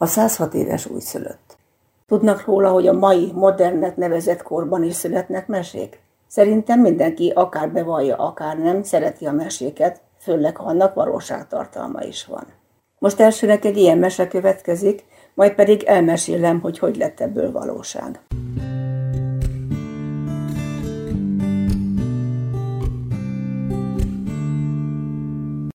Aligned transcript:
A 0.00 0.06
106 0.06 0.54
éves 0.54 0.86
újszülött. 0.86 1.56
Tudnak 2.06 2.44
róla, 2.44 2.70
hogy 2.70 2.86
a 2.86 2.92
mai 2.92 3.32
modernnek 3.34 3.96
nevezett 3.96 4.42
korban 4.42 4.82
is 4.82 4.94
születnek 4.94 5.46
mesék? 5.46 6.00
Szerintem 6.26 6.80
mindenki, 6.80 7.32
akár 7.34 7.72
bevallja, 7.72 8.16
akár 8.16 8.58
nem, 8.58 8.82
szereti 8.82 9.26
a 9.26 9.32
meséket, 9.32 10.00
főleg 10.18 10.56
ha 10.56 10.64
annak 10.64 10.94
valóságtartalma 10.94 12.02
is 12.02 12.24
van. 12.24 12.46
Most 12.98 13.20
elsőnek 13.20 13.64
egy 13.64 13.76
ilyen 13.76 13.98
mese 13.98 14.28
következik, 14.28 15.04
majd 15.34 15.54
pedig 15.54 15.82
elmesélem, 15.82 16.60
hogy 16.60 16.78
hogy 16.78 16.96
lett 16.96 17.20
ebből 17.20 17.52
valóság. 17.52 18.20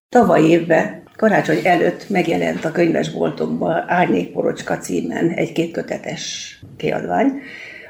Tavaly 0.08 0.42
évben, 0.42 1.03
karácsony 1.16 1.60
előtt 1.64 2.08
megjelent 2.08 2.64
a 2.64 2.72
könyvesboltokban 2.72 3.84
Árnyékporocska 3.86 4.78
címen 4.78 5.28
egy 5.28 5.52
kétkötetes 5.52 6.58
kiadvány, 6.76 7.40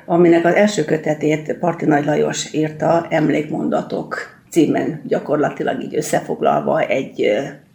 aminek 0.06 0.45
az 0.45 0.55
első 0.55 0.84
kötetét 0.84 1.56
Parti 1.60 1.84
Nagy 1.84 2.05
Lajos 2.05 2.52
írta 2.52 3.06
Emlékmondatok 3.10 4.16
címen 4.51 5.02
gyakorlatilag 5.06 5.82
így 5.82 5.96
összefoglalva 5.96 6.80
egy 6.80 7.30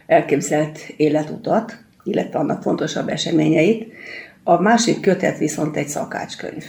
elképzelt 0.06 0.78
életutat, 0.96 1.78
illetve 2.04 2.38
annak 2.38 2.62
fontosabb 2.62 3.08
eseményeit. 3.08 3.92
A 4.44 4.60
másik 4.60 5.00
kötet 5.00 5.38
viszont 5.38 5.76
egy 5.76 5.88
szakácskönyv. 5.88 6.64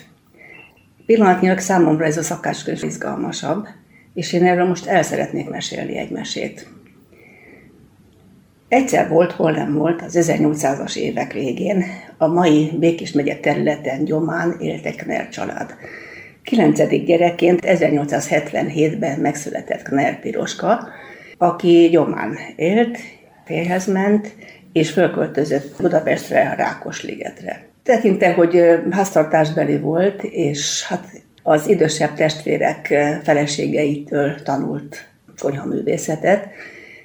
Pillanatnyilag 1.05 1.59
számomra 1.59 2.05
ez 2.05 2.17
a 2.17 2.23
szakácskönyv 2.23 2.84
izgalmasabb, 2.84 3.67
és 4.13 4.34
én 4.34 4.45
erről 4.45 4.67
most 4.67 4.86
el 4.86 5.03
szeretnék 5.03 5.50
mesélni 5.50 5.98
egy 5.98 6.09
mesét. 6.09 6.67
Egyszer 8.71 9.09
volt, 9.09 9.31
hol 9.31 9.52
nem 9.52 9.73
volt, 9.73 10.02
az 10.02 10.17
1800-as 10.21 10.95
évek 10.95 11.34
végén 11.34 11.84
a 12.17 12.27
mai 12.27 12.71
Békés 12.80 13.11
megye 13.11 13.35
területen 13.35 14.03
Gyomán 14.03 14.55
élt 14.59 14.85
egy 14.85 14.95
Kner 14.95 15.30
család. 15.30 15.75
Kilencedik 16.44 17.05
gyerekként 17.05 17.59
1877-ben 17.63 19.19
megszületett 19.19 19.81
Kner 19.81 20.19
Piroska, 20.19 20.88
aki 21.38 21.89
Gyomán 21.91 22.38
élt, 22.55 22.97
férhez 23.45 23.86
ment, 23.86 24.36
és 24.73 24.91
fölköltözött 24.91 25.81
Budapestre, 25.81 26.50
a 26.50 26.56
Rákosligetre. 26.56 27.66
Tekinte, 27.83 28.33
hogy 28.33 28.61
háztartásbeli 28.91 29.78
volt, 29.78 30.23
és 30.23 30.85
hát 30.88 31.08
az 31.44 31.67
idősebb 31.67 32.13
testvérek 32.13 32.94
feleségeitől 33.23 34.41
tanult 34.44 35.08
konyhaművészetet, 35.41 36.47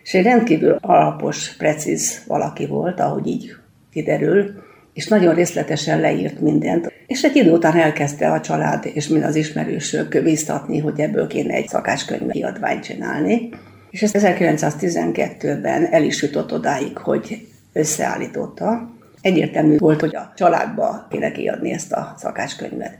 és 0.07 0.15
egy 0.15 0.25
rendkívül 0.25 0.79
alapos, 0.81 1.57
precíz 1.57 2.23
valaki 2.27 2.67
volt, 2.67 3.01
ahogy 3.01 3.27
így 3.27 3.55
kiderül, 3.93 4.63
és 4.93 5.09
nagyon 5.09 5.35
részletesen 5.35 6.01
leírt 6.01 6.41
mindent. 6.41 6.93
És 7.07 7.23
egy 7.23 7.37
idő 7.37 7.53
után 7.53 7.77
elkezdte 7.77 8.31
a 8.31 8.41
család 8.41 8.91
és 8.93 9.09
mind 9.09 9.25
az 9.25 9.35
ismerősök 9.35 10.23
biztatni, 10.23 10.79
hogy 10.79 11.01
ebből 11.01 11.27
kéne 11.27 11.55
egy 11.55 11.69
szakácskönyv 11.69 12.31
kiadványt 12.31 12.85
csinálni. 12.85 13.49
És 13.91 14.03
ezt 14.03 14.17
1912-ben 14.19 15.87
el 15.91 16.03
is 16.03 16.23
jutott 16.23 16.53
odáig, 16.53 16.99
hogy 16.99 17.47
összeállította. 17.73 18.91
Egyértelmű 19.21 19.79
volt, 19.79 20.01
hogy 20.01 20.17
a 20.17 20.33
családba 20.37 21.07
kéne 21.11 21.33
kiadni 21.33 21.73
ezt 21.73 21.93
a 21.93 22.15
szakácskönyvet. 22.19 22.99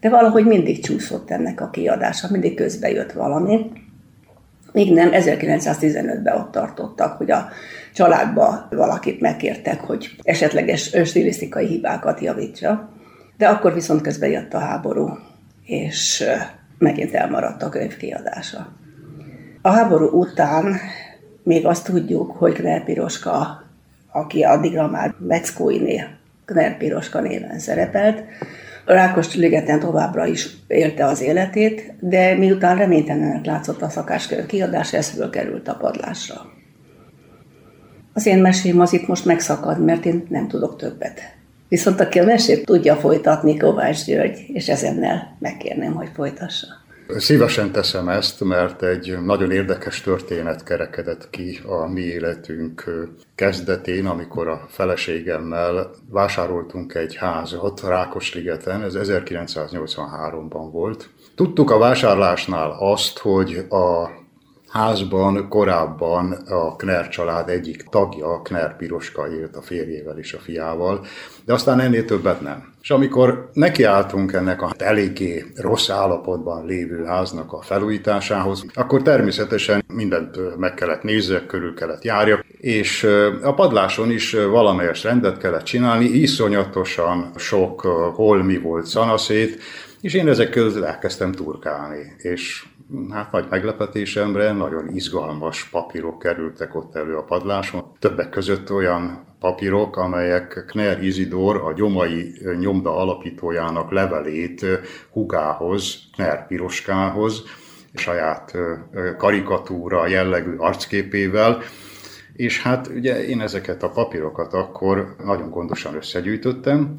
De 0.00 0.08
valahogy 0.08 0.46
mindig 0.46 0.82
csúszott 0.82 1.30
ennek 1.30 1.60
a 1.60 1.70
kiadása, 1.70 2.28
mindig 2.30 2.54
közbe 2.54 2.90
jött 2.90 3.12
valami. 3.12 3.70
Még 4.74 4.92
nem, 4.92 5.08
1915-ben 5.12 6.36
ott 6.36 6.50
tartottak, 6.50 7.16
hogy 7.16 7.30
a 7.30 7.48
családba 7.92 8.66
valakit 8.70 9.20
megkértek, 9.20 9.80
hogy 9.80 10.16
esetleges 10.22 10.90
stilisztikai 11.04 11.66
hibákat 11.66 12.20
javítsa. 12.20 12.88
De 13.36 13.48
akkor 13.48 13.74
viszont 13.74 14.00
közben 14.00 14.30
jött 14.30 14.54
a 14.54 14.58
háború, 14.58 15.18
és 15.64 16.24
megint 16.78 17.14
elmaradt 17.14 17.62
a 17.62 17.68
könyv 17.68 17.96
kiadása. 17.96 18.72
A 19.62 19.68
háború 19.68 20.06
után 20.06 20.76
még 21.42 21.66
azt 21.66 21.84
tudjuk, 21.84 22.30
hogy 22.30 22.52
Kner 22.52 22.84
Piroska, 22.84 23.62
aki 24.12 24.42
addigra 24.42 24.88
már 24.88 25.14
Meckóinél 25.18 26.08
Kner 26.44 26.76
Piroska 26.76 27.20
néven 27.20 27.58
szerepelt, 27.58 28.22
Rákos 28.84 29.34
ligeten 29.34 29.80
továbbra 29.80 30.26
is 30.26 30.48
élte 30.66 31.04
az 31.04 31.20
életét, 31.20 31.94
de 32.00 32.34
miután 32.34 32.76
reménytelenek 32.76 33.44
látszott 33.44 33.82
a 33.82 33.88
szakáskönyv 33.88 34.46
kiadás, 34.46 34.92
ez 34.92 35.20
került 35.30 35.68
a 35.68 35.74
padlásra. 35.74 36.52
Az 38.12 38.26
én 38.26 38.38
mesém 38.38 38.80
az 38.80 38.92
itt 38.92 39.06
most 39.06 39.24
megszakad, 39.24 39.84
mert 39.84 40.04
én 40.04 40.26
nem 40.28 40.48
tudok 40.48 40.76
többet. 40.76 41.20
Viszont 41.68 42.00
aki 42.00 42.18
a 42.18 42.24
mesét 42.24 42.66
tudja 42.66 42.96
folytatni, 42.96 43.56
Kovács 43.56 44.04
György, 44.04 44.44
és 44.46 44.68
ezennel 44.68 45.36
megkérném, 45.38 45.92
hogy 45.92 46.08
folytassa. 46.14 46.66
Szívesen 47.08 47.72
teszem 47.72 48.08
ezt, 48.08 48.44
mert 48.44 48.82
egy 48.82 49.18
nagyon 49.24 49.50
érdekes 49.50 50.00
történet 50.00 50.62
kerekedett 50.62 51.30
ki 51.30 51.60
a 51.66 51.86
mi 51.86 52.00
életünk 52.00 52.84
kezdetén, 53.34 54.06
amikor 54.06 54.48
a 54.48 54.66
feleségemmel 54.68 55.90
vásároltunk 56.10 56.94
egy 56.94 57.16
házat 57.16 57.80
Rákosligeten, 57.80 58.82
ez 58.82 58.94
1983-ban 58.96 60.68
volt. 60.72 61.10
Tudtuk 61.34 61.70
a 61.70 61.78
vásárlásnál 61.78 62.76
azt, 62.78 63.18
hogy 63.18 63.66
a 63.68 64.10
házban 64.68 65.48
korábban 65.48 66.32
a 66.32 66.76
Kner 66.76 67.08
család 67.08 67.48
egyik 67.48 67.82
tagja, 67.82 68.40
Kner 68.42 68.76
Piroska 68.76 69.32
élt 69.32 69.56
a 69.56 69.62
férjével 69.62 70.18
és 70.18 70.32
a 70.32 70.38
fiával, 70.38 71.04
de 71.44 71.52
aztán 71.52 71.80
ennél 71.80 72.04
többet 72.04 72.40
nem. 72.40 72.73
És 72.84 72.90
amikor 72.90 73.50
nekiálltunk 73.52 74.32
ennek 74.32 74.62
a 74.62 74.72
eléggé 74.78 75.44
rossz 75.56 75.88
állapotban 75.88 76.66
lévő 76.66 77.04
háznak 77.04 77.52
a 77.52 77.62
felújításához, 77.62 78.64
akkor 78.74 79.02
természetesen 79.02 79.84
mindent 79.94 80.56
meg 80.58 80.74
kellett 80.74 81.02
nézzek, 81.02 81.46
körül 81.46 81.74
kellett 81.74 82.04
járjak, 82.04 82.44
és 82.46 83.04
a 83.42 83.54
padláson 83.54 84.10
is 84.10 84.32
valamelyes 84.32 85.02
rendet 85.02 85.38
kellett 85.38 85.62
csinálni, 85.62 86.04
iszonyatosan 86.04 87.30
sok 87.36 87.80
holmi 88.14 88.58
volt 88.58 88.86
szanaszét, 88.86 89.62
és 90.00 90.14
én 90.14 90.28
ezek 90.28 90.50
közül 90.50 90.84
elkezdtem 90.84 91.32
turkálni, 91.32 92.12
és 92.16 92.64
hát 93.10 93.32
nagy 93.32 93.46
meglepetésemre 93.50 94.52
nagyon 94.52 94.88
izgalmas 94.94 95.64
papírok 95.64 96.18
kerültek 96.18 96.74
ott 96.74 96.96
elő 96.96 97.16
a 97.16 97.22
padláson. 97.22 97.84
Többek 97.98 98.30
között 98.30 98.72
olyan 98.72 99.24
papírok, 99.44 99.96
amelyek 99.96 100.64
Kner 100.66 101.02
Izidor, 101.02 101.56
a 101.56 101.72
gyomai 101.72 102.32
nyomda 102.58 102.96
alapítójának 102.96 103.90
levelét 103.90 104.66
Hugához, 105.10 105.98
Kner 106.12 106.46
Piroskához, 106.46 107.42
saját 107.94 108.52
karikatúra 109.18 110.06
jellegű 110.06 110.54
arcképével, 110.56 111.62
és 112.32 112.62
hát 112.62 112.86
ugye 112.86 113.26
én 113.26 113.40
ezeket 113.40 113.82
a 113.82 113.90
papírokat 113.90 114.52
akkor 114.52 115.14
nagyon 115.24 115.50
gondosan 115.50 115.94
összegyűjtöttem, 115.94 116.94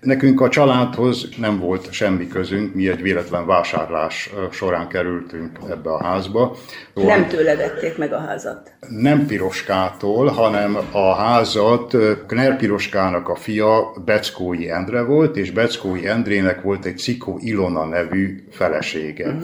Nekünk 0.00 0.40
a 0.40 0.48
családhoz 0.48 1.28
nem 1.38 1.58
volt 1.58 1.92
semmi 1.92 2.28
közünk, 2.28 2.74
mi 2.74 2.88
egy 2.88 3.02
véletlen 3.02 3.46
vásárlás 3.46 4.30
során 4.50 4.88
kerültünk 4.88 5.58
ebbe 5.70 5.90
a 5.90 6.04
házba. 6.04 6.56
Nem 6.94 7.28
tőle 7.28 7.56
vették 7.56 7.98
meg 7.98 8.12
a 8.12 8.18
házat? 8.18 8.72
Nem 8.88 9.26
Piroskától, 9.26 10.28
hanem 10.28 10.78
a 10.92 11.14
házat 11.14 11.96
Kner 12.26 12.56
Piroskának 12.56 13.28
a 13.28 13.34
fia 13.34 13.92
Beckói 14.04 14.70
Endre 14.70 15.02
volt, 15.02 15.36
és 15.36 15.50
Beckói 15.50 16.06
Endrének 16.06 16.62
volt 16.62 16.84
egy 16.84 16.98
Cikó 16.98 17.38
Ilona 17.40 17.84
nevű 17.84 18.46
felesége. 18.50 19.28
Uh-huh. 19.28 19.42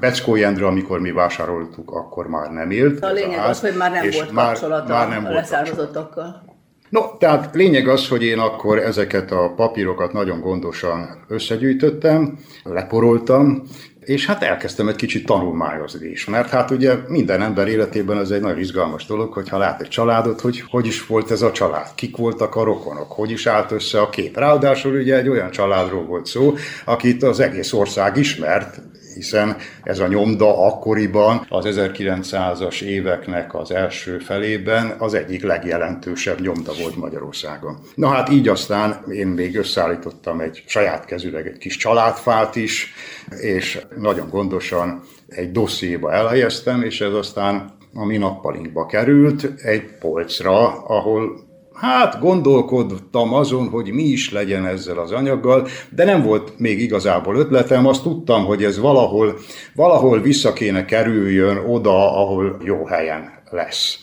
Beckói 0.00 0.44
Endre, 0.44 0.66
amikor 0.66 1.00
mi 1.00 1.10
vásároltuk, 1.10 1.90
akkor 1.90 2.26
már 2.26 2.50
nem 2.50 2.70
élt. 2.70 3.04
A 3.04 3.12
lényeg 3.12 3.38
az, 3.38 3.60
hogy 3.60 3.74
már 3.76 3.90
nem 3.90 4.08
volt 4.12 4.32
kapcsolata 4.32 4.92
már, 4.92 5.08
már 5.08 5.22
nem 5.22 5.24
a 5.24 5.34
leszármazottakkal. 5.34 6.50
No, 6.92 7.16
tehát 7.18 7.54
lényeg 7.54 7.88
az, 7.88 8.08
hogy 8.08 8.22
én 8.22 8.38
akkor 8.38 8.78
ezeket 8.78 9.30
a 9.30 9.52
papírokat 9.56 10.12
nagyon 10.12 10.40
gondosan 10.40 11.24
összegyűjtöttem, 11.28 12.38
leporoltam, 12.64 13.62
és 14.00 14.26
hát 14.26 14.42
elkezdtem 14.42 14.88
egy 14.88 14.96
kicsit 14.96 15.26
tanulmányozni 15.26 16.08
is, 16.08 16.24
mert 16.24 16.48
hát 16.48 16.70
ugye 16.70 16.94
minden 17.08 17.42
ember 17.42 17.68
életében 17.68 18.18
ez 18.18 18.30
egy 18.30 18.40
nagyon 18.40 18.58
izgalmas 18.58 19.06
dolog, 19.06 19.32
hogyha 19.32 19.58
lát 19.58 19.80
egy 19.80 19.88
családot, 19.88 20.40
hogy 20.40 20.64
hogy 20.70 20.86
is 20.86 21.06
volt 21.06 21.30
ez 21.30 21.42
a 21.42 21.52
család, 21.52 21.94
kik 21.94 22.16
voltak 22.16 22.56
a 22.56 22.64
rokonok, 22.64 23.12
hogy 23.12 23.30
is 23.30 23.46
állt 23.46 23.70
össze 23.70 24.00
a 24.00 24.08
kép. 24.08 24.36
Ráadásul 24.36 24.94
ugye 24.98 25.16
egy 25.16 25.28
olyan 25.28 25.50
családról 25.50 26.04
volt 26.04 26.26
szó, 26.26 26.54
akit 26.84 27.22
az 27.22 27.40
egész 27.40 27.72
ország 27.72 28.16
ismert, 28.16 28.80
hiszen 29.14 29.56
ez 29.82 29.98
a 29.98 30.06
nyomda 30.06 30.66
akkoriban 30.66 31.46
az 31.48 31.64
1900-as 31.68 32.80
éveknek 32.80 33.54
az 33.54 33.70
első 33.70 34.18
felében 34.18 34.94
az 34.98 35.14
egyik 35.14 35.42
legjelentősebb 35.42 36.40
nyomda 36.40 36.72
volt 36.80 36.96
Magyarországon. 36.96 37.78
Na 37.94 38.08
hát 38.08 38.30
így 38.30 38.48
aztán 38.48 39.04
én 39.10 39.26
még 39.26 39.56
összeállítottam 39.56 40.40
egy 40.40 40.62
saját 40.66 41.04
kezüleg 41.04 41.46
egy 41.46 41.58
kis 41.58 41.76
családfát 41.76 42.56
is, 42.56 42.92
és 43.40 43.80
nagyon 43.98 44.28
gondosan 44.28 45.02
egy 45.28 45.52
dossziéba 45.52 46.12
elhelyeztem, 46.12 46.82
és 46.82 47.00
ez 47.00 47.12
aztán 47.12 47.70
a 47.94 48.04
mi 48.04 48.16
nappalinkba 48.16 48.86
került 48.86 49.52
egy 49.56 49.84
polcra, 50.00 50.84
ahol 50.84 51.50
hát 51.82 52.20
gondolkodtam 52.20 53.34
azon, 53.34 53.68
hogy 53.68 53.92
mi 53.92 54.02
is 54.02 54.30
legyen 54.30 54.66
ezzel 54.66 54.98
az 54.98 55.12
anyaggal, 55.12 55.68
de 55.90 56.04
nem 56.04 56.22
volt 56.22 56.58
még 56.58 56.80
igazából 56.80 57.36
ötletem, 57.36 57.86
azt 57.86 58.02
tudtam, 58.02 58.44
hogy 58.44 58.64
ez 58.64 58.78
valahol, 58.78 59.38
valahol 59.74 60.20
vissza 60.20 60.52
kéne 60.52 60.84
kerüljön 60.84 61.56
oda, 61.56 62.20
ahol 62.20 62.56
jó 62.64 62.84
helyen 62.84 63.30
lesz. 63.50 63.98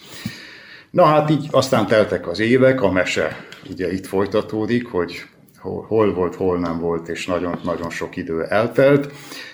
Na 0.92 1.04
hát 1.04 1.30
így 1.30 1.48
aztán 1.52 1.88
teltek 1.88 2.28
az 2.28 2.40
évek, 2.40 2.82
a 2.82 2.92
mese 2.92 3.46
ugye 3.70 3.92
itt 3.92 4.06
folytatódik, 4.06 4.88
hogy 4.88 5.22
hol 5.88 6.14
volt, 6.14 6.36
hol 6.36 6.60
nem 6.60 6.80
volt, 6.80 7.08
és 7.08 7.26
nagyon-nagyon 7.26 7.90
sok 7.90 8.16
idő 8.16 8.44
eltelt, 8.44 9.12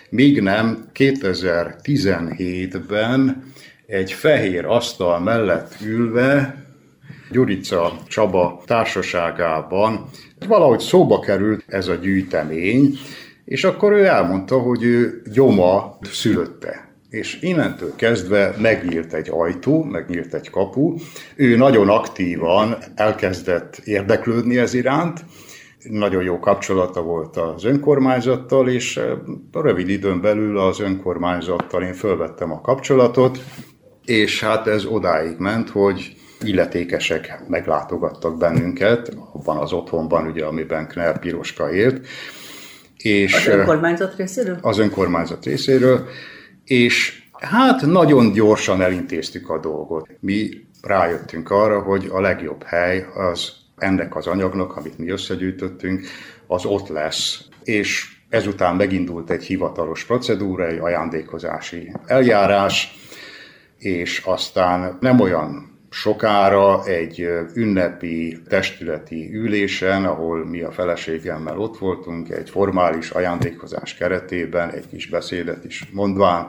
míg 0.09 0.41
nem 0.41 0.89
2017-ben 0.93 3.43
egy 3.85 4.11
fehér 4.11 4.65
asztal 4.65 5.19
mellett 5.19 5.75
ülve 5.81 6.64
Gyurica 7.31 7.93
Csaba 8.07 8.61
társaságában 8.65 10.09
valahogy 10.47 10.79
szóba 10.79 11.19
került 11.19 11.63
ez 11.67 11.87
a 11.87 11.95
gyűjtemény, 11.95 12.97
és 13.45 13.63
akkor 13.63 13.91
ő 13.91 14.05
elmondta, 14.05 14.59
hogy 14.59 14.83
ő 14.83 15.21
gyoma 15.33 15.97
szülötte. 16.01 16.93
És 17.09 17.37
innentől 17.41 17.95
kezdve 17.95 18.55
megnyílt 18.61 19.13
egy 19.13 19.29
ajtó, 19.31 19.83
megnyílt 19.83 20.33
egy 20.33 20.49
kapu. 20.49 20.95
Ő 21.35 21.55
nagyon 21.55 21.89
aktívan 21.89 22.77
elkezdett 22.95 23.77
érdeklődni 23.83 24.57
ez 24.57 24.73
iránt, 24.73 25.25
nagyon 25.89 26.23
jó 26.23 26.39
kapcsolata 26.39 27.01
volt 27.01 27.37
az 27.37 27.63
önkormányzattal, 27.63 28.69
és 28.69 28.99
rövid 29.51 29.89
időn 29.89 30.21
belül 30.21 30.57
az 30.59 30.79
önkormányzattal 30.79 31.83
én 31.83 31.93
fölvettem 31.93 32.51
a 32.51 32.61
kapcsolatot, 32.61 33.39
és 34.05 34.43
hát 34.43 34.67
ez 34.67 34.85
odáig 34.85 35.37
ment, 35.37 35.69
hogy 35.69 36.15
illetékesek 36.47 37.39
meglátogattak 37.47 38.37
bennünket, 38.37 39.17
abban 39.33 39.57
az 39.57 39.73
otthonban, 39.73 40.27
ugye, 40.27 40.45
amiben 40.45 40.87
Kner 40.87 41.19
Piroska 41.19 41.73
élt. 41.73 42.07
És 42.97 43.33
az 43.33 43.47
önkormányzat 43.47 44.15
részéről? 44.15 44.57
Az 44.61 44.77
önkormányzat 44.77 45.45
részéről, 45.45 46.07
és 46.65 47.23
hát 47.31 47.81
nagyon 47.81 48.31
gyorsan 48.31 48.81
elintéztük 48.81 49.49
a 49.49 49.59
dolgot. 49.59 50.09
Mi 50.19 50.49
rájöttünk 50.81 51.49
arra, 51.49 51.81
hogy 51.81 52.07
a 52.11 52.21
legjobb 52.21 52.63
hely 52.63 53.05
az 53.15 53.51
ennek 53.77 54.15
az 54.15 54.27
anyagnak, 54.27 54.75
amit 54.75 54.97
mi 54.97 55.09
összegyűjtöttünk, 55.09 56.05
az 56.47 56.65
ott 56.65 56.87
lesz. 56.87 57.41
És 57.63 58.15
ezután 58.29 58.75
megindult 58.75 59.29
egy 59.29 59.43
hivatalos 59.43 60.03
procedúra, 60.03 60.67
egy 60.67 60.77
ajándékozási 60.77 61.91
eljárás, 62.05 62.95
és 63.77 64.21
aztán 64.25 64.97
nem 64.99 65.19
olyan 65.19 65.74
sokára 65.95 66.85
egy 66.85 67.27
ünnepi 67.53 68.41
testületi 68.47 69.29
ülésen, 69.33 70.05
ahol 70.05 70.45
mi 70.45 70.61
a 70.61 70.71
feleségemmel 70.71 71.59
ott 71.59 71.77
voltunk, 71.77 72.29
egy 72.29 72.49
formális 72.49 73.09
ajándékozás 73.09 73.95
keretében, 73.95 74.69
egy 74.69 74.87
kis 74.87 75.09
beszédet 75.09 75.65
is 75.65 75.89
mondván, 75.91 76.47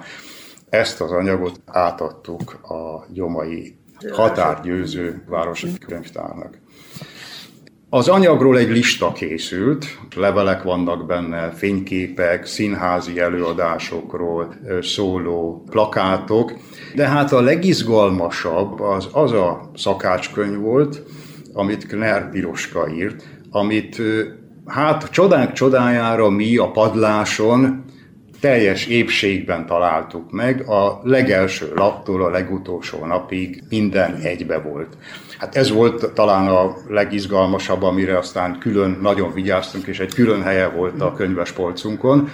ezt 0.68 1.00
az 1.00 1.10
anyagot 1.10 1.60
átadtuk 1.64 2.52
a 2.62 3.06
gyomai 3.12 3.76
határgyőző 4.10 5.22
városi 5.26 5.78
könyvtárnak. 5.86 6.58
Az 7.96 8.08
anyagról 8.08 8.58
egy 8.58 8.68
lista 8.68 9.12
készült, 9.12 9.98
levelek 10.16 10.62
vannak 10.62 11.06
benne, 11.06 11.50
fényképek, 11.50 12.46
színházi 12.46 13.20
előadásokról 13.20 14.54
szóló 14.80 15.64
plakátok, 15.70 16.52
de 16.94 17.08
hát 17.08 17.32
a 17.32 17.40
legizgalmasabb 17.40 18.80
az 18.80 19.08
az 19.12 19.32
a 19.32 19.70
szakácskönyv 19.74 20.60
volt, 20.60 21.02
amit 21.52 21.86
Kner 21.86 22.30
Piroska 22.30 22.88
írt, 22.88 23.24
amit 23.50 24.02
hát 24.66 25.10
csodánk 25.10 25.52
csodájára 25.52 26.30
mi 26.30 26.56
a 26.56 26.70
padláson 26.70 27.84
teljes 28.40 28.86
épségben 28.86 29.66
találtuk 29.66 30.30
meg, 30.30 30.68
a 30.68 31.00
legelső 31.02 31.72
laptól 31.74 32.24
a 32.24 32.30
legutolsó 32.30 33.04
napig 33.04 33.62
minden 33.68 34.14
egybe 34.14 34.58
volt. 34.58 34.96
Hát 35.38 35.56
ez 35.56 35.70
volt 35.70 36.12
talán 36.12 36.48
a 36.48 36.76
legizgalmasabb, 36.88 37.82
amire 37.82 38.18
aztán 38.18 38.58
külön 38.58 38.98
nagyon 39.02 39.32
vigyáztunk, 39.32 39.86
és 39.86 40.00
egy 40.00 40.14
külön 40.14 40.42
helye 40.42 40.68
volt 40.68 41.00
a 41.00 41.12
könyvespolcunkon. 41.12 42.30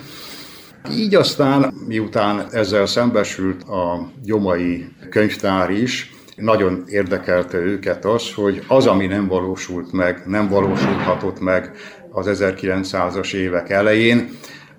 Így 0.90 1.14
aztán, 1.14 1.74
miután 1.86 2.46
ezzel 2.52 2.86
szembesült 2.86 3.62
a 3.62 4.10
gyomai 4.22 4.88
könyvtár 5.10 5.70
is, 5.70 6.10
nagyon 6.36 6.84
érdekelte 6.86 7.58
őket 7.58 8.04
az, 8.04 8.32
hogy 8.34 8.62
az, 8.68 8.86
ami 8.86 9.06
nem 9.06 9.26
valósult 9.26 9.92
meg, 9.92 10.22
nem 10.26 10.48
valósulhatott 10.48 11.40
meg 11.40 11.70
az 12.10 12.26
1900-as 12.32 13.32
évek 13.32 13.70
elején, 13.70 14.30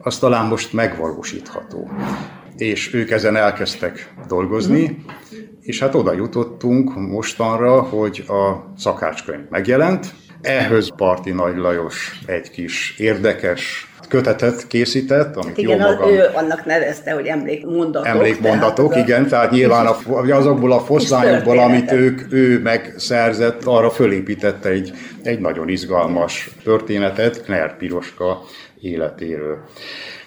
az 0.03 0.17
talán 0.17 0.45
most 0.45 0.73
megvalósítható. 0.73 1.89
És 2.57 2.93
ők 2.93 3.11
ezen 3.11 3.35
elkezdtek 3.35 4.13
dolgozni, 4.27 5.03
és 5.61 5.79
hát 5.79 5.95
oda 5.95 6.13
jutottunk 6.13 6.95
mostanra, 6.95 7.81
hogy 7.81 8.23
a 8.27 8.73
szakácskönyv 8.77 9.49
megjelent. 9.49 10.13
Ehhez 10.41 10.89
Parti 10.95 11.31
Nagy 11.31 11.57
Lajos 11.57 12.19
egy 12.25 12.49
kis 12.49 12.95
érdekes 12.97 13.87
kötetet 14.07 14.67
készített, 14.67 15.35
amit 15.35 15.57
igen, 15.57 15.79
jó 15.79 15.85
magam... 15.85 16.09
ő 16.09 16.29
annak 16.33 16.65
nevezte, 16.65 17.11
hogy 17.11 17.25
emlékmondatok. 17.25 18.07
Emlékmondatok, 18.07 18.91
tehát 18.91 19.07
igen, 19.07 19.27
tehát 19.27 19.51
nyilván 19.51 19.85
a, 19.85 20.31
azokból 20.31 20.71
a 20.71 20.79
foszlányokból, 20.79 21.59
amit 21.59 21.91
ők, 21.91 22.33
ő 22.33 22.59
megszerzett, 22.61 23.63
arra 23.63 23.89
fölépítette 23.89 24.69
egy, 24.69 24.93
egy 25.23 25.39
nagyon 25.39 25.69
izgalmas 25.69 26.49
történetet 26.63 27.43
Kner 27.43 27.77
Piroska 27.77 28.41
életéről. 28.83 29.57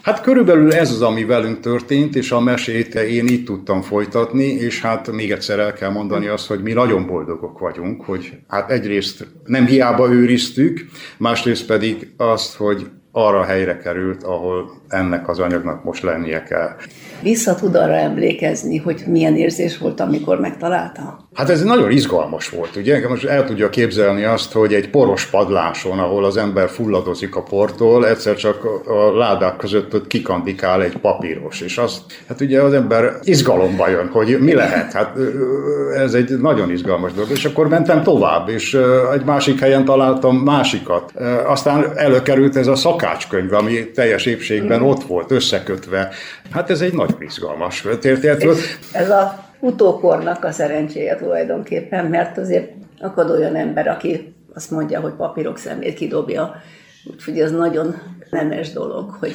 Hát 0.02 0.20
körülbelül 0.20 0.72
ez 0.72 0.90
az, 0.90 1.02
ami 1.02 1.24
velünk 1.24 1.60
történt, 1.60 2.16
és 2.16 2.30
a 2.30 2.40
mesét 2.40 2.94
én 2.94 3.26
így 3.26 3.44
tudtam 3.44 3.82
folytatni, 3.82 4.44
és 4.44 4.80
hát 4.80 5.12
még 5.12 5.30
egyszer 5.30 5.58
el 5.58 5.72
kell 5.72 5.90
mondani 5.90 6.26
azt, 6.26 6.46
hogy 6.46 6.62
mi 6.62 6.72
nagyon 6.72 7.06
boldogok 7.06 7.58
vagyunk, 7.58 8.04
hogy 8.04 8.32
hát 8.48 8.70
egyrészt 8.70 9.26
nem 9.44 9.66
hiába 9.66 10.12
őriztük, 10.12 10.80
másrészt 11.18 11.66
pedig 11.66 12.12
azt, 12.16 12.54
hogy 12.54 12.86
arra 13.12 13.38
a 13.38 13.44
helyre 13.44 13.76
került, 13.76 14.22
ahol 14.22 14.70
ennek 14.88 15.28
az 15.28 15.38
anyagnak 15.38 15.84
most 15.84 16.02
lennie 16.02 16.42
kell. 16.42 16.76
Vissza 17.22 17.54
tud 17.54 17.74
arra 17.74 17.94
emlékezni, 17.94 18.76
hogy 18.76 19.02
milyen 19.06 19.36
érzés 19.36 19.78
volt, 19.78 20.00
amikor 20.00 20.40
megtalálta? 20.40 21.25
Hát 21.36 21.50
ez 21.50 21.62
nagyon 21.62 21.90
izgalmas 21.90 22.48
volt, 22.48 22.76
ugye? 22.76 23.08
Most 23.08 23.24
el 23.24 23.44
tudja 23.44 23.68
képzelni 23.68 24.24
azt, 24.24 24.52
hogy 24.52 24.74
egy 24.74 24.90
poros 24.90 25.26
padláson, 25.26 25.98
ahol 25.98 26.24
az 26.24 26.36
ember 26.36 26.68
fulladozik 26.68 27.36
a 27.36 27.42
portól, 27.42 28.08
egyszer 28.08 28.34
csak 28.34 28.64
a 28.86 29.16
ládák 29.16 29.56
között 29.56 29.94
ott 29.94 30.06
kikandikál 30.06 30.82
egy 30.82 30.96
papíros, 30.96 31.60
és 31.60 31.78
azt, 31.78 32.00
hát 32.28 32.40
ugye 32.40 32.62
az 32.62 32.72
ember 32.72 33.18
izgalomba 33.22 33.88
jön, 33.88 34.08
hogy 34.08 34.38
mi 34.40 34.54
lehet. 34.54 34.92
Hát 34.92 35.16
ez 35.94 36.14
egy 36.14 36.38
nagyon 36.38 36.70
izgalmas 36.70 37.12
dolog. 37.12 37.30
És 37.30 37.44
akkor 37.44 37.68
mentem 37.68 38.02
tovább, 38.02 38.48
és 38.48 38.78
egy 39.12 39.24
másik 39.24 39.60
helyen 39.60 39.84
találtam 39.84 40.36
másikat. 40.36 41.12
Aztán 41.46 41.92
előkerült 41.96 42.56
ez 42.56 42.66
a 42.66 42.74
szakácskönyv, 42.74 43.52
ami 43.52 43.90
teljes 43.90 44.26
épségben 44.26 44.82
ott 44.82 45.02
volt, 45.02 45.30
összekötve. 45.30 46.08
Hát 46.50 46.70
ez 46.70 46.80
egy 46.80 46.92
nagyon 46.92 47.18
izgalmas 47.20 47.80
történet 48.00 48.42
volt. 48.42 48.58
Ez 48.92 49.10
a 49.10 49.45
utókornak 49.60 50.44
a 50.44 50.50
szerencséje 50.50 51.16
tulajdonképpen, 51.16 52.06
mert 52.06 52.38
azért 52.38 52.72
akad 53.00 53.30
olyan 53.30 53.56
ember, 53.56 53.88
aki 53.88 54.34
azt 54.54 54.70
mondja, 54.70 55.00
hogy 55.00 55.12
papírok 55.12 55.58
szemét 55.58 55.94
kidobja, 55.94 56.54
úgyhogy 57.12 57.40
ez 57.40 57.50
nagyon 57.50 57.94
nemes 58.30 58.72
dolog, 58.72 59.10
hogy 59.10 59.34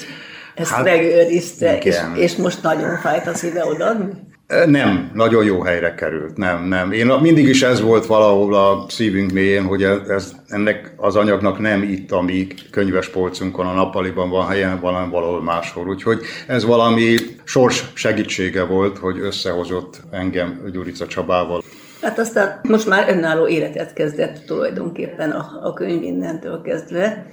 ezt 0.55 0.71
hát, 0.71 0.83
megőrizte, 0.83 1.77
és, 1.77 1.97
és 2.15 2.35
most 2.35 2.63
nagyon 2.63 2.97
fájt 2.97 3.27
a 3.27 3.33
szíve 3.33 3.65
odaadni. 3.65 4.29
Nem, 4.65 5.11
nagyon 5.13 5.43
jó 5.43 5.61
helyre 5.61 5.93
került, 5.93 6.37
nem, 6.37 6.63
nem. 6.63 6.91
Én 6.91 7.07
mindig 7.07 7.47
is 7.47 7.63
ez 7.63 7.81
volt 7.81 8.05
valahol 8.05 8.55
a 8.55 8.85
szívünk 8.87 9.31
mélyén, 9.31 9.63
hogy 9.63 9.83
ez, 9.83 10.35
ennek 10.47 10.93
az 10.97 11.15
anyagnak 11.15 11.59
nem 11.59 11.83
itt 11.83 12.11
a 12.11 12.21
mi 12.21 12.47
könyves 12.71 13.09
polcunkon, 13.09 13.65
a 13.65 13.73
nappaliban 13.73 14.29
van 14.29 14.47
helyen, 14.47 14.79
hanem 14.79 15.09
valahol 15.09 15.41
máshol. 15.41 15.87
Úgyhogy 15.87 16.19
ez 16.47 16.65
valami 16.65 17.15
sors 17.43 17.91
segítsége 17.93 18.63
volt, 18.63 18.97
hogy 18.97 19.19
összehozott 19.19 20.01
engem 20.11 20.61
Gyurica 20.71 21.07
Csabával. 21.07 21.63
Hát 22.01 22.19
aztán 22.19 22.59
most 22.63 22.87
már 22.87 23.09
önálló 23.09 23.47
életet 23.47 23.93
kezdett 23.93 24.45
tulajdonképpen 24.45 25.31
a, 25.31 25.59
a 25.63 25.73
könyv 25.73 26.03
innentől 26.03 26.61
kezdve, 26.61 27.25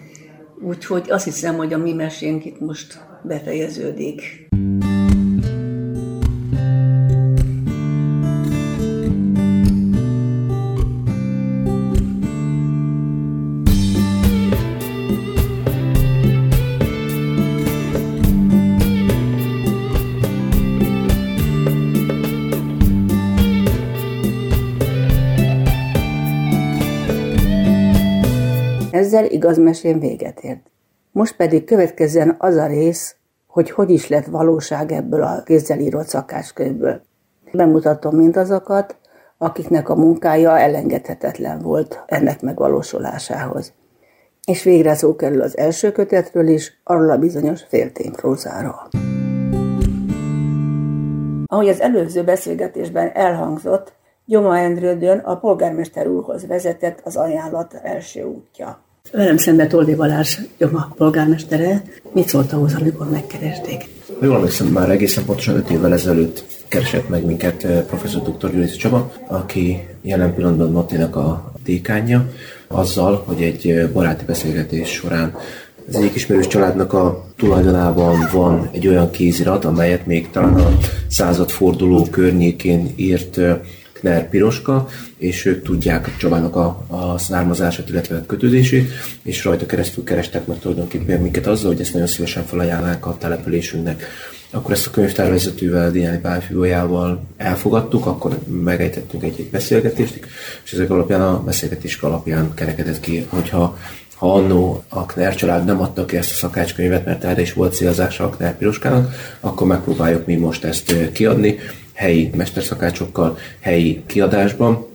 úgyhogy 0.60 1.10
azt 1.10 1.24
hiszem, 1.24 1.56
hogy 1.56 1.72
a 1.72 1.78
mi 1.78 1.92
mesénk 1.92 2.44
itt 2.44 2.60
most 2.60 2.98
befejeződik. 3.22 4.46
Ezzel 28.90 29.24
igaz 29.24 29.58
mesém 29.58 29.98
véget 29.98 30.40
ért. 30.40 30.77
Most 31.12 31.36
pedig 31.36 31.64
következzen 31.64 32.34
az 32.38 32.56
a 32.56 32.66
rész, 32.66 33.16
hogy 33.46 33.70
hogy 33.70 33.90
is 33.90 34.08
lett 34.08 34.26
valóság 34.26 34.92
ebből 34.92 35.22
a 35.22 35.42
kézzel 35.42 35.78
írott 35.78 36.06
szakácskönyvből. 36.06 37.00
Bemutatom 37.52 38.16
mindazokat, 38.16 38.96
akiknek 39.38 39.88
a 39.88 39.94
munkája 39.94 40.58
elengedhetetlen 40.58 41.58
volt 41.58 42.02
ennek 42.06 42.40
megvalósulásához. 42.40 43.72
És 44.44 44.62
végre 44.62 44.94
szó 44.94 45.16
kerül 45.16 45.42
az 45.42 45.58
első 45.58 45.92
kötetről 45.92 46.48
is, 46.48 46.80
arról 46.84 47.10
a 47.10 47.18
bizonyos 47.18 47.62
féltényprózáról. 47.68 48.88
Ahogy 51.46 51.68
az 51.68 51.80
előző 51.80 52.24
beszélgetésben 52.24 53.10
elhangzott, 53.14 53.92
Gyoma 54.24 54.58
Endrődön 54.58 55.18
a 55.18 55.38
polgármester 55.38 56.06
úrhoz 56.06 56.46
vezetett 56.46 57.00
az 57.04 57.16
ajánlat 57.16 57.74
első 57.82 58.22
útja. 58.22 58.87
Velem 59.12 59.36
szemben 59.36 59.68
Toldi 59.68 59.94
Balázs 59.94 60.38
Gyoma 60.58 60.94
polgármestere. 60.96 61.82
Mit 62.12 62.28
szólt 62.28 62.52
ahhoz, 62.52 62.74
amikor 62.74 63.10
megkeresték? 63.10 63.84
Jól 64.22 64.36
emlékszem, 64.36 64.66
már 64.66 64.90
egészen 64.90 65.24
pontosan 65.24 65.56
5 65.56 65.70
évvel 65.70 65.92
ezelőtt 65.92 66.44
keresett 66.68 67.08
meg 67.08 67.24
minket 67.24 67.64
eh, 67.64 67.82
professzor 67.82 68.22
dr. 68.22 68.50
Gyuric 68.50 68.76
Csaba, 68.76 69.12
aki 69.26 69.86
jelen 70.02 70.34
pillanatban 70.34 70.70
Matinak 70.70 71.16
a 71.16 71.52
dékánja, 71.64 72.30
azzal, 72.66 73.22
hogy 73.26 73.42
egy 73.42 73.68
eh, 73.68 73.88
baráti 73.88 74.24
beszélgetés 74.24 74.88
során 74.88 75.36
az 75.88 75.96
egyik 75.96 76.14
ismerős 76.14 76.46
családnak 76.46 76.92
a 76.92 77.24
tulajdonában 77.36 78.28
van 78.32 78.68
egy 78.72 78.88
olyan 78.88 79.10
kézirat, 79.10 79.64
amelyet 79.64 80.06
még 80.06 80.30
talán 80.30 80.54
a 80.54 80.78
századforduló 81.08 82.06
környékén 82.10 82.92
írt 82.96 83.38
eh, 83.38 83.58
Kner 83.98 84.28
Piroska, 84.28 84.88
és 85.16 85.44
ők 85.44 85.62
tudják 85.62 86.16
Csabának 86.16 86.56
a, 86.56 86.84
a 86.86 87.18
származását, 87.18 87.88
illetve 87.88 88.16
a 88.16 88.26
kötődését, 88.26 88.90
és 89.22 89.44
rajta 89.44 89.66
keresztül 89.66 90.04
kerestek 90.04 90.46
meg 90.46 90.58
tulajdonképpen 90.58 91.20
minket 91.20 91.46
azzal, 91.46 91.72
hogy 91.72 91.80
ezt 91.80 91.92
nagyon 91.92 92.08
szívesen 92.08 92.44
felajánlánk 92.44 93.06
a 93.06 93.16
településünknek. 93.18 94.06
Akkor 94.50 94.72
ezt 94.72 94.86
a 94.86 94.90
könyvtárvezetővel, 94.90 95.90
Diáni 95.90 96.18
Pálfűójával 96.18 97.22
elfogadtuk, 97.36 98.06
akkor 98.06 98.38
megejtettünk 98.46 99.22
egy-egy 99.22 99.50
beszélgetést, 99.50 100.20
és 100.64 100.72
ezek 100.72 100.90
alapján 100.90 101.20
a 101.20 101.42
beszélgetés 101.42 101.96
alapján 102.00 102.54
kerekedett 102.54 103.00
ki, 103.00 103.26
hogyha 103.28 103.78
ha 104.18 104.34
annó 104.34 104.84
a 104.88 105.06
Kner 105.06 105.34
család 105.34 105.64
nem 105.64 105.80
adta 105.80 106.04
ki 106.04 106.16
ezt 106.16 106.30
a 106.30 106.34
szakácskönyvet, 106.34 107.04
mert 107.04 107.24
erre 107.24 107.40
is 107.40 107.52
volt 107.52 107.74
célzása 107.74 108.24
a 108.24 108.28
Kner 108.28 108.56
Piroskának, 108.56 109.12
akkor 109.40 109.66
megpróbáljuk 109.66 110.26
mi 110.26 110.36
most 110.36 110.64
ezt 110.64 111.12
kiadni, 111.12 111.58
helyi 111.98 112.30
mesterszakácsokkal, 112.36 113.38
helyi 113.60 114.02
kiadásban, 114.06 114.86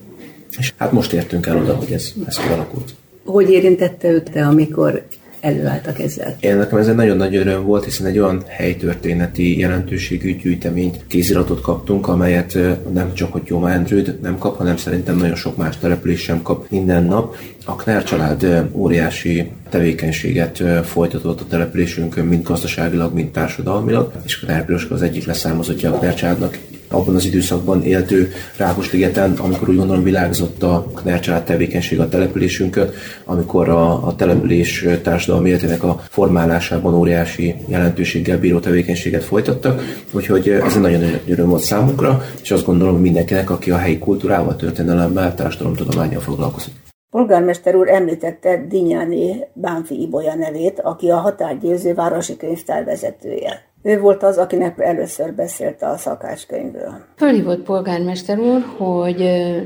és 0.58 0.72
hát 0.76 0.92
most 0.92 1.12
értünk 1.12 1.46
el 1.46 1.56
oda, 1.56 1.74
hogy 1.74 1.92
ez, 1.92 2.12
ez 2.26 2.36
kialakult. 2.36 2.94
Hogy 3.24 3.50
érintette 3.50 4.08
őt, 4.08 4.36
amikor 4.36 5.06
előálltak 5.40 6.00
ezzel? 6.00 6.36
Én 6.40 6.56
nekem 6.56 6.78
ez 6.78 6.88
egy 6.88 6.94
nagyon 6.94 7.16
nagy 7.16 7.36
öröm 7.36 7.64
volt, 7.64 7.84
hiszen 7.84 8.06
egy 8.06 8.18
olyan 8.18 8.42
helytörténeti 8.48 9.58
jelentőségű 9.58 10.36
gyűjteményt, 10.36 11.06
kéziratot 11.06 11.60
kaptunk, 11.60 12.08
amelyet 12.08 12.58
nem 12.92 13.14
csak 13.14 13.32
hogy 13.32 13.42
Jóma 13.44 13.70
Endrőd 13.70 14.18
nem 14.22 14.38
kap, 14.38 14.56
hanem 14.56 14.76
szerintem 14.76 15.16
nagyon 15.16 15.36
sok 15.36 15.56
más 15.56 15.78
település 15.78 16.20
sem 16.20 16.42
kap 16.42 16.70
minden 16.70 17.04
nap. 17.04 17.36
A 17.64 17.76
Knár 17.76 18.04
család 18.04 18.68
óriási 18.72 19.50
tevékenységet 19.70 20.62
folytatott 20.84 21.40
a 21.40 21.46
településünkön, 21.48 22.26
mind 22.26 22.42
gazdaságilag, 22.42 23.14
mind 23.14 23.30
társadalmilag, 23.30 24.12
és 24.24 24.38
Knár 24.38 24.64
Piroska 24.64 24.94
az 24.94 25.02
egyik 25.02 25.26
leszármazottja 25.26 25.92
a 25.92 25.98
Knár 25.98 26.14
családnak 26.14 26.58
abban 26.94 27.14
az 27.14 27.24
időszakban 27.24 27.84
éltő 27.84 28.32
Rákosligeten, 28.56 29.32
amikor 29.32 29.68
úgy 29.68 29.76
gondolom 29.76 30.02
világzott 30.02 30.62
a 30.62 30.86
Kner 30.94 31.20
család 31.20 31.44
tevékenység 31.44 32.00
a 32.00 32.08
településünkön, 32.08 32.90
amikor 33.24 33.68
a, 33.68 34.06
a 34.06 34.14
település 34.16 34.86
társadalmi 35.02 35.48
életének 35.48 35.82
a 35.82 36.00
formálásában 36.08 36.94
óriási 36.94 37.54
jelentőséggel 37.66 38.38
bíró 38.38 38.58
tevékenységet 38.58 39.24
folytattak, 39.24 39.82
úgyhogy 40.12 40.48
ez 40.48 40.74
egy 40.74 40.80
nagyon 40.80 41.00
nagy 41.00 41.20
öröm 41.26 41.48
volt 41.48 41.62
számunkra, 41.62 42.22
és 42.42 42.50
azt 42.50 42.64
gondolom, 42.64 42.92
hogy 42.92 43.02
mindenkinek, 43.02 43.50
aki 43.50 43.70
a 43.70 43.76
helyi 43.76 43.98
kultúrával, 43.98 44.56
történelemmel, 44.56 45.34
társadalomtudományjal 45.34 46.20
foglalkozik. 46.20 46.72
Polgármester 47.10 47.74
úr 47.74 47.88
említette 47.88 48.66
Dinyáni 48.68 49.44
Bánfi 49.52 50.00
Ibolya 50.00 50.34
nevét, 50.34 50.80
aki 50.80 51.10
a 51.10 51.16
határgyőző 51.16 51.94
városi 51.94 52.36
könyvtár 52.36 52.84
vezetője. 52.84 53.73
Ő 53.86 54.00
volt 54.00 54.22
az, 54.22 54.38
akinek 54.38 54.78
először 54.78 55.34
beszélt 55.34 55.82
a 55.82 55.96
szakácskönyvről. 55.96 57.04
Fölhívott 57.16 57.62
polgármester 57.62 58.38
úr, 58.38 58.64
hogy 58.76 59.18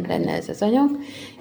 lenne 0.08 0.32
ez 0.32 0.48
az 0.48 0.62
anyag, 0.62 0.90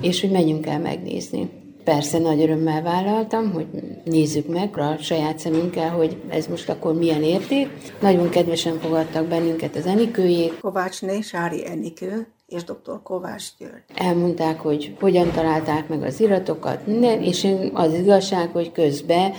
és 0.01 0.21
hogy 0.21 0.31
menjünk 0.31 0.65
el 0.65 0.79
megnézni. 0.79 1.49
Persze 1.83 2.19
nagy 2.19 2.41
örömmel 2.41 2.81
vállaltam, 2.81 3.51
hogy 3.51 3.65
nézzük 4.03 4.47
meg 4.47 4.77
a 4.77 4.95
saját 4.99 5.39
szemünkkel, 5.39 5.89
hogy 5.89 6.21
ez 6.29 6.47
most 6.47 6.69
akkor 6.69 6.93
milyen 6.93 7.23
érték. 7.23 7.69
Nagyon 8.01 8.29
kedvesen 8.29 8.79
fogadtak 8.79 9.27
bennünket 9.27 9.75
az 9.75 9.85
Enikőjék. 9.85 10.59
Kovácsné, 10.59 11.21
Sári 11.21 11.67
Enikő, 11.67 12.27
és 12.47 12.63
dr. 12.63 13.01
Kovács 13.03 13.45
György. 13.59 13.83
Elmondták, 13.95 14.59
hogy 14.59 14.95
hogyan 14.99 15.31
találták 15.31 15.87
meg 15.87 16.03
az 16.03 16.19
iratokat, 16.19 16.87
minden, 16.87 17.21
és 17.21 17.47
az 17.73 17.93
igazság, 17.93 18.49
hogy 18.49 18.71
közben 18.71 19.33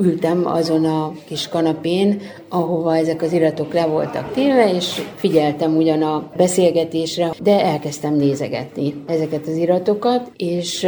ültem 0.00 0.46
azon 0.46 0.84
a 0.84 1.12
kis 1.26 1.48
kanapén, 1.48 2.20
ahova 2.48 2.96
ezek 2.96 3.22
az 3.22 3.32
iratok 3.32 3.72
le 3.72 3.86
voltak 3.86 4.32
téve, 4.32 4.74
és 4.74 5.02
figyeltem 5.14 5.76
ugyan 5.76 6.02
a 6.02 6.30
beszélgetésre, 6.36 7.32
de 7.42 7.64
elkezdtem 7.64 8.14
nézegetni 8.14 8.94
ezeket 9.06 9.46
az 9.46 9.56
iratokat, 9.56 10.30
és 10.36 10.82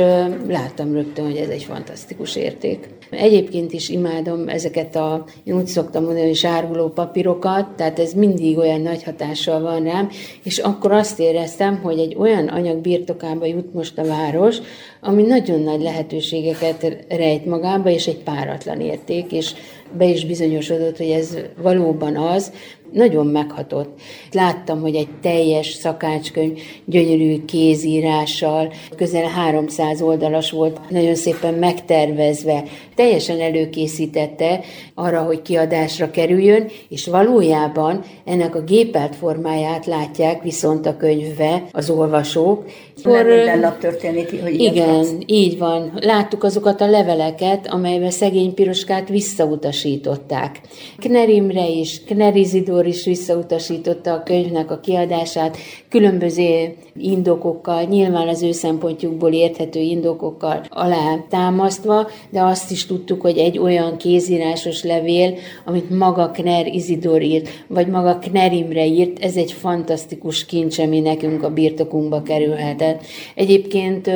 láttam 0.48 0.92
rögtön, 0.92 1.24
hogy 1.24 1.36
ez 1.36 1.48
egy 1.48 1.62
fantasztikus 1.62 2.36
érték. 2.36 2.88
Egyébként 3.12 3.72
is 3.72 3.88
imádom 3.88 4.48
ezeket 4.48 4.96
a, 4.96 5.24
én 5.44 5.56
úgy 5.56 5.66
szoktam 5.66 6.04
mondani, 6.04 6.26
hogy 6.26 6.92
papírokat, 6.94 7.68
tehát 7.76 7.98
ez 7.98 8.12
mindig 8.12 8.58
olyan 8.58 8.80
nagy 8.80 9.02
hatással 9.02 9.60
van 9.60 9.84
rám, 9.84 10.08
és 10.42 10.58
akkor 10.58 10.92
azt 10.92 11.20
éreztem, 11.20 11.80
hogy 11.82 11.98
egy 11.98 12.16
olyan 12.18 12.48
anyag 12.48 12.78
birtokába 12.78 13.46
jut 13.46 13.74
most 13.74 13.98
a 13.98 14.04
város, 14.04 14.56
ami 15.00 15.22
nagyon 15.22 15.60
nagy 15.60 15.80
lehetőségeket 15.80 17.04
rejt 17.08 17.46
magába, 17.46 17.90
és 17.90 18.06
egy 18.06 18.22
páratlan 18.22 18.80
érték, 18.80 19.32
és 19.32 19.54
be 19.96 20.04
is 20.04 20.26
bizonyosodott, 20.26 20.96
hogy 20.96 21.10
ez 21.10 21.36
valóban 21.62 22.16
az, 22.16 22.52
nagyon 22.92 23.26
meghatott. 23.26 24.00
Láttam, 24.32 24.80
hogy 24.80 24.94
egy 24.94 25.08
teljes 25.22 25.66
szakácskönyv, 25.66 26.58
gyönyörű 26.84 27.44
kézírással, 27.44 28.72
közel 28.96 29.26
300 29.26 30.02
oldalas 30.02 30.50
volt, 30.50 30.80
nagyon 30.88 31.14
szépen 31.14 31.54
megtervezve, 31.54 32.62
teljesen 32.94 33.40
előkészítette 33.40 34.60
arra, 34.94 35.22
hogy 35.22 35.42
kiadásra 35.42 36.10
kerüljön, 36.10 36.70
és 36.88 37.06
valójában 37.06 38.02
ennek 38.24 38.54
a 38.54 38.62
gépelt 38.62 39.16
formáját 39.16 39.86
látják 39.86 40.42
viszont 40.42 40.86
a 40.86 40.96
könyvbe 40.96 41.64
az 41.72 41.90
olvasók. 41.90 42.64
Akkor, 43.02 43.24
minden 43.24 43.58
nap 43.58 43.78
történik, 43.78 44.42
hogy 44.42 44.60
Igen, 44.60 44.96
lesz. 44.96 45.12
így 45.26 45.58
van. 45.58 45.92
Láttuk 46.00 46.44
azokat 46.44 46.80
a 46.80 46.90
leveleket, 46.90 47.66
amelyben 47.66 48.10
szegény 48.10 48.54
Piroskát 48.54 49.08
visszautasították. 49.08 50.60
Knerimre 50.98 51.68
is, 51.68 52.04
Knerizidor 52.04 52.81
Gábor 52.82 52.96
is 52.96 53.04
visszautasította 53.04 54.12
a 54.12 54.22
könyvnek 54.22 54.70
a 54.70 54.80
kiadását 54.80 55.56
különböző 55.88 56.74
indokokkal, 56.96 57.82
nyilván 57.82 58.28
az 58.28 58.42
ő 58.42 58.52
szempontjukból 58.52 59.32
érthető 59.32 59.80
indokokkal 59.80 60.64
alá 60.68 61.24
támasztva, 61.28 62.08
de 62.30 62.42
azt 62.42 62.70
is 62.70 62.86
tudtuk, 62.86 63.20
hogy 63.20 63.38
egy 63.38 63.58
olyan 63.58 63.96
kézírásos 63.96 64.82
levél, 64.82 65.34
amit 65.64 65.90
maga 65.90 66.30
Kner 66.30 66.66
Izidor 66.66 67.22
írt, 67.22 67.48
vagy 67.66 67.86
maga 67.86 68.18
Kner 68.18 68.52
Imre 68.52 68.86
írt, 68.86 69.24
ez 69.24 69.36
egy 69.36 69.52
fantasztikus 69.52 70.44
kincs, 70.44 70.78
ami 70.78 71.00
nekünk 71.00 71.42
a 71.42 71.50
birtokunkba 71.50 72.22
kerülhetett. 72.22 73.02
Egyébként 73.34 74.10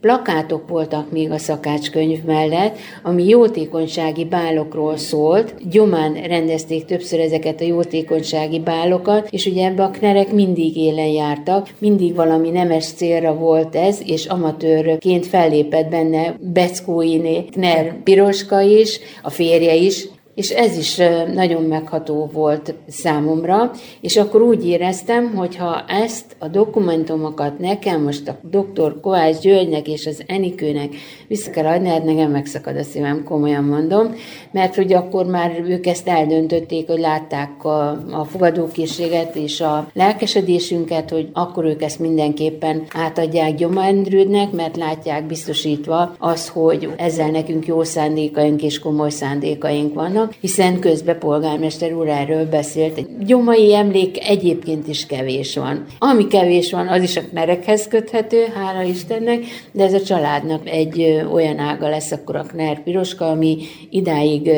Plakátok 0.00 0.68
voltak 0.68 1.12
még 1.12 1.30
a 1.30 1.38
szakácskönyv 1.38 2.24
mellett, 2.24 2.76
ami 3.02 3.28
jótékonysági 3.28 4.24
bálokról 4.24 4.96
szólt. 4.96 5.54
Gyomán 5.70 6.14
rendezték 6.14 6.84
többször 6.84 7.20
ezeket 7.20 7.60
a 7.60 7.64
jótékonysági 7.64 8.58
bálokat, 8.58 9.28
és 9.30 9.46
ugye 9.46 9.66
ebbe 9.66 9.82
a 9.82 9.90
knerek 9.90 10.32
mindig 10.32 10.76
élen 10.76 11.06
jártak, 11.06 11.68
mindig 11.78 12.14
valami 12.14 12.50
nemes 12.50 12.86
célra 12.86 13.34
volt 13.34 13.76
ez, 13.76 13.98
és 14.04 14.26
amatőrként 14.26 15.26
fellépett 15.26 15.88
benne 15.88 16.36
Beckóiné 16.40 17.44
Kner 17.44 18.02
Piroska 18.02 18.60
is, 18.60 19.00
a 19.22 19.30
férje 19.30 19.74
is, 19.74 20.06
és 20.40 20.50
ez 20.50 20.76
is 20.76 20.96
nagyon 21.34 21.62
megható 21.62 22.30
volt 22.32 22.74
számomra, 22.88 23.70
és 24.00 24.16
akkor 24.16 24.42
úgy 24.42 24.66
éreztem, 24.66 25.34
hogy 25.34 25.56
ha 25.56 25.84
ezt 25.88 26.36
a 26.38 26.48
dokumentumokat 26.48 27.58
nekem 27.58 28.02
most 28.02 28.28
a 28.28 28.38
dr. 28.42 29.00
Kovács 29.00 29.38
Györgynek 29.38 29.88
és 29.88 30.06
az 30.06 30.22
Enikőnek 30.26 30.94
vissza 31.28 31.50
kell 31.50 31.66
adni, 31.66 31.88
hát 31.88 32.04
nekem 32.04 32.30
megszakad 32.30 32.76
a 32.76 32.82
szívem, 32.82 33.24
komolyan 33.24 33.64
mondom, 33.64 34.14
mert 34.50 34.74
hogy 34.74 34.92
akkor 34.92 35.26
már 35.26 35.62
ők 35.66 35.86
ezt 35.86 36.08
eldöntötték, 36.08 36.86
hogy 36.86 37.00
látták 37.00 37.64
a, 37.64 37.90
a 37.90 38.24
fogadókészséget 38.24 39.36
és 39.36 39.60
a 39.60 39.90
lelkesedésünket, 39.92 41.10
hogy 41.10 41.28
akkor 41.32 41.64
ők 41.64 41.82
ezt 41.82 41.98
mindenképpen 41.98 42.82
átadják 42.94 43.54
Gyoma 43.54 43.84
Endrődnek, 43.84 44.52
mert 44.52 44.76
látják 44.76 45.26
biztosítva 45.26 46.14
az, 46.18 46.48
hogy 46.48 46.88
ezzel 46.96 47.30
nekünk 47.30 47.66
jó 47.66 47.82
szándékaink 47.82 48.62
és 48.62 48.78
komoly 48.78 49.10
szándékaink 49.10 49.94
vannak, 49.94 50.29
hiszen 50.40 50.78
közben 50.78 51.18
polgármester 51.18 51.92
úr 51.92 52.08
erről 52.08 52.48
beszélt. 52.48 53.24
Gyomai 53.26 53.74
emlék 53.74 54.28
egyébként 54.28 54.88
is 54.88 55.06
kevés 55.06 55.56
van. 55.56 55.84
Ami 55.98 56.26
kevés 56.26 56.72
van, 56.72 56.88
az 56.88 57.02
is 57.02 57.16
a 57.16 57.22
merekhez 57.32 57.88
köthető, 57.88 58.44
hála 58.54 58.82
Istennek, 58.82 59.44
de 59.72 59.84
ez 59.84 59.92
a 59.92 60.02
családnak 60.02 60.68
egy 60.68 61.24
olyan 61.32 61.58
ága 61.58 61.88
lesz 61.88 62.10
akkor 62.10 62.36
a 62.36 62.42
Kner 62.42 62.82
Piroska, 62.82 63.30
ami 63.30 63.58
idáig 63.90 64.50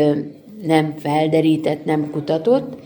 nem 0.62 0.95
felderített, 0.99 1.85
nem 1.85 2.11
kutatott, 2.11 2.79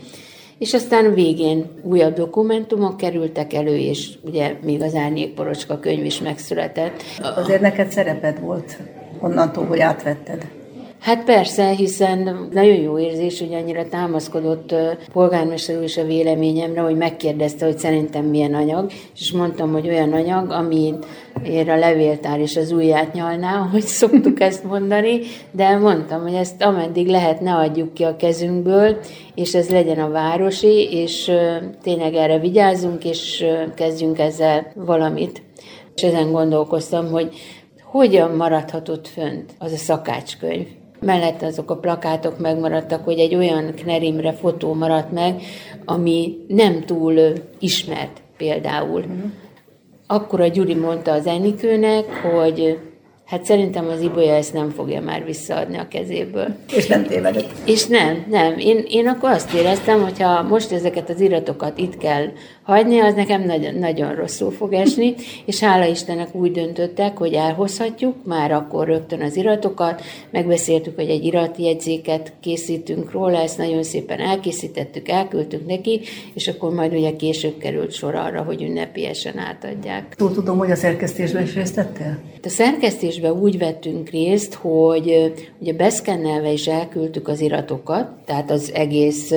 és 0.57 0.73
aztán 0.73 1.13
végén 1.13 1.65
újabb 1.83 2.13
dokumentumok 2.13 2.97
kerültek 2.97 3.53
elő, 3.53 3.77
és 3.77 4.09
ugye 4.21 4.55
még 4.63 4.81
az 4.81 4.95
Árnyékporocska 4.95 5.79
könyv 5.79 6.05
is 6.05 6.21
megszületett. 6.21 7.03
Azért 7.35 7.61
neked 7.61 7.91
szereped 7.91 8.39
volt 8.39 8.77
onnantól, 9.19 9.65
hogy 9.65 9.79
átvetted. 9.79 10.56
Hát 10.99 11.23
persze, 11.23 11.69
hiszen 11.69 12.47
nagyon 12.51 12.75
jó 12.75 12.99
érzés, 12.99 13.39
hogy 13.39 13.53
annyira 13.53 13.87
támaszkodott 13.87 14.75
polgármester 15.13 15.83
is 15.83 15.97
a 15.97 16.05
véleményemre, 16.05 16.81
hogy 16.81 16.95
megkérdezte, 16.95 17.65
hogy 17.65 17.77
szerintem 17.77 18.25
milyen 18.25 18.53
anyag, 18.53 18.91
és 19.19 19.31
mondtam, 19.31 19.71
hogy 19.71 19.87
olyan 19.87 20.13
anyag, 20.13 20.51
ami 20.51 20.93
ér 21.43 21.69
a 21.69 21.77
levéltár 21.77 22.39
és 22.39 22.57
az 22.57 22.71
ujját 22.71 23.13
nyalná, 23.13 23.57
hogy 23.71 23.81
szoktuk 23.81 24.39
ezt 24.39 24.63
mondani, 24.63 25.19
de 25.51 25.77
mondtam, 25.77 26.21
hogy 26.21 26.33
ezt 26.33 26.63
ameddig 26.63 27.07
lehet, 27.07 27.41
ne 27.41 27.53
adjuk 27.53 27.93
ki 27.93 28.03
a 28.03 28.15
kezünkből, 28.15 28.97
és 29.35 29.55
ez 29.55 29.69
legyen 29.69 29.99
a 29.99 30.09
városi, 30.09 30.87
és 30.91 31.31
tényleg 31.83 32.13
erre 32.13 32.39
vigyázzunk, 32.39 33.05
és 33.05 33.45
kezdjünk 33.75 34.19
ezzel 34.19 34.71
valamit. 34.75 35.41
És 35.95 36.03
ezen 36.03 36.31
gondolkoztam, 36.31 37.11
hogy 37.11 37.35
hogyan 37.83 38.31
maradhatott 38.31 39.07
fönt 39.07 39.53
az 39.59 39.71
a 39.71 39.77
szakácskönyv. 39.77 40.67
Mellette 40.99 41.45
azok 41.45 41.71
a 41.71 41.77
plakátok 41.77 42.39
megmaradtak, 42.39 43.03
hogy 43.03 43.19
egy 43.19 43.35
olyan 43.35 43.73
Knerimre 43.75 44.33
fotó 44.33 44.73
maradt 44.73 45.11
meg, 45.11 45.41
ami 45.85 46.37
nem 46.47 46.81
túl 46.85 47.33
ismert 47.59 48.21
például. 48.37 48.99
Uh-huh. 48.99 49.31
Akkor 50.07 50.41
a 50.41 50.47
Gyuri 50.47 50.75
mondta 50.75 51.11
az 51.11 51.25
Enikőnek, 51.25 52.05
hogy 52.13 52.79
Hát 53.27 53.45
szerintem 53.45 53.87
az 53.87 54.01
Ibolya 54.01 54.33
ezt 54.33 54.53
nem 54.53 54.69
fogja 54.69 55.01
már 55.01 55.25
visszaadni 55.25 55.77
a 55.77 55.87
kezéből. 55.87 56.55
És 56.75 56.87
nem 56.87 57.03
tévedett. 57.03 57.51
És 57.65 57.85
nem, 57.85 58.25
nem. 58.29 58.57
Én, 58.57 58.85
én 58.87 59.07
akkor 59.07 59.29
azt 59.29 59.53
éreztem, 59.53 60.01
hogy 60.01 60.21
ha 60.21 60.43
most 60.43 60.71
ezeket 60.71 61.09
az 61.09 61.19
iratokat 61.19 61.77
itt 61.77 61.97
kell 61.97 62.25
hagyni, 62.63 62.99
az 62.99 63.13
nekem 63.13 63.43
nagyon, 63.43 63.75
nagyon 63.75 64.15
rosszul 64.15 64.51
fog 64.51 64.73
esni, 64.73 65.15
és 65.45 65.59
hála 65.59 65.85
Istennek 65.85 66.35
úgy 66.35 66.51
döntöttek, 66.51 67.17
hogy 67.17 67.33
elhozhatjuk 67.33 68.15
már 68.25 68.51
akkor 68.51 68.87
rögtön 68.87 69.21
az 69.21 69.35
iratokat, 69.35 70.01
megbeszéltük, 70.31 70.95
hogy 70.95 71.09
egy 71.09 71.23
iratjegyzéket 71.23 72.33
készítünk 72.39 73.11
róla, 73.11 73.37
ezt 73.37 73.57
nagyon 73.57 73.83
szépen 73.83 74.19
elkészítettük, 74.19 75.09
elküldtük 75.09 75.67
neki, 75.67 76.01
és 76.33 76.47
akkor 76.47 76.73
majd 76.73 76.93
ugye 76.93 77.15
később 77.15 77.57
került 77.57 77.91
sor 77.91 78.15
arra, 78.15 78.41
hogy 78.41 78.61
ünnepiesen 78.61 79.37
átadják. 79.37 80.15
Túl 80.15 80.31
tudom, 80.31 80.57
hogy 80.57 80.71
a 80.71 80.75
szerkesztésben 80.75 81.43
is 81.43 81.53
részt? 81.53 81.77
A 82.43 82.49
szerkesztésben 83.17 83.41
úgy 83.41 83.57
vettünk 83.57 84.09
részt, 84.09 84.53
hogy 84.53 85.33
ugye 85.59 85.73
beszkennelve 85.73 86.51
is 86.51 86.67
elküldtük 86.67 87.27
az 87.27 87.39
iratokat, 87.39 88.09
tehát 88.25 88.51
az 88.51 88.71
egész 88.73 89.33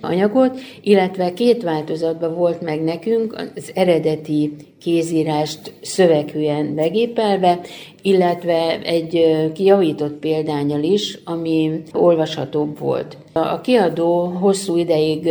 anyagot, 0.00 0.58
illetve 0.82 1.32
két 1.32 1.62
változatban 1.62 2.34
volt 2.34 2.60
meg 2.60 2.82
nekünk 2.82 3.52
az 3.56 3.70
eredeti 3.74 4.56
kézírást 4.80 5.72
szöveghűen 5.82 6.64
megépelve, 6.64 7.60
illetve 8.02 8.80
egy 8.82 9.26
kijavított 9.54 10.14
példányal 10.14 10.82
is, 10.82 11.18
ami 11.24 11.82
olvashatóbb 11.92 12.78
volt. 12.78 13.16
A 13.32 13.60
kiadó 13.60 14.24
hosszú 14.24 14.76
ideig 14.76 15.30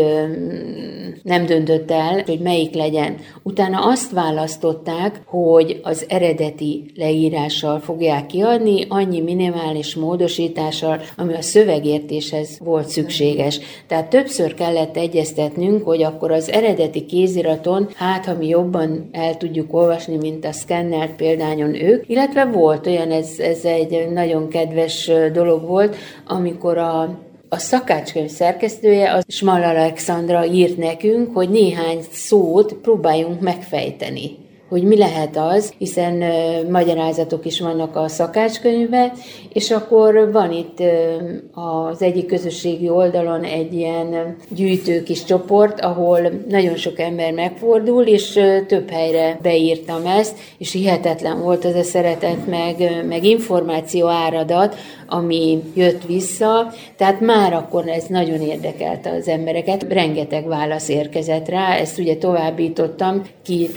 nem 1.23 1.45
döntött 1.45 1.91
el, 1.91 2.23
hogy 2.25 2.39
melyik 2.39 2.73
legyen. 2.73 3.15
Utána 3.43 3.85
azt 3.85 4.11
választották, 4.11 5.21
hogy 5.25 5.79
az 5.83 6.05
eredeti 6.07 6.91
leírással 6.95 7.79
fogják 7.79 8.25
kiadni, 8.25 8.85
annyi 8.89 9.21
minimális 9.21 9.95
módosítással, 9.95 11.01
ami 11.17 11.33
a 11.33 11.41
szövegértéshez 11.41 12.59
volt 12.63 12.87
szükséges. 12.87 13.59
Tehát 13.87 14.09
többször 14.09 14.53
kellett 14.53 14.97
egyeztetnünk, 14.97 15.83
hogy 15.83 16.03
akkor 16.03 16.31
az 16.31 16.51
eredeti 16.51 17.05
kéziraton, 17.05 17.89
hát 17.95 18.25
ha 18.25 18.33
mi 18.33 18.47
jobban 18.47 19.09
el 19.11 19.37
tudjuk 19.39 19.73
olvasni, 19.73 20.17
mint 20.17 20.45
a 20.45 20.51
szkennelt 20.51 21.11
példányon 21.11 21.75
ők, 21.75 22.09
illetve 22.09 22.45
volt 22.45 22.87
olyan, 22.87 23.11
ez, 23.11 23.39
ez 23.39 23.65
egy 23.65 24.09
nagyon 24.11 24.47
kedves 24.47 25.11
dolog 25.33 25.67
volt, 25.67 25.95
amikor 26.25 26.77
a 26.77 27.27
a 27.51 27.57
szakácskönyv 27.57 28.29
szerkesztője, 28.29 29.13
az 29.13 29.23
Smal 29.27 29.63
Alexandra 29.63 30.45
írt 30.45 30.77
nekünk, 30.77 31.35
hogy 31.35 31.49
néhány 31.49 31.99
szót 32.11 32.73
próbáljunk 32.73 33.39
megfejteni 33.41 34.37
hogy 34.69 34.83
mi 34.83 34.97
lehet 34.97 35.37
az, 35.37 35.73
hiszen 35.77 36.13
uh, 36.13 36.69
magyarázatok 36.69 37.45
is 37.45 37.59
vannak 37.59 37.95
a 37.95 38.07
szakácskönyvben, 38.07 39.11
és 39.53 39.71
akkor 39.71 40.31
van 40.31 40.51
itt 40.51 40.77
az 41.53 42.01
egyik 42.01 42.25
közösségi 42.25 42.89
oldalon 42.89 43.43
egy 43.43 43.73
ilyen 43.73 44.35
gyűjtő 44.49 45.03
kis 45.03 45.23
csoport, 45.23 45.81
ahol 45.81 46.19
nagyon 46.49 46.75
sok 46.75 46.99
ember 46.99 47.33
megfordul, 47.33 48.03
és 48.03 48.39
több 48.67 48.89
helyre 48.89 49.39
beírtam 49.41 50.05
ezt, 50.05 50.37
és 50.57 50.71
hihetetlen 50.71 51.41
volt 51.41 51.65
az 51.65 51.75
a 51.75 51.83
szeretet, 51.83 52.47
meg, 52.47 53.05
meg 53.07 53.23
információ 53.23 54.07
áradat, 54.07 54.75
ami 55.07 55.63
jött 55.73 56.05
vissza, 56.05 56.73
tehát 56.97 57.19
már 57.19 57.53
akkor 57.53 57.87
ez 57.87 58.03
nagyon 58.07 58.41
érdekelte 58.41 59.09
az 59.09 59.27
embereket. 59.27 59.85
Rengeteg 59.89 60.47
válasz 60.47 60.89
érkezett 60.89 61.49
rá, 61.49 61.75
ezt 61.75 61.99
ugye 61.99 62.17
továbbítottam, 62.17 63.21
ki 63.43 63.69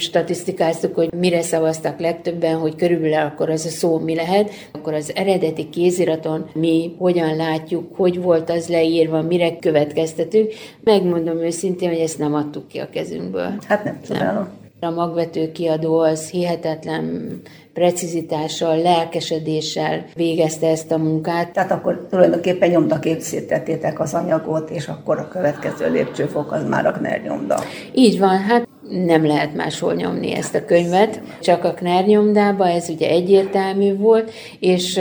statisztikáztuk, 0.83 0.95
hogy 0.95 1.13
mire 1.21 1.43
szavaztak 1.43 2.01
legtöbben, 2.01 2.57
hogy 2.57 2.77
körülbelül 2.77 3.15
akkor 3.15 3.51
az 3.51 3.65
a 3.65 3.69
szó 3.69 3.99
mi 3.99 4.15
lehet, 4.15 4.51
akkor 4.73 4.95
az 4.95 5.13
eredeti 5.15 5.69
kéziraton 5.69 6.47
mi 6.55 6.95
hogyan 6.99 7.37
látjuk, 7.37 7.97
hogy 7.97 8.23
volt 8.23 8.51
az 8.51 8.69
leírva, 8.69 9.23
mire 9.23 9.57
következtetünk. 9.57 10.53
Megmondom 10.85 11.39
őszintén, 11.39 11.89
hogy 11.89 11.99
ezt 11.99 12.19
nem 12.19 12.35
adtuk 12.35 12.69
ki 12.69 12.79
a 12.79 12.89
kezünkből. 12.91 13.55
Hát 13.69 13.85
nem 13.85 14.01
csodálom. 14.07 14.49
A 14.81 14.91
magvető 14.91 15.53
kiadó 15.53 15.99
az 15.99 16.31
hihetetlen 16.31 17.41
precizitással, 17.73 18.83
lelkesedéssel 18.83 20.05
végezte 20.15 20.69
ezt 20.69 20.93
a 20.93 20.99
munkát. 20.99 21.53
Tehát 21.53 21.71
akkor 21.71 22.07
tulajdonképpen 22.11 22.71
nyomdaképzítettétek 22.71 24.01
az 24.01 24.15
anyagot, 24.15 24.71
és 24.71 24.89
akkor 24.89 25.19
a 25.19 25.29
következő 25.29 25.91
lépcsőfok 25.91 26.53
az 26.53 26.69
már 26.69 26.87
a 26.87 26.93
KNER 26.93 27.23
nyomda. 27.23 27.61
Így 27.95 28.19
van, 28.19 28.39
hát 28.39 28.69
nem 28.89 29.27
lehet 29.27 29.55
máshol 29.55 29.95
nyomni 29.95 30.33
ezt 30.35 30.55
a 30.55 30.65
könyvet, 30.65 31.21
csak 31.41 31.65
a 31.65 31.75
Knár 31.75 32.07
nyomdába, 32.07 32.69
ez 32.69 32.89
ugye 32.89 33.09
egyértelmű 33.09 33.97
volt, 33.97 34.31
és 34.61 34.99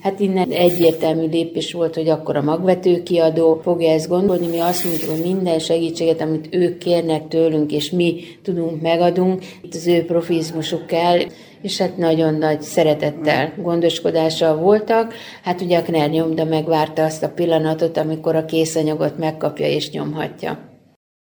hát 0.00 0.20
innen 0.20 0.50
egyértelmű 0.50 1.28
lépés 1.28 1.72
volt, 1.72 1.94
hogy 1.94 2.08
akkor 2.08 2.36
a 2.36 2.42
magvető 2.42 3.02
kiadó 3.02 3.60
fogja 3.62 3.90
ezt 3.90 4.08
gondolni, 4.08 4.46
mi 4.46 4.58
azt 4.58 4.84
mondjuk, 4.84 5.10
hogy 5.10 5.20
minden 5.22 5.58
segítséget, 5.58 6.20
amit 6.20 6.48
ők 6.50 6.78
kérnek 6.78 7.28
tőlünk, 7.28 7.72
és 7.72 7.90
mi 7.90 8.20
tudunk, 8.42 8.80
megadunk, 8.82 9.44
itt 9.62 9.74
az 9.74 9.86
ő 9.86 10.04
profizmusuk 10.04 10.86
kell, 10.86 11.18
és 11.62 11.78
hát 11.78 11.96
nagyon 11.96 12.34
nagy 12.34 12.62
szeretettel, 12.62 13.52
gondoskodással 13.62 14.56
voltak. 14.56 15.14
Hát 15.42 15.60
ugye 15.60 15.78
a 15.78 15.82
Kner 15.82 16.10
nyomda 16.10 16.44
megvárta 16.44 17.04
azt 17.04 17.22
a 17.22 17.28
pillanatot, 17.28 17.96
amikor 17.96 18.36
a 18.36 18.44
készanyagot 18.44 19.18
megkapja 19.18 19.66
és 19.66 19.90
nyomhatja. 19.90 20.58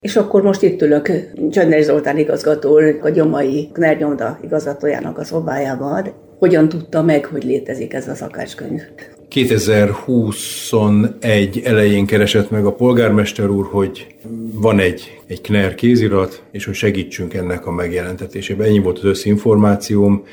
És 0.05 0.15
akkor 0.15 0.41
most 0.41 0.61
itt 0.61 0.81
ülök 0.81 1.11
Csöndes 1.51 1.83
Zoltán 1.83 2.17
igazgató, 2.17 2.79
a 3.01 3.09
Gyomai 3.09 3.69
Kner 3.73 3.97
nyomda 3.97 4.39
igazgatójának 4.43 5.17
a 5.17 5.23
szobájában. 5.23 6.13
Hogyan 6.39 6.69
tudta 6.69 7.01
meg, 7.01 7.25
hogy 7.25 7.43
létezik 7.43 7.93
ez 7.93 8.07
a 8.07 8.15
szakácskönyv? 8.15 8.81
2021 9.27 11.61
elején 11.63 12.05
keresett 12.05 12.49
meg 12.49 12.65
a 12.65 12.73
polgármester 12.73 13.49
úr, 13.49 13.67
hogy 13.71 14.07
van 14.53 14.79
egy, 14.79 15.21
egy 15.27 15.41
KNER 15.41 15.75
kézirat, 15.75 16.43
és 16.51 16.65
hogy 16.65 16.73
segítsünk 16.73 17.33
ennek 17.33 17.65
a 17.65 17.71
megjelentetésében. 17.71 18.67
Ennyi 18.67 18.79
volt 18.79 18.97
az 18.97 19.03
összinformációm, 19.03 20.23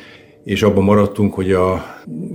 és 0.44 0.62
abban 0.62 0.84
maradtunk, 0.84 1.34
hogy 1.34 1.52
a 1.52 1.84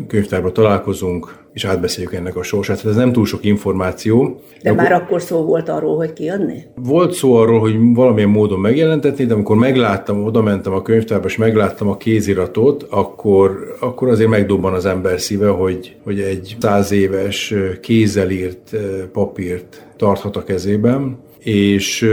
könyvtárban 0.07 0.53
találkozunk, 0.53 1.45
és 1.57 1.65
átbeszéljük 1.65 2.13
ennek 2.13 2.35
a 2.35 2.43
sorsát. 2.43 2.85
Ez 2.85 2.95
nem 2.95 3.11
túl 3.11 3.25
sok 3.25 3.45
információ. 3.45 4.41
De, 4.61 4.69
de 4.69 4.75
már 4.75 4.91
akkor 4.91 5.21
szó 5.21 5.45
volt 5.45 5.69
arról, 5.69 5.95
hogy 5.95 6.13
kiadni? 6.13 6.65
Volt 6.75 7.13
szó 7.13 7.33
arról, 7.33 7.59
hogy 7.59 7.75
valamilyen 7.93 8.29
módon 8.29 8.59
megjelentetni, 8.59 9.25
de 9.25 9.33
amikor 9.33 9.55
megláttam, 9.55 10.23
oda 10.23 10.41
mentem 10.41 10.73
a 10.73 10.81
könyvtárba, 10.81 11.27
és 11.27 11.37
megláttam 11.37 11.87
a 11.87 11.97
kéziratot, 11.97 12.83
akkor, 12.89 13.75
akkor 13.79 14.07
azért 14.07 14.29
megdobban 14.29 14.73
az 14.73 14.85
ember 14.85 15.19
szíve, 15.19 15.47
hogy, 15.47 15.95
hogy 16.03 16.19
egy 16.19 16.55
száz 16.59 16.91
éves 16.91 17.53
kézzel 17.81 18.29
írt 18.29 18.75
papírt 19.11 19.85
tarthat 19.95 20.35
a 20.35 20.43
kezében, 20.43 21.17
és 21.39 22.11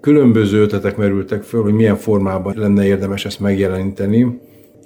különböző 0.00 0.60
ötletek 0.60 0.96
merültek 0.96 1.42
föl, 1.42 1.62
hogy 1.62 1.72
milyen 1.72 1.96
formában 1.96 2.54
lenne 2.56 2.86
érdemes 2.86 3.24
ezt 3.24 3.40
megjeleníteni. 3.40 4.40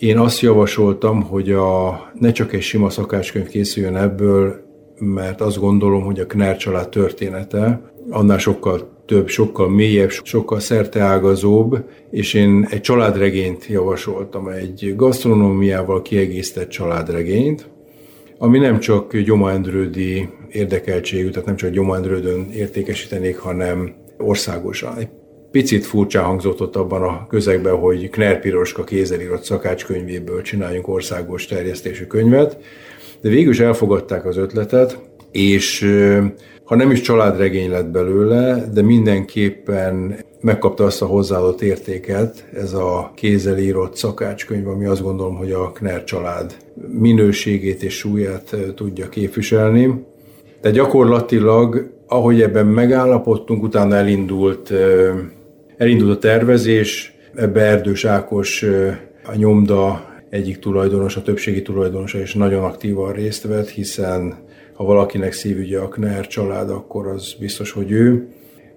Én 0.04 0.18
azt 0.18 0.40
javasoltam, 0.40 1.22
hogy 1.22 1.52
a, 1.52 2.00
ne 2.18 2.32
csak 2.32 2.52
egy 2.52 2.62
sima 2.62 2.90
szakácskönyv 2.90 3.46
készüljön 3.46 3.96
ebből, 3.96 4.60
mert 4.98 5.40
azt 5.40 5.58
gondolom, 5.58 6.02
hogy 6.02 6.20
a 6.20 6.26
Kner 6.26 6.56
család 6.56 6.88
története 6.88 7.92
annál 8.10 8.38
sokkal 8.38 9.02
több, 9.06 9.28
sokkal 9.28 9.70
mélyebb, 9.70 10.10
sokkal 10.10 10.60
szerteágazóbb, 10.60 11.84
és 12.10 12.34
én 12.34 12.66
egy 12.70 12.80
családregényt 12.80 13.66
javasoltam, 13.66 14.48
egy 14.48 14.94
gasztronómiával 14.96 16.02
kiegészített 16.02 16.68
családregényt, 16.68 17.68
ami 18.38 18.58
nem 18.58 18.78
csak 18.78 19.16
Gyoma 19.16 19.50
Endrődi 19.50 20.28
érdekeltségű, 20.50 21.28
tehát 21.28 21.46
nem 21.46 21.56
csak 21.56 21.70
Gyoma 21.70 21.96
Endrődön 21.96 22.50
értékesítenék, 22.52 23.38
hanem 23.38 23.94
országosan. 24.18 24.98
Egy 24.98 25.08
picit 25.54 25.86
furcsa 25.86 26.22
hangzott 26.22 26.60
ott 26.60 26.76
abban 26.76 27.02
a 27.02 27.26
közegben, 27.26 27.76
hogy 27.76 28.10
Kner 28.10 28.40
Piroska 28.40 28.84
kézzel 28.84 29.38
szakácskönyvéből 29.42 30.42
csináljunk 30.42 30.88
országos 30.88 31.46
terjesztésű 31.46 32.04
könyvet, 32.04 32.58
de 33.20 33.28
végül 33.28 33.52
is 33.52 33.60
elfogadták 33.60 34.26
az 34.26 34.36
ötletet, 34.36 34.98
és 35.30 35.94
ha 36.64 36.74
nem 36.76 36.90
is 36.90 37.00
családregény 37.00 37.70
lett 37.70 37.86
belőle, 37.86 38.68
de 38.72 38.82
mindenképpen 38.82 40.16
megkapta 40.40 40.84
azt 40.84 41.02
a 41.02 41.06
hozzáadott 41.06 41.62
értéket, 41.62 42.48
ez 42.54 42.72
a 42.72 43.12
kézzel 43.14 43.58
írott 43.58 43.96
szakácskönyv, 43.96 44.68
ami 44.68 44.84
azt 44.84 45.02
gondolom, 45.02 45.36
hogy 45.36 45.52
a 45.52 45.72
Kner 45.72 46.04
család 46.04 46.56
minőségét 46.88 47.82
és 47.82 47.96
súlyát 47.96 48.56
tudja 48.74 49.08
képviselni. 49.08 50.04
De 50.60 50.70
gyakorlatilag, 50.70 51.90
ahogy 52.06 52.42
ebben 52.42 52.66
megállapodtunk, 52.66 53.62
utána 53.62 53.94
elindult, 53.94 54.72
elindult 55.76 56.16
a 56.16 56.18
tervezés, 56.18 57.14
ebbe 57.34 57.60
Erdős 57.60 58.04
Ákos 58.04 58.64
a 59.24 59.34
nyomda 59.34 60.12
egyik 60.30 60.58
tulajdonos, 60.58 61.16
a 61.16 61.22
többségi 61.22 61.62
tulajdonosa 61.62 62.20
is 62.20 62.34
nagyon 62.34 62.64
aktívan 62.64 63.12
részt 63.12 63.46
vett, 63.46 63.68
hiszen 63.68 64.34
ha 64.72 64.84
valakinek 64.84 65.32
szívügye 65.32 65.78
a 65.78 65.88
Kner 65.88 66.26
család, 66.26 66.70
akkor 66.70 67.06
az 67.06 67.34
biztos, 67.38 67.70
hogy 67.70 67.90
ő. 67.90 68.28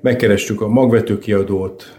Megkerestük 0.02 0.62
a 0.62 0.68
magvető 0.68 1.18
kiadót, 1.18 1.98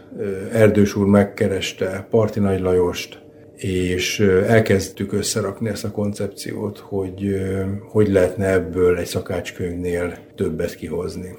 Erdős 0.53 0.97
úr 0.97 1.07
megkereste 1.07 2.07
Parti 2.11 2.41
Nagy 2.41 2.61
Lajost, 2.61 3.19
és 3.57 4.21
elkezdtük 4.47 5.13
összerakni 5.13 5.69
ezt 5.69 5.85
a 5.85 5.91
koncepciót, 5.91 6.79
hogy 6.79 7.41
hogy 7.89 8.09
lehetne 8.09 8.53
ebből 8.53 8.97
egy 8.97 9.07
szakácskönyvnél 9.07 10.19
többet 10.37 10.75
kihozni. 10.75 11.37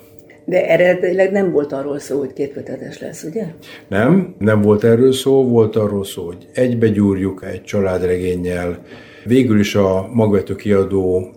De 0.49 0.67
eredetileg 0.67 1.31
nem 1.31 1.51
volt 1.51 1.71
arról 1.73 1.99
szó, 1.99 2.19
hogy 2.19 2.33
kétkötetes 2.33 2.99
lesz, 2.99 3.23
ugye? 3.23 3.45
Nem, 3.88 4.35
nem 4.38 4.62
volt 4.62 4.83
erről 4.83 5.13
szó, 5.13 5.47
volt 5.47 5.75
arról 5.75 6.05
szó, 6.05 6.25
hogy 6.25 6.47
egybegyúrjuk 6.53 7.45
egy 7.45 7.63
családregénnyel. 7.63 8.79
Végül 9.25 9.59
is 9.59 9.75
a 9.75 10.09
magvető 10.13 10.55
kiadó 10.55 11.29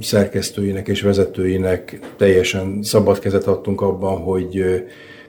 szerkesztőinek 0.00 0.88
és 0.88 1.02
vezetőinek 1.02 1.98
teljesen 2.16 2.78
szabad 2.82 3.18
kezet 3.18 3.46
adtunk 3.46 3.80
abban, 3.80 4.16
hogy 4.16 4.64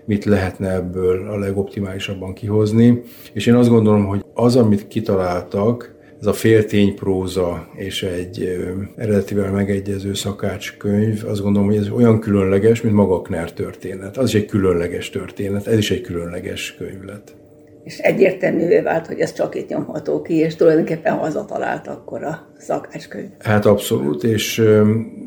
mit 0.05 0.25
lehetne 0.25 0.73
ebből 0.73 1.29
a 1.29 1.37
legoptimálisabban 1.37 2.33
kihozni. 2.33 3.01
És 3.33 3.45
én 3.45 3.55
azt 3.55 3.69
gondolom, 3.69 4.05
hogy 4.05 4.25
az, 4.33 4.55
amit 4.55 4.87
kitaláltak, 4.87 5.95
ez 6.19 6.25
a 6.25 6.33
félténypróza 6.33 7.67
és 7.75 8.03
egy 8.03 8.59
eredetivel 8.95 9.51
megegyező 9.51 10.13
szakácskönyv, 10.13 11.23
azt 11.27 11.41
gondolom, 11.41 11.67
hogy 11.67 11.77
ez 11.77 11.89
olyan 11.89 12.19
különleges, 12.19 12.81
mint 12.81 12.95
maga 12.95 13.15
a 13.15 13.21
Kner 13.21 13.51
történet. 13.51 14.17
Az 14.17 14.27
is 14.27 14.35
egy 14.35 14.45
különleges 14.45 15.09
történet, 15.09 15.67
ez 15.67 15.77
is 15.77 15.91
egy 15.91 16.01
különleges 16.01 16.75
könyv 16.77 17.03
lett. 17.03 17.37
És 17.83 17.97
egyértelművé 17.97 18.79
vált, 18.79 19.07
hogy 19.07 19.19
ez 19.19 19.33
csak 19.33 19.55
itt 19.55 19.69
nyomható 19.69 20.21
ki, 20.21 20.33
és 20.33 20.55
tulajdonképpen 20.55 21.17
hazatalált 21.17 21.87
akkor 21.87 22.23
a 22.23 22.47
szakácskönyv. 22.57 23.29
Hát 23.39 23.65
abszolút, 23.65 24.23
és 24.23 24.57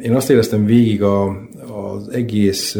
én 0.00 0.14
azt 0.14 0.30
éreztem 0.30 0.64
végig 0.64 1.02
a, 1.02 1.24
az 1.74 2.08
egész 2.08 2.78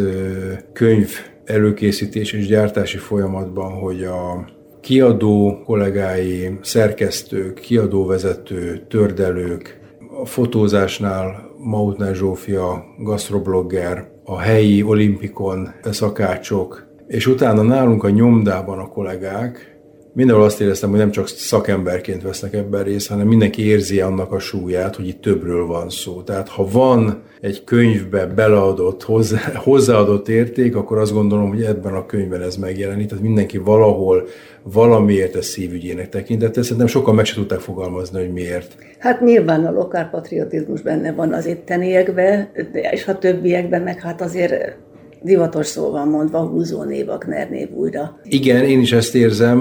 könyv 0.72 1.10
előkészítés 1.44 2.32
és 2.32 2.46
gyártási 2.46 2.98
folyamatban, 2.98 3.72
hogy 3.72 4.02
a 4.02 4.46
kiadó 4.82 5.62
kollégái, 5.64 6.58
szerkesztők, 6.62 7.60
kiadóvezető, 7.60 8.86
tördelők, 8.88 9.80
a 10.22 10.26
fotózásnál 10.26 11.50
Mautner 11.58 12.14
Zsófia, 12.14 12.84
gasztroblogger, 12.98 14.10
a 14.24 14.38
helyi 14.38 14.82
olimpikon 14.82 15.68
szakácsok, 15.90 16.86
és 17.06 17.26
utána 17.26 17.62
nálunk 17.62 18.04
a 18.04 18.10
nyomdában 18.10 18.78
a 18.78 18.88
kollégák, 18.88 19.71
mindenhol 20.12 20.44
azt 20.44 20.60
éreztem, 20.60 20.90
hogy 20.90 20.98
nem 20.98 21.10
csak 21.10 21.28
szakemberként 21.28 22.22
vesznek 22.22 22.54
ebben 22.54 22.82
részt, 22.82 23.08
hanem 23.08 23.26
mindenki 23.26 23.66
érzi 23.66 24.00
annak 24.00 24.32
a 24.32 24.38
súlyát, 24.38 24.96
hogy 24.96 25.06
itt 25.06 25.20
többről 25.20 25.66
van 25.66 25.90
szó. 25.90 26.22
Tehát 26.22 26.48
ha 26.48 26.68
van 26.72 27.22
egy 27.40 27.64
könyvbe 27.64 28.26
beleadott, 28.26 29.02
hozzá, 29.02 29.38
hozzáadott 29.54 30.28
érték, 30.28 30.76
akkor 30.76 30.98
azt 30.98 31.12
gondolom, 31.12 31.48
hogy 31.48 31.62
ebben 31.62 31.94
a 31.94 32.06
könyvben 32.06 32.42
ez 32.42 32.56
megjelenik. 32.56 33.08
Tehát 33.08 33.24
mindenki 33.24 33.58
valahol 33.58 34.26
valamiért 34.62 35.34
a 35.34 35.42
szívügyének 35.42 36.08
tekintette. 36.08 36.62
Szerintem 36.62 36.86
sokan 36.86 37.14
meg 37.14 37.24
se 37.24 37.34
tudták 37.34 37.60
fogalmazni, 37.60 38.18
hogy 38.18 38.32
miért. 38.32 38.76
Hát 38.98 39.20
nyilván 39.20 39.64
a 39.64 39.72
lokálpatriotizmus 39.72 40.82
benne 40.82 41.12
van 41.12 41.32
az 41.32 41.46
itteniekben, 41.46 42.48
és 42.90 43.06
a 43.06 43.18
többiekben 43.18 43.82
meg 43.82 44.00
hát 44.00 44.20
azért 44.20 44.76
divatos 45.22 45.66
szóval 45.66 46.04
mondva 46.04 46.38
húzó 46.38 46.82
név, 46.82 47.08
Akner 47.08 47.50
név 47.50 47.70
újra. 47.70 48.20
Igen, 48.24 48.64
én 48.64 48.80
is 48.80 48.92
ezt 48.92 49.14
érzem, 49.14 49.58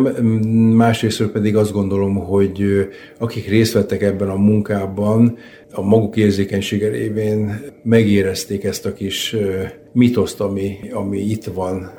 másrészt 0.75 1.23
pedig 1.23 1.55
azt 1.55 1.71
gondolom, 1.71 2.15
hogy 2.15 2.63
akik 3.19 3.47
részt 3.47 3.73
vettek 3.73 4.01
ebben 4.01 4.29
a 4.29 4.35
munkában, 4.35 5.37
a 5.73 5.81
maguk 5.81 6.15
érzékenysége 6.15 6.89
révén 6.89 7.59
megérezték 7.83 8.63
ezt 8.63 8.85
a 8.85 8.93
kis 8.93 9.35
mitoszt, 9.91 10.41
ami, 10.41 10.77
ami 10.93 11.19
itt 11.19 11.45
van 11.45 11.91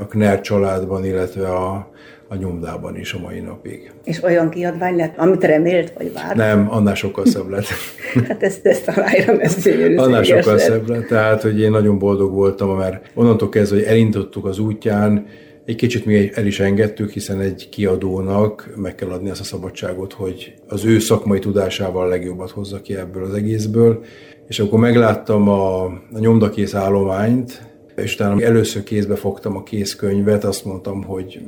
a 0.00 0.06
Kner 0.06 0.40
családban, 0.40 1.04
illetve 1.04 1.48
a, 1.48 1.90
a 2.28 2.34
nyomdában 2.34 2.96
is 2.96 3.12
a 3.12 3.18
mai 3.18 3.40
napig. 3.40 3.92
És 4.04 4.22
olyan 4.22 4.50
kiadvány 4.50 4.96
lett, 4.96 5.18
amit 5.18 5.44
remélt, 5.44 5.92
vagy 5.96 6.12
várt? 6.12 6.34
Nem, 6.34 6.66
annál 6.70 6.94
sokkal 6.94 7.26
szebb 7.26 7.48
lett. 7.48 7.66
hát 8.28 8.42
ezt, 8.42 8.66
ezt 8.66 8.88
aláírom, 8.88 9.40
ez 9.40 9.62
gyönyörű. 9.62 9.96
Annál 9.96 10.22
sokkal 10.22 10.54
lett. 10.54 10.62
szebb 10.62 10.88
lett, 10.88 11.06
tehát, 11.06 11.42
hogy 11.42 11.60
én 11.60 11.70
nagyon 11.70 11.98
boldog 11.98 12.32
voltam, 12.32 12.76
mert 12.76 13.10
onnantól 13.14 13.48
kezdve, 13.48 13.76
hogy 13.76 13.86
elindítottuk 13.86 14.44
az 14.44 14.58
útján, 14.58 15.26
egy 15.64 15.76
kicsit 15.76 16.04
mi 16.04 16.30
el 16.34 16.46
is 16.46 16.60
engedtük, 16.60 17.10
hiszen 17.10 17.40
egy 17.40 17.68
kiadónak 17.68 18.72
meg 18.76 18.94
kell 18.94 19.08
adni 19.08 19.30
azt 19.30 19.40
a 19.40 19.44
szabadságot, 19.44 20.12
hogy 20.12 20.54
az 20.68 20.84
ő 20.84 20.98
szakmai 20.98 21.38
tudásával 21.38 22.04
a 22.04 22.08
legjobbat 22.08 22.50
hozza 22.50 22.80
ki 22.80 22.96
ebből 22.96 23.24
az 23.24 23.34
egészből. 23.34 24.04
És 24.46 24.60
akkor 24.60 24.78
megláttam 24.78 25.48
a, 25.48 25.84
a 25.84 26.18
nyomdakész 26.18 26.74
állományt, 26.74 27.62
és 27.96 28.14
utána 28.14 28.42
először 28.42 28.82
kézbe 28.82 29.14
fogtam 29.14 29.56
a 29.56 29.62
kézkönyvet, 29.62 30.44
azt 30.44 30.64
mondtam, 30.64 31.02
hogy 31.02 31.40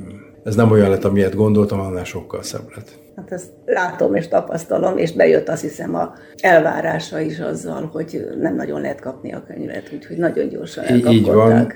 ez 0.43 0.55
nem 0.55 0.71
olyan 0.71 0.89
lett, 0.89 1.03
amilyet 1.03 1.35
gondoltam, 1.35 1.79
annál 1.79 2.03
sokkal 2.03 2.43
szebb 2.43 2.71
lett. 2.75 2.99
Hát 3.15 3.31
ezt 3.31 3.49
látom 3.65 4.15
és 4.15 4.27
tapasztalom, 4.27 4.97
és 4.97 5.11
bejött 5.11 5.49
azt 5.49 5.61
hiszem 5.61 5.95
a 5.95 6.13
elvárása 6.37 7.19
is 7.19 7.39
azzal, 7.39 7.89
hogy 7.93 8.27
nem 8.39 8.55
nagyon 8.55 8.81
lehet 8.81 8.99
kapni 8.99 9.33
a 9.33 9.43
könyvet, 9.47 9.91
úgyhogy 9.93 10.17
nagyon 10.17 10.49
gyorsan 10.49 10.83
elkapkodták. 10.83 11.13
Így 11.13 11.25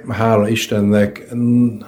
van, 0.06 0.16
hála 0.16 0.48
Istennek, 0.48 1.28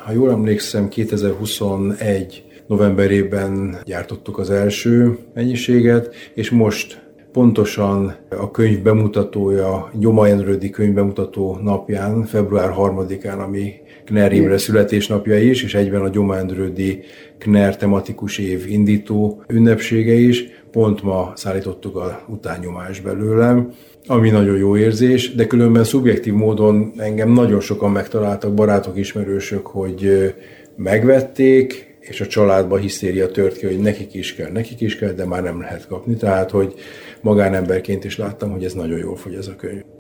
ha 0.06 0.12
jól 0.12 0.32
emlékszem, 0.32 0.88
2021 0.88 2.44
novemberében 2.68 3.78
gyártottuk 3.84 4.38
az 4.38 4.50
első 4.50 5.18
mennyiséget, 5.34 6.16
és 6.34 6.50
most 6.50 7.06
pontosan 7.32 8.16
a 8.30 8.52
könyv 8.52 8.82
bemutatója, 8.82 9.90
Gyoma 9.94 10.28
Jenrődi 10.28 10.70
könyv 10.70 10.94
bemutató 10.94 11.58
napján, 11.62 12.24
február 12.24 12.74
3-án, 12.78 13.46
ami 13.46 13.74
Kner 14.08 14.34
Imre 14.34 14.58
születésnapja 14.58 15.40
is, 15.40 15.64
és 15.64 15.76
egyben 15.76 16.02
a 16.02 16.10
Gyoma 16.10 16.38
Endrődi 16.38 17.00
Kner 17.38 17.78
tematikus 17.78 18.38
év 18.38 18.66
indító 18.68 19.44
ünnepsége 19.48 20.14
is. 20.14 20.46
Pont 20.72 21.04
ma 21.04 21.32
szállítottuk 21.36 21.96
a 21.96 22.26
utánnyomás 22.28 23.00
belőlem, 23.00 23.72
ami 24.06 24.30
nagyon 24.30 24.58
jó 24.58 24.78
érzés, 24.78 25.36
de 25.36 25.48
különben 25.48 25.84
szubjektív 25.84 26.34
módon 26.34 26.94
engem 26.98 27.30
nagyon 27.30 27.60
sokan 27.60 27.92
megtaláltak, 27.92 28.54
barátok, 28.54 28.98
ismerősök, 28.98 29.68
hogy 29.68 30.34
megvették, 30.76 31.96
és 32.00 32.22
a 32.22 32.28
családba 32.28 32.78
hisztéria 32.78 33.32
tört 33.32 33.58
ki, 33.58 33.66
hogy 33.66 33.80
nekik 33.80 34.14
is 34.14 34.36
kell, 34.36 34.52
nekik 34.52 34.82
is 34.82 34.96
kell, 34.96 35.12
de 35.12 35.26
már 35.26 35.44
nem 35.44 35.62
lehet 35.62 35.88
kapni. 35.88 36.16
Tehát, 36.16 36.52
hogy 36.52 36.74
magánemberként 37.22 38.04
is 38.04 38.18
láttam, 38.18 38.52
hogy 38.52 38.64
ez 38.64 38.74
nagyon 38.74 39.00
jól 39.00 39.16
fogy 39.16 39.34
ez 39.34 39.48
a 39.48 39.56
könyv. 39.56 39.97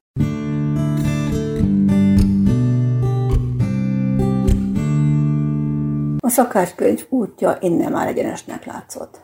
A 6.28 6.30
szakácskönyv 6.30 7.06
útja 7.10 7.58
innen 7.62 7.92
már 7.92 8.08
egyenesnek 8.08 8.66
látszott. 8.66 9.20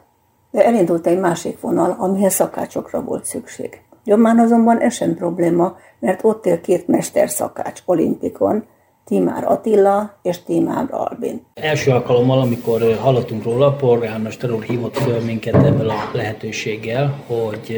De 0.51 0.65
elindult 0.65 1.07
egy 1.07 1.19
másik 1.19 1.59
vonal, 1.59 1.95
amihez 1.99 2.33
szakácsokra 2.33 3.01
volt 3.01 3.25
szükség. 3.25 3.81
Gyomán 4.03 4.39
azonban 4.39 4.79
ez 4.79 4.93
sem 4.93 5.15
probléma, 5.15 5.77
mert 5.99 6.23
ott 6.23 6.45
él 6.45 6.61
két 6.61 6.87
mester 6.87 7.29
szakács 7.29 7.81
olimpikon, 7.85 8.63
Timár 9.05 9.43
Attila 9.43 10.19
és 10.21 10.43
Timár 10.43 10.87
Albin. 10.91 11.45
Első 11.53 11.91
alkalommal, 11.91 12.39
amikor 12.39 12.97
hallottunk 13.01 13.43
róla, 13.43 13.71
polgármester 13.71 14.51
úr 14.51 14.63
hívott 14.63 14.97
föl 14.97 15.19
minket 15.19 15.55
ebből 15.55 15.89
a 15.89 16.09
lehetőséggel, 16.13 17.23
hogy 17.27 17.77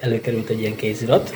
előkerült 0.00 0.48
egy 0.48 0.60
ilyen 0.60 0.76
kézirat, 0.76 1.30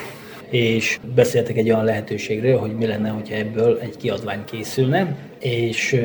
és 0.48 1.00
beszéltek 1.14 1.56
egy 1.56 1.70
olyan 1.70 1.84
lehetőségről, 1.84 2.58
hogy 2.58 2.76
mi 2.76 2.86
lenne, 2.86 3.08
hogyha 3.08 3.34
ebből 3.34 3.78
egy 3.78 3.96
kiadvány 3.96 4.44
készülne, 4.44 5.16
és 5.38 6.00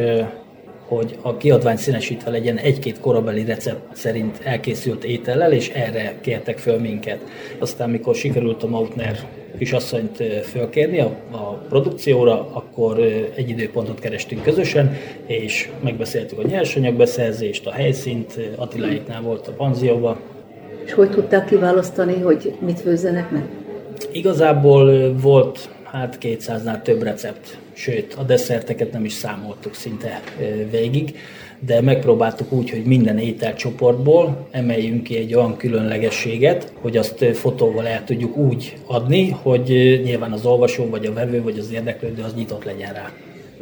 hogy 0.88 1.18
a 1.22 1.38
kiadvány 1.38 1.78
színesítve 1.78 2.32
legyen 2.32 2.58
egy-két 2.58 3.00
korabeli 3.00 3.46
recept 3.46 3.96
szerint 3.96 4.40
elkészült 4.44 5.04
étellel, 5.04 5.52
és 5.52 5.70
erre 5.70 6.16
kértek 6.22 6.58
föl 6.58 6.80
minket. 6.80 7.20
Aztán, 7.60 7.90
mikor 7.90 8.16
sikerült 8.16 8.64
a 8.64 8.68
Mautner 8.68 9.20
kisasszonyt 9.58 10.24
fölkérni 10.44 11.00
a, 11.00 11.16
a 11.32 11.38
produkcióra, 11.70 12.50
akkor 12.52 13.00
egy 13.36 13.50
időpontot 13.50 14.00
kerestünk 14.00 14.44
közösen, 14.44 14.96
és 15.26 15.70
megbeszéltük 15.84 16.40
a 16.40 16.48
nyersanyagbeszerzést, 16.48 17.68
a 17.68 17.72
helyszínt, 17.72 18.40
Attiláiknál 18.56 19.22
volt 19.22 19.48
a 19.48 19.52
panzióba. 19.52 20.20
És 20.86 20.94
hogy 20.94 21.10
tudták 21.10 21.46
kiválasztani, 21.46 22.22
hogy 22.22 22.54
mit 22.60 22.80
főzzenek 22.80 23.32
meg? 23.32 23.44
Igazából 24.12 25.16
volt 25.22 25.70
hát 25.84 26.18
200-nál 26.22 26.82
több 26.82 27.02
recept, 27.04 27.58
sőt 27.76 28.14
a 28.14 28.24
desszerteket 28.24 28.92
nem 28.92 29.06
is 29.06 29.14
számoltuk 29.14 29.74
szinte 29.74 30.22
végig, 30.72 31.16
de 31.60 31.82
megpróbáltuk 31.82 32.52
úgy, 32.52 32.70
hogy 32.70 32.84
minden 32.84 33.18
ételcsoportból 33.18 34.48
emeljünk 34.52 35.04
ki 35.04 35.18
egy 35.18 35.34
olyan 35.34 35.58
különlegességet, 35.58 36.72
hogy 36.82 36.98
azt 36.98 37.26
fotóval 37.34 37.88
el 37.88 38.04
tudjuk 38.04 38.38
úgy 38.38 38.78
adni, 38.86 39.30
hogy 39.30 39.68
nyilván 40.04 40.32
az 40.32 40.46
olvasó, 40.46 40.90
vagy 40.90 41.06
a 41.06 41.14
vevő, 41.14 41.42
vagy 41.42 41.58
az 41.60 41.72
érdeklődő 41.72 42.24
az 42.24 42.34
nyitott 42.36 42.64
legyen 42.64 42.94
rá. 42.94 43.12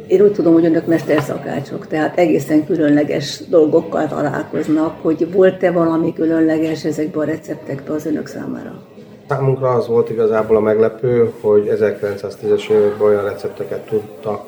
Én 0.06 0.20
úgy 0.20 0.32
tudom, 0.32 0.52
hogy 0.52 0.64
önök 0.64 0.86
mesterszakácsok, 0.86 1.86
tehát 1.86 2.18
egészen 2.18 2.66
különleges 2.66 3.40
dolgokkal 3.48 4.08
találkoznak, 4.08 5.02
hogy 5.02 5.32
volt-e 5.32 5.70
valami 5.70 6.12
különleges 6.12 6.84
ezekben 6.84 7.22
a 7.22 7.30
receptekben 7.30 7.94
az 7.94 8.06
önök 8.06 8.26
számára? 8.26 8.82
Számunkra 9.28 9.70
az 9.70 9.86
volt 9.86 10.10
igazából 10.10 10.56
a 10.56 10.60
meglepő, 10.60 11.32
hogy 11.40 11.68
1910-es 11.70 12.70
években 12.70 13.06
olyan 13.06 13.24
recepteket 13.24 13.86
tudtak 13.86 14.44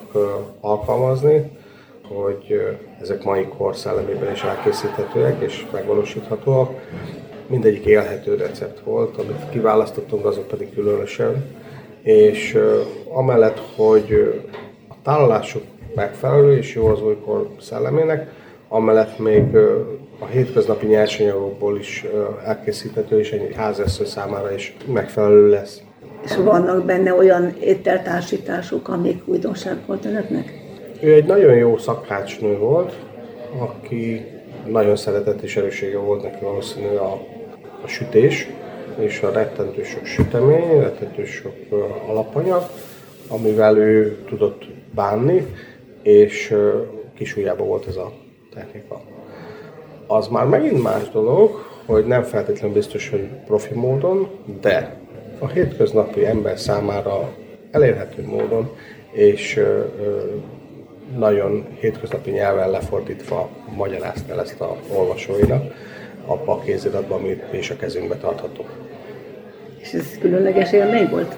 alkalmazni, 0.61 1.51
hogy 2.09 2.77
ezek 3.01 3.25
mai 3.25 3.47
kor 3.59 3.77
szellemében 3.77 4.33
is 4.33 4.43
elkészíthetőek 4.43 5.43
és 5.43 5.67
megvalósíthatóak. 5.73 6.71
Mindegyik 7.47 7.85
élhető 7.85 8.35
recept 8.35 8.81
volt, 8.81 9.17
amit 9.17 9.49
kiválasztottunk, 9.51 10.25
azok 10.25 10.47
pedig 10.47 10.75
különösen. 10.75 11.45
És 12.03 12.59
amellett, 13.09 13.61
hogy 13.77 14.35
a 14.89 14.95
tálalásuk 15.03 15.63
megfelelő 15.95 16.57
és 16.57 16.75
jó 16.75 16.87
az 16.87 17.03
újkor 17.03 17.49
szellemének, 17.61 18.31
amellett 18.69 19.19
még 19.19 19.57
a 20.19 20.27
hétköznapi 20.27 20.87
nyersanyagokból 20.87 21.79
is 21.79 22.05
elkészíthető, 22.45 23.19
és 23.19 23.33
egy 23.33 23.55
házasszony 23.55 24.07
számára 24.07 24.55
is 24.55 24.77
megfelelő 24.87 25.49
lesz. 25.49 25.83
És 26.25 26.37
vannak 26.37 26.85
benne 26.85 27.15
olyan 27.15 27.55
ételtársítások, 27.61 28.89
amik 28.89 29.29
újdonság 29.29 29.77
volt 29.87 30.05
önöknek? 30.05 30.53
Ő 31.01 31.13
egy 31.13 31.25
nagyon 31.25 31.55
jó 31.55 31.79
szakácsnő 31.79 32.59
volt, 32.59 32.97
aki 33.59 34.27
nagyon 34.67 34.97
szeretett 34.97 35.43
és 35.43 35.57
erősége 35.57 35.99
volt 35.99 36.23
neki 36.23 36.45
valószínű 36.45 36.95
a, 36.95 37.13
a 37.83 37.87
sütés, 37.87 38.49
és 38.99 39.21
a 39.21 39.33
rettentő 39.33 39.83
sok 39.83 40.05
sütemény, 40.05 40.81
rettentő 40.81 41.25
sok 41.25 41.55
alapanyag, 42.07 42.63
amivel 43.29 43.77
ő 43.77 44.17
tudott 44.29 44.65
bánni, 44.95 45.47
és 46.03 46.55
kisújjában 47.15 47.67
volt 47.67 47.87
ez 47.87 47.97
a 47.97 48.13
technika. 48.55 49.01
Az 50.07 50.29
már 50.29 50.47
megint 50.47 50.83
más 50.83 51.11
dolog, 51.13 51.65
hogy 51.87 52.07
nem 52.07 52.23
feltétlenül 52.23 52.75
biztos, 52.75 53.11
hogy 53.11 53.29
profi 53.47 53.75
módon, 53.75 54.29
de 54.61 54.97
a 55.39 55.49
hétköznapi 55.49 56.27
ember 56.27 56.59
számára 56.59 57.33
elérhető 57.71 58.27
módon, 58.27 58.71
és 59.13 59.61
nagyon 61.19 61.67
hétköznapi 61.81 62.31
nyelven 62.31 62.71
lefordítva 62.71 63.49
magyarázta 63.77 64.33
el 64.33 64.41
ezt 64.41 64.61
a 64.61 64.77
olvasóinak 64.97 65.75
abba 66.27 66.53
a 66.53 66.61
kéziratban, 66.61 67.19
amit 67.19 67.53
mi 67.53 67.59
is 67.59 67.71
a 67.71 67.77
kezünkbe 67.77 68.17
tarthatunk. 68.17 68.69
És 69.79 69.93
ez 69.93 70.19
különleges 70.21 70.73
élmény 70.73 71.09
volt? 71.11 71.37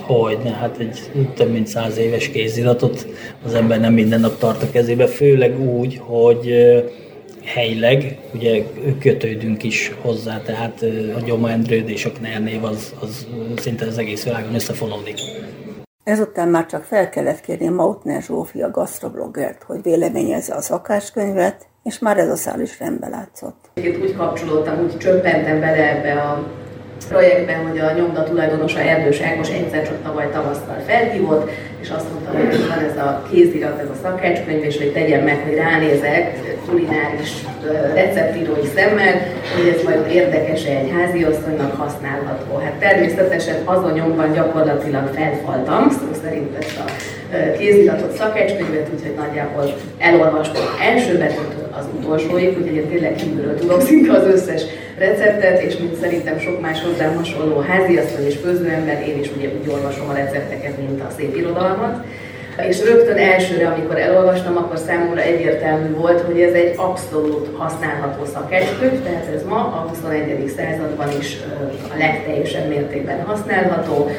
Hogy 0.00 0.38
ne, 0.44 0.50
hát 0.50 0.78
egy 0.78 1.10
több 1.34 1.52
mint 1.52 1.66
száz 1.66 1.98
éves 1.98 2.28
kéziratot 2.28 3.06
az 3.44 3.54
ember 3.54 3.80
nem 3.80 3.92
minden 3.92 4.20
nap 4.20 4.38
tart 4.38 4.62
a 4.62 4.70
kezébe, 4.70 5.06
főleg 5.06 5.60
úgy, 5.60 6.00
hogy 6.04 6.54
helyileg, 7.44 8.18
ugye 8.34 8.62
kötődünk 9.00 9.62
is 9.62 9.92
hozzá, 10.00 10.40
tehát 10.40 10.82
a 11.16 11.20
Gyoma 11.24 11.50
Endrőd 11.50 11.88
és 11.88 12.04
a 12.04 12.10
név 12.38 12.64
az, 12.64 12.94
az 13.00 13.26
szinte 13.56 13.86
az 13.86 13.98
egész 13.98 14.24
világon 14.24 14.54
összefonódik. 14.54 15.18
Ezután 16.04 16.48
már 16.48 16.66
csak 16.66 16.84
fel 16.84 17.08
kellett 17.08 17.40
kérni 17.40 17.68
Mautner 17.68 18.22
Zsófia 18.22 18.70
gasztrobloggert, 18.70 19.62
hogy 19.62 19.82
véleményezze 19.82 20.54
a 20.54 20.60
szakáskönyvet, 20.60 21.66
és 21.82 21.98
már 21.98 22.18
ez 22.18 22.28
a 22.28 22.36
szál 22.36 22.60
is 22.60 22.78
rendbe 22.78 23.08
látszott. 23.08 23.70
Úgy 23.76 24.14
kapcsolódtam, 24.16 24.84
úgy 24.84 24.96
csöppentem 24.96 25.60
bele 25.60 25.96
ebbe 25.96 26.20
a 26.20 26.46
projektben, 27.08 27.66
hogy 27.68 27.78
a 27.78 27.92
nyomda 27.92 28.24
tulajdonosa 28.24 28.80
Erdős 28.80 29.20
Ákos 29.20 29.50
egyszer 29.50 29.86
csak 29.86 30.02
tavaly 30.02 30.28
tavasztal 30.32 30.82
felhívott, 30.86 31.50
és 31.80 31.90
azt 31.90 32.06
mondta, 32.12 32.30
hogy 32.30 32.68
van 32.68 32.84
ez 32.90 32.96
a 32.96 33.22
kézirat, 33.30 33.80
ez 33.80 33.88
a 33.88 34.00
szakácskönyv, 34.02 34.64
és 34.64 34.76
hogy 34.76 34.92
tegyem 34.92 35.24
meg, 35.24 35.42
hogy 35.44 35.54
ránézek 35.54 36.38
kulináris 36.68 37.32
receptírói 37.94 38.66
szemmel, 38.74 39.14
hogy 39.56 39.68
ez 39.76 39.82
majd 39.84 40.10
érdekes 40.10 40.64
egy 40.64 40.90
háziasszonynak 40.94 41.76
használható. 41.76 42.56
Hát 42.64 42.72
természetesen 42.72 43.56
azon 43.64 43.92
nyomban 43.92 44.32
gyakorlatilag 44.32 45.10
felfaltam, 45.14 45.90
szó 45.90 46.06
szerint 46.22 46.56
ezt 46.56 46.78
a 46.78 46.84
kéziratot, 47.58 48.16
szakácskönyvet, 48.16 48.88
úgyhogy 48.94 49.14
nagyjából 49.14 49.74
elolvastam 49.98 50.62
első 50.80 51.18
betűtől 51.18 51.61
az 51.78 51.86
utolsóig, 51.98 52.58
úgyhogy 52.58 52.76
én 52.76 52.88
tényleg 52.88 53.14
kívülről 53.14 53.58
tudom 53.58 53.80
szinte 53.80 54.12
az 54.12 54.26
összes 54.26 54.62
receptet, 54.98 55.62
és 55.62 55.76
mint 55.76 55.94
szerintem 55.94 56.38
sok 56.38 56.60
más 56.60 56.82
hozzám 56.82 57.16
hasonló 57.16 57.58
háziasszony 57.58 58.26
és 58.26 58.36
főzőember, 58.36 59.08
én 59.08 59.18
is 59.18 59.30
ugye 59.36 59.48
úgy 59.60 59.68
olvasom 59.68 60.08
a 60.08 60.14
recepteket, 60.14 60.78
mint 60.78 61.00
a 61.00 61.12
szép 61.16 61.36
irodalmat. 61.36 62.04
És 62.68 62.84
rögtön 62.84 63.16
elsőre, 63.16 63.68
amikor 63.68 63.98
elolvastam, 63.98 64.56
akkor 64.56 64.78
számomra 64.78 65.20
egyértelmű 65.20 65.94
volt, 65.94 66.20
hogy 66.20 66.40
ez 66.40 66.52
egy 66.52 66.74
abszolút 66.76 67.48
használható 67.56 68.24
szakácskönyv, 68.24 69.02
tehát 69.02 69.34
ez 69.34 69.42
ma 69.48 69.56
a 69.56 69.86
21. 69.88 70.52
században 70.56 71.08
is 71.20 71.36
a 71.94 71.98
legteljesebb 71.98 72.68
mértékben 72.68 73.24
használható. 73.24 74.10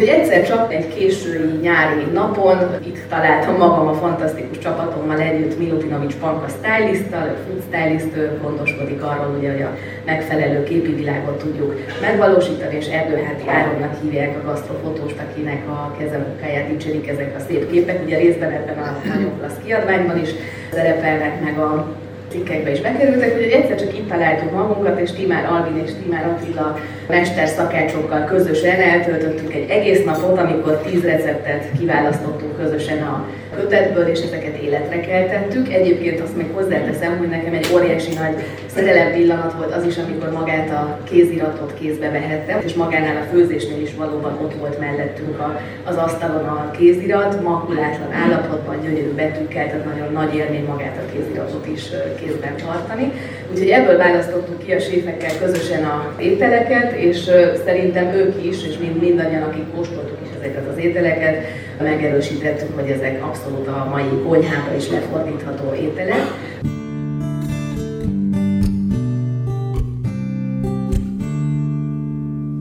Úgyhogy 0.00 0.18
egyszer 0.18 0.46
csak 0.46 0.74
egy 0.74 0.94
késői 0.94 1.58
nyári 1.60 2.04
napon 2.12 2.58
itt 2.86 2.98
találtam 3.08 3.56
magam 3.56 3.86
a 3.86 3.92
fantasztikus 3.92 4.58
csapatommal 4.58 5.20
együtt 5.20 5.58
Milutinovics 5.58 6.14
Panka 6.14 6.48
stylisttal, 6.48 7.36
food 7.46 7.62
stylist, 7.68 8.40
gondoskodik 8.42 9.02
arról, 9.02 9.36
ugye, 9.38 9.52
hogy 9.52 9.62
a 9.62 9.76
megfelelő 10.04 10.62
képi 10.64 10.94
világot 10.94 11.38
tudjuk 11.38 11.74
megvalósítani, 12.00 12.76
és 12.76 12.86
Erdőháti 12.86 13.48
Áronnak 13.48 14.02
hívják 14.02 14.36
a 14.36 14.46
gasztrofotóst, 14.46 15.16
akinek 15.28 15.68
a 15.68 15.94
kezemunkáját 15.98 16.68
dicsérik 16.68 17.08
ezek 17.08 17.34
a 17.36 17.40
szép 17.48 17.70
képek. 17.70 18.04
Ugye 18.04 18.18
részben 18.18 18.50
ebben 18.50 18.78
a 18.78 19.08
nagyon 19.08 19.38
klassz 19.38 19.58
kiadványban 19.64 20.18
is 20.20 20.30
szerepelnek 20.72 21.44
meg 21.44 21.58
a 21.58 21.96
cikkekbe 22.28 22.70
is 22.70 22.80
bekerültek, 22.80 23.32
hogy 23.32 23.42
egyszer 23.42 23.78
csak 23.78 23.98
itt 23.98 24.08
találtuk 24.08 24.52
magunkat, 24.52 25.00
és 25.00 25.12
Timár 25.12 25.44
Alvin 25.52 25.82
és 25.84 25.90
Timár 26.02 26.26
Attila 26.26 26.78
mesterszakácsokkal 27.08 28.24
közösen 28.24 28.80
eltöltöttünk 28.80 29.54
egy 29.54 29.70
egész 29.70 30.04
napot, 30.04 30.38
amikor 30.38 30.78
tíz 30.78 31.02
receptet 31.02 31.64
kiválasztottunk 31.78 32.56
közösen 32.56 33.02
a 33.02 33.26
kötetből, 33.60 34.06
és 34.06 34.20
ezeket 34.20 34.56
életre 34.62 35.00
keltettük. 35.00 35.72
Egyébként 35.72 36.20
azt 36.20 36.36
még 36.36 36.46
hozzáteszem, 36.54 37.18
hogy 37.18 37.28
nekem 37.28 37.52
egy 37.52 37.70
óriási 37.74 38.12
nagy 38.14 38.34
szerelem 38.74 39.12
pillanat 39.12 39.52
volt 39.52 39.74
az 39.74 39.84
is, 39.84 39.96
amikor 39.98 40.32
magát 40.32 40.70
a 40.70 40.98
kéziratot 41.10 41.74
kézbe 41.80 42.10
vehettem, 42.10 42.60
és 42.64 42.74
magánál 42.74 43.16
a 43.16 43.28
főzésnél 43.32 43.82
is 43.82 43.94
valóban 43.94 44.38
ott 44.42 44.54
volt 44.54 44.78
mellettünk 44.78 45.36
az 45.84 45.96
asztalon 45.96 46.44
a 46.44 46.70
kézirat, 46.70 47.42
makulátlan 47.42 48.12
állapotban, 48.12 48.80
gyönyörű 48.82 49.12
betűkkel, 49.14 49.66
tehát 49.66 49.84
nagyon 49.84 50.12
nagy 50.12 50.34
élmény 50.34 50.64
magát 50.64 50.96
a 50.96 51.12
kéziratot 51.12 51.66
is 51.66 51.82
kézben 52.20 52.56
tartani. 52.56 53.12
Úgyhogy 53.50 53.68
ebből 53.68 53.96
választottuk 53.96 54.58
ki 54.64 54.72
a 54.72 54.80
séfekkel 54.80 55.38
közösen 55.40 55.84
a 55.84 56.12
ételeket, 56.18 56.92
és 56.92 57.30
szerintem 57.64 58.06
ők 58.14 58.44
is, 58.44 58.66
és 58.66 58.78
mind, 58.78 59.00
mindannyian, 59.00 59.42
akik 59.42 59.74
kóstoltuk 59.74 60.17
ezeket 60.38 60.68
az 60.68 60.76
ételeket, 60.76 61.44
megerősítettük, 61.80 62.74
hogy 62.74 62.90
ezek 62.90 63.24
abszolút 63.24 63.66
a 63.66 63.86
mai 63.90 64.22
konyhába 64.26 64.74
is 64.76 64.90
lefordítható 64.90 65.74
ételek. 65.74 66.20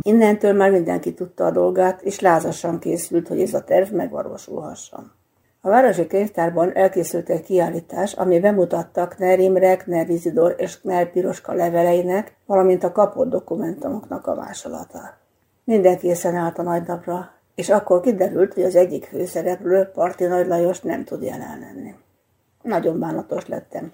Innentől 0.01 0.53
már 0.53 0.71
mindenki 0.71 1.13
tudta 1.13 1.45
a 1.45 1.51
dolgát, 1.51 2.01
és 2.01 2.19
lázasan 2.19 2.79
készült, 2.79 3.27
hogy 3.27 3.41
ez 3.41 3.53
a 3.53 3.63
terv 3.63 3.91
megvalósulhasson. 3.93 5.11
A 5.61 5.69
Városi 5.69 6.07
Könyvtárban 6.07 6.75
elkészült 6.75 7.29
egy 7.29 7.43
kiállítás, 7.43 8.13
ami 8.13 8.39
bemutatta 8.39 9.07
Kner 9.07 9.39
Imre, 9.39 9.77
Kner 9.77 10.09
Izidor 10.09 10.55
és 10.57 10.79
Kner 10.79 11.11
Piroska 11.11 11.53
leveleinek, 11.53 12.35
valamint 12.45 12.83
a 12.83 12.91
kapott 12.91 13.29
dokumentumoknak 13.29 14.27
a 14.27 14.35
másolata. 14.35 14.99
Minden 15.63 15.97
készen 15.97 16.35
állt 16.35 16.57
a 16.57 16.63
nagy 16.63 16.83
napra, 16.87 17.36
és 17.57 17.69
akkor 17.69 18.01
kiderült, 18.01 18.53
hogy 18.53 18.63
az 18.63 18.75
egyik 18.75 19.05
főszereplő, 19.05 19.89
Parti 19.93 20.25
Nagy 20.25 20.47
Lajos 20.47 20.81
nem 20.81 21.03
tud 21.03 21.21
jelen 21.21 21.59
lenni. 21.59 21.95
Nagyon 22.61 22.99
bánatos 22.99 23.47
lettem. 23.47 23.91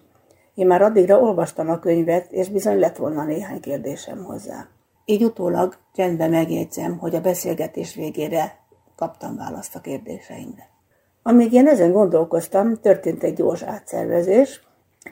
Én 0.54 0.68
már 0.68 0.82
addigra 0.82 1.20
olvastam 1.20 1.70
a 1.70 1.80
könyvet, 1.80 2.32
és 2.32 2.50
bizony 2.50 2.80
lett 2.80 2.96
volna 2.96 3.24
néhány 3.24 3.60
kérdésem 3.60 4.24
hozzá. 4.24 4.68
Így 5.06 5.24
utólag 5.24 5.78
csendben 5.94 6.30
megjegyzem, 6.30 6.98
hogy 6.98 7.16
a 7.16 7.22
beszélgetés 7.22 7.96
végére 7.96 8.56
kaptam 8.96 9.36
választ 9.36 9.76
a 9.76 9.82
kérdéseimre. 9.82 10.70
Amíg 11.22 11.54
én 11.54 11.68
ezen 11.68 11.92
gondolkoztam, 11.92 12.80
történt 12.82 13.24
egy 13.24 13.34
gyors 13.34 13.62
átszervezés, 13.62 14.62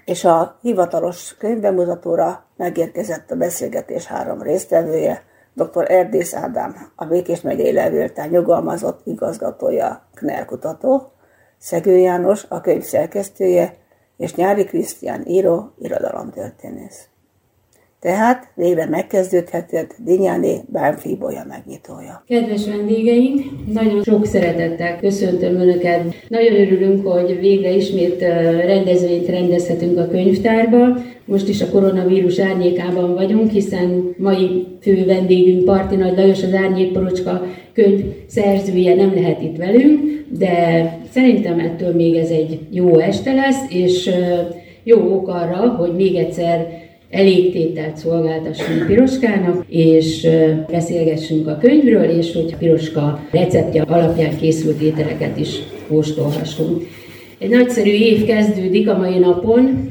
és 0.05 0.25
a 0.25 0.57
hivatalos 0.61 1.37
könyvbemutatóra 1.37 2.45
megérkezett 2.57 3.31
a 3.31 3.35
beszélgetés 3.35 4.05
három 4.05 4.41
résztvevője, 4.41 5.29
dr. 5.53 5.91
Erdész 5.91 6.33
Ádám, 6.33 6.91
a 6.95 7.05
Békés 7.05 7.41
megyei 7.41 7.73
levéltár 7.73 8.29
nyugalmazott 8.29 9.01
igazgatója, 9.07 10.07
Kner 10.13 10.45
kutató, 10.45 11.11
Szegő 11.57 11.97
János, 11.97 12.45
a 12.49 12.61
könyv 12.61 12.83
szerkesztője, 12.83 13.77
és 14.17 14.35
Nyári 14.35 14.63
Krisztián 14.63 15.25
író, 15.25 15.73
irodalomtörténész. 15.79 17.10
Tehát 18.01 18.51
végre 18.55 18.85
megkezdődhetett 18.89 19.95
Dinyáné 20.05 20.55
Bánfi 20.71 21.15
bolya 21.15 21.45
megnyitója. 21.47 22.23
Kedves 22.27 22.67
vendégeink, 22.67 23.41
nagyon 23.73 24.03
sok 24.03 24.25
szeretettel 24.25 24.99
köszöntöm 24.99 25.55
Önöket. 25.55 26.01
Nagyon 26.27 26.53
örülünk, 26.53 27.07
hogy 27.07 27.39
végre 27.39 27.71
ismét 27.71 28.21
rendezvényt 28.65 29.27
rendezhetünk 29.27 29.97
a 29.97 30.07
könyvtárba. 30.07 30.97
Most 31.25 31.49
is 31.49 31.61
a 31.61 31.69
koronavírus 31.69 32.39
árnyékában 32.39 33.13
vagyunk, 33.13 33.51
hiszen 33.51 34.15
mai 34.17 34.67
fő 34.81 35.05
vendégünk 35.05 35.65
Parti 35.65 35.95
Nagy 35.95 36.17
Lajos, 36.17 36.43
az 36.43 36.53
Árnyékporocska 36.53 37.45
könyv 37.73 38.03
szerzője 38.27 38.95
nem 38.95 39.13
lehet 39.13 39.41
itt 39.41 39.57
velünk, 39.57 40.25
de 40.37 40.85
szerintem 41.11 41.59
ettől 41.59 41.95
még 41.95 42.15
ez 42.15 42.29
egy 42.29 42.59
jó 42.69 42.99
este 42.99 43.33
lesz, 43.33 43.61
és 43.69 44.11
jó 44.83 45.13
ok 45.13 45.27
arra, 45.27 45.69
hogy 45.69 45.95
még 45.95 46.15
egyszer 46.15 46.89
elégtételt 47.11 47.97
szolgáltassunk 47.97 48.85
Piroskának, 48.85 49.65
és 49.69 50.27
beszélgessünk 50.69 51.47
a 51.47 51.57
könyvről, 51.57 52.03
és 52.03 52.33
hogy 52.33 52.55
Piroska 52.55 53.19
receptje 53.31 53.81
alapján 53.81 54.37
készült 54.37 54.81
ételeket 54.81 55.37
is 55.37 55.59
kóstolhassunk. 55.87 56.81
Egy 57.39 57.49
nagyszerű 57.49 57.91
év 57.91 58.25
kezdődik 58.25 58.89
a 58.89 58.97
mai 58.97 59.17
napon, 59.17 59.89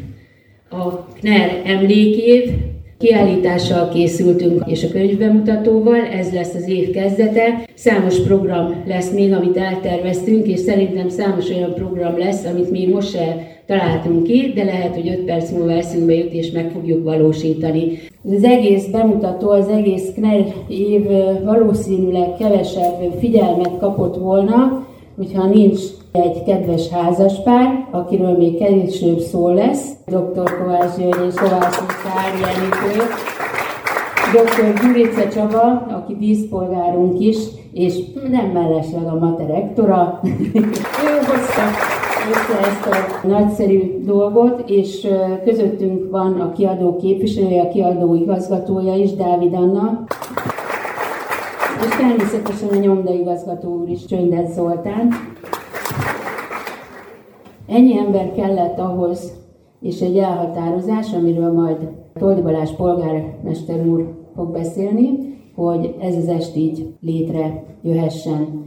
a 0.71 1.05
KNER 1.05 1.63
emlékév, 1.65 2.51
Kiállítással 2.99 3.89
készültünk, 3.89 4.63
és 4.67 4.85
a 4.85 4.89
könyvbemutatóval, 4.89 6.01
ez 6.01 6.33
lesz 6.33 6.55
az 6.55 6.69
év 6.69 6.91
kezdete. 6.91 7.69
Számos 7.75 8.21
program 8.21 8.83
lesz 8.87 9.13
még, 9.13 9.33
amit 9.33 9.57
elterveztünk, 9.57 10.47
és 10.47 10.59
szerintem 10.59 11.09
számos 11.09 11.51
olyan 11.51 11.75
program 11.75 12.19
lesz, 12.19 12.45
amit 12.45 12.71
még 12.71 12.89
most 12.89 13.11
se 13.11 13.47
találtunk 13.71 14.23
ki, 14.23 14.53
de 14.55 14.65
lehet, 14.65 14.95
hogy 14.95 15.09
5 15.09 15.25
perc 15.25 15.51
múlva 15.51 15.73
eszünkbe 15.73 16.15
jut, 16.15 16.33
és 16.33 16.51
meg 16.51 16.71
fogjuk 16.71 17.05
valósítani. 17.05 17.99
Az 18.35 18.45
egész 18.45 18.87
bemutató, 18.87 19.51
az 19.51 19.69
egész 19.69 20.13
KNER 20.15 20.45
év 20.69 21.07
valószínűleg 21.45 22.37
kevesebb 22.39 23.15
figyelmet 23.19 23.79
kapott 23.79 24.17
volna, 24.17 24.87
hogyha 25.17 25.47
nincs 25.47 25.81
egy 26.13 26.43
kedves 26.47 26.89
házaspár, 26.89 27.89
akiről 27.91 28.37
még 28.37 28.59
kevésbé 28.59 29.19
szó 29.19 29.49
lesz, 29.49 29.91
dr. 30.07 30.57
Kovács 30.59 30.97
György 30.97 31.27
és 31.29 31.35
Kovács 31.35 31.77
Jenitő, 32.41 33.03
dr. 34.33 34.81
Gyurice 34.83 35.29
Csaba, 35.29 35.87
aki 35.91 36.17
díszpolgárunk 36.19 37.21
is, 37.21 37.37
és 37.73 37.95
nem 38.31 38.47
mellesleg 38.47 39.07
a 39.07 39.19
mater 39.19 39.47
rektora. 39.47 40.21
ő 41.05 41.17
hozta 41.27 41.99
össze 42.31 42.59
ezt 42.59 42.87
a 42.87 43.27
nagyszerű 43.27 44.05
dolgot, 44.05 44.63
és 44.67 45.09
közöttünk 45.45 46.11
van 46.11 46.41
a 46.41 46.53
kiadó 46.53 46.97
képviselője, 46.97 47.63
a 47.63 47.69
kiadó 47.69 48.15
igazgatója 48.15 48.95
is, 48.95 49.15
Dávid 49.15 49.55
Anna. 49.55 50.05
És 51.81 51.97
természetesen 51.97 52.69
a 52.69 52.81
nyomdaigazgató 52.81 53.81
úr 53.81 53.89
is, 53.89 54.05
Csöndet 54.05 54.53
Zoltán. 54.53 55.09
Ennyi 57.69 57.99
ember 57.99 58.33
kellett 58.33 58.79
ahhoz, 58.79 59.33
és 59.81 60.01
egy 60.01 60.17
elhatározás, 60.17 61.13
amiről 61.13 61.53
majd 61.53 61.77
Toldi 62.19 62.41
Balázs 62.41 62.71
polgármester 62.71 63.87
úr 63.87 64.15
fog 64.35 64.53
beszélni, 64.53 65.19
hogy 65.55 65.95
ez 66.01 66.17
az 66.17 66.29
est 66.29 66.57
így 66.57 66.87
létre 67.01 67.65
jöhessen. 67.83 68.65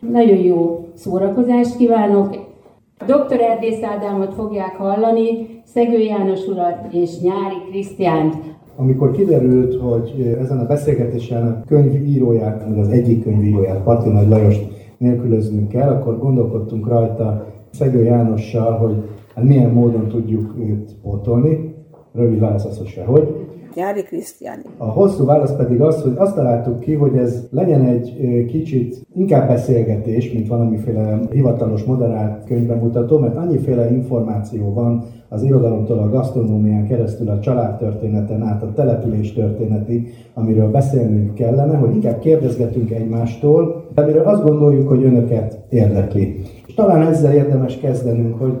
Nagyon 0.00 0.38
jó 0.38 0.84
szórakozást 0.94 1.76
kívánok! 1.76 2.50
Dr. 2.98 3.40
Erdész 3.40 3.82
Ádámot 3.82 4.34
fogják 4.34 4.76
hallani, 4.76 5.48
Szegő 5.64 5.98
János 5.98 6.46
urat 6.46 6.92
és 6.92 7.20
Nyári 7.20 7.70
Krisztiánt. 7.70 8.34
Amikor 8.76 9.10
kiderült, 9.10 9.80
hogy 9.80 10.36
ezen 10.40 10.58
a 10.58 10.66
beszélgetésen 10.66 11.46
a 11.46 11.62
könyvíróját, 11.66 12.78
az 12.78 12.88
egyik 12.88 13.22
könyvíróját, 13.22 13.82
Parti 13.82 14.08
Nagy 14.08 14.28
Lajos 14.28 14.56
nélkülöznünk 14.98 15.68
kell, 15.68 15.88
akkor 15.88 16.18
gondolkodtunk 16.18 16.88
rajta 16.88 17.46
Szegő 17.70 18.02
Jánossal, 18.02 18.72
hogy 18.72 18.94
hát 19.34 19.44
milyen 19.44 19.70
módon 19.70 20.08
tudjuk 20.08 20.54
őt 20.58 20.94
pótolni. 21.02 21.74
Rövid 22.14 22.40
válasz 22.40 22.64
az, 22.64 22.78
hogy 22.78 22.86
sehogy. 22.86 23.28
Nyári 23.74 24.02
Krisztiáni. 24.02 24.62
A 24.76 24.84
hosszú 24.84 25.24
válasz 25.24 25.56
pedig 25.56 25.80
az, 25.80 26.02
hogy 26.02 26.12
azt 26.16 26.34
találtuk 26.34 26.80
ki, 26.80 26.94
hogy 26.94 27.16
ez 27.16 27.46
legyen 27.50 27.84
egy 27.84 28.16
kicsit 28.50 29.06
inkább 29.14 29.48
beszélgetés, 29.48 30.32
mint 30.32 30.48
valamiféle 30.48 31.18
hivatalos, 31.30 31.84
moderált 31.84 32.44
könyvbemutató, 32.44 33.18
mert 33.18 33.36
annyiféle 33.36 33.90
információ 33.90 34.72
van 34.72 35.04
az 35.28 35.42
irodalomtól 35.42 35.98
a 35.98 36.08
gasztronómián 36.08 36.86
keresztül 36.86 37.28
a 37.28 37.40
családtörténeten 37.40 38.42
át 38.42 38.62
a 38.62 38.72
település 38.72 39.32
történeti, 39.32 40.06
amiről 40.34 40.70
beszélnünk 40.70 41.34
kellene, 41.34 41.76
hogy 41.76 41.94
inkább 41.94 42.18
kérdezgetünk 42.18 42.90
egymástól, 42.90 43.84
amiről 43.94 44.26
azt 44.26 44.42
gondoljuk, 44.42 44.88
hogy 44.88 45.04
önöket 45.04 45.58
érdekli. 45.68 46.40
És 46.66 46.74
talán 46.74 47.06
ezzel 47.06 47.32
érdemes 47.32 47.78
kezdenünk, 47.78 48.38
hogy 48.38 48.52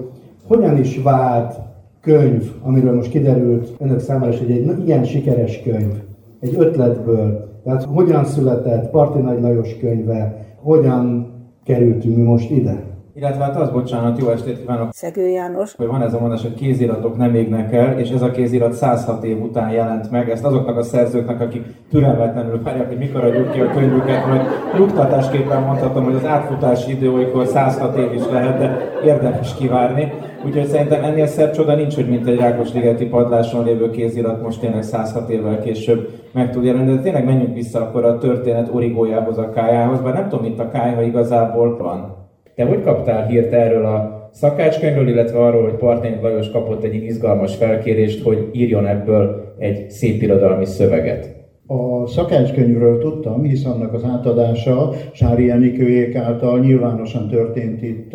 hogyan 0.48 0.78
is 0.78 1.02
vált 1.02 1.54
könyv, 2.02 2.52
amiről 2.62 2.94
most 2.94 3.10
kiderült 3.10 3.74
önök 3.78 4.00
számára, 4.00 4.36
hogy 4.36 4.50
egy 4.50 4.86
ilyen 4.86 5.04
sikeres 5.04 5.62
könyv, 5.62 5.92
egy 6.40 6.54
ötletből, 6.58 7.50
tehát 7.64 7.82
hogyan 7.82 8.24
született 8.24 8.90
Parti 8.90 9.18
Nagy 9.18 9.40
Lajos 9.40 9.76
könyve, 9.76 10.46
hogyan 10.56 11.32
kerültünk 11.64 12.16
mi 12.16 12.22
most 12.22 12.50
ide? 12.50 12.91
Illetve 13.14 13.44
hát 13.44 13.56
az, 13.56 13.70
bocsánat, 13.70 14.18
jó 14.18 14.28
estét 14.28 14.58
kívánok! 14.58 14.88
Szegő 14.92 15.28
János. 15.28 15.74
Hogy 15.74 15.86
van 15.86 16.02
ez 16.02 16.14
a 16.14 16.20
mondás, 16.20 16.42
hogy 16.42 16.54
kéziratok 16.54 17.16
nem 17.16 17.34
égnek 17.34 17.72
el, 17.72 17.98
és 17.98 18.10
ez 18.10 18.22
a 18.22 18.30
kézirat 18.30 18.72
106 18.72 19.24
év 19.24 19.42
után 19.42 19.70
jelent 19.70 20.10
meg. 20.10 20.30
Ezt 20.30 20.44
azoknak 20.44 20.76
a 20.76 20.82
szerzőknek, 20.82 21.40
akik 21.40 21.62
türelmetlenül 21.90 22.62
várják, 22.62 22.88
hogy 22.88 22.98
mikor 22.98 23.24
adjuk 23.24 23.50
ki 23.50 23.60
a 23.60 23.70
könyvüket, 23.70 24.26
vagy 24.26 24.40
nyugtatásképpen 24.78 25.62
mondhatom, 25.62 26.04
hogy 26.04 26.14
az 26.14 26.24
átfutási 26.24 26.90
idő 26.90 27.12
olykor 27.12 27.46
106 27.46 27.96
év 27.96 28.12
is 28.12 28.22
lehet, 28.30 28.58
de 28.58 28.78
érdemes 29.04 29.54
kivárni. 29.54 30.12
Úgyhogy 30.46 30.66
szerintem 30.66 31.04
ennél 31.04 31.26
szebb 31.26 31.52
csoda 31.52 31.74
nincs, 31.74 31.94
hogy 31.94 32.08
mint 32.08 32.26
egy 32.26 32.38
Rákosligeti 32.38 33.06
padláson 33.06 33.64
lévő 33.64 33.90
kézirat 33.90 34.42
most 34.42 34.60
tényleg 34.60 34.82
106 34.82 35.28
évvel 35.28 35.60
később 35.60 36.08
meg 36.32 36.50
tud 36.50 36.64
jelenni. 36.64 36.94
De 36.94 37.02
tényleg 37.02 37.24
menjünk 37.24 37.54
vissza 37.54 37.80
akkor 37.80 38.04
a 38.04 38.18
történet 38.18 38.70
origójához, 38.72 39.38
a 39.38 39.50
kájához, 39.50 40.00
bár 40.00 40.14
nem 40.14 40.28
tudom, 40.28 40.44
mint 40.44 40.60
a 40.60 40.68
kája 40.68 41.02
igazából 41.02 41.76
van. 41.76 42.21
Te 42.54 42.64
hogy 42.64 42.82
kaptál 42.82 43.26
hírt 43.26 43.52
erről 43.52 43.84
a 43.84 44.28
szakácskönyvről, 44.32 45.08
illetve 45.08 45.38
arról, 45.38 45.62
hogy 45.62 45.78
Partnék 45.78 46.20
Lajos 46.20 46.50
kapott 46.50 46.82
egy 46.82 46.94
izgalmas 46.94 47.56
felkérést, 47.56 48.22
hogy 48.22 48.48
írjon 48.52 48.86
ebből 48.86 49.54
egy 49.58 49.90
szép 49.90 50.22
irodalmi 50.22 50.64
szöveget? 50.64 51.40
A 51.66 52.06
szakácskönyvről 52.06 52.98
tudtam, 52.98 53.42
hisz 53.42 53.64
annak 53.64 53.92
az 53.92 54.04
átadása 54.04 54.92
Sári 55.12 55.50
Enikőjék 55.50 56.14
által 56.14 56.58
nyilvánosan 56.58 57.28
történt 57.28 57.82
itt 57.82 58.10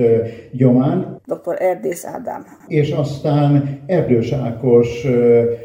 Gyomán. 0.52 1.22
Dr. 1.26 1.56
Erdész 1.58 2.06
Ádám. 2.06 2.44
És 2.68 2.92
aztán 2.92 3.80
Erdős 3.86 4.32
Ákos 4.32 5.08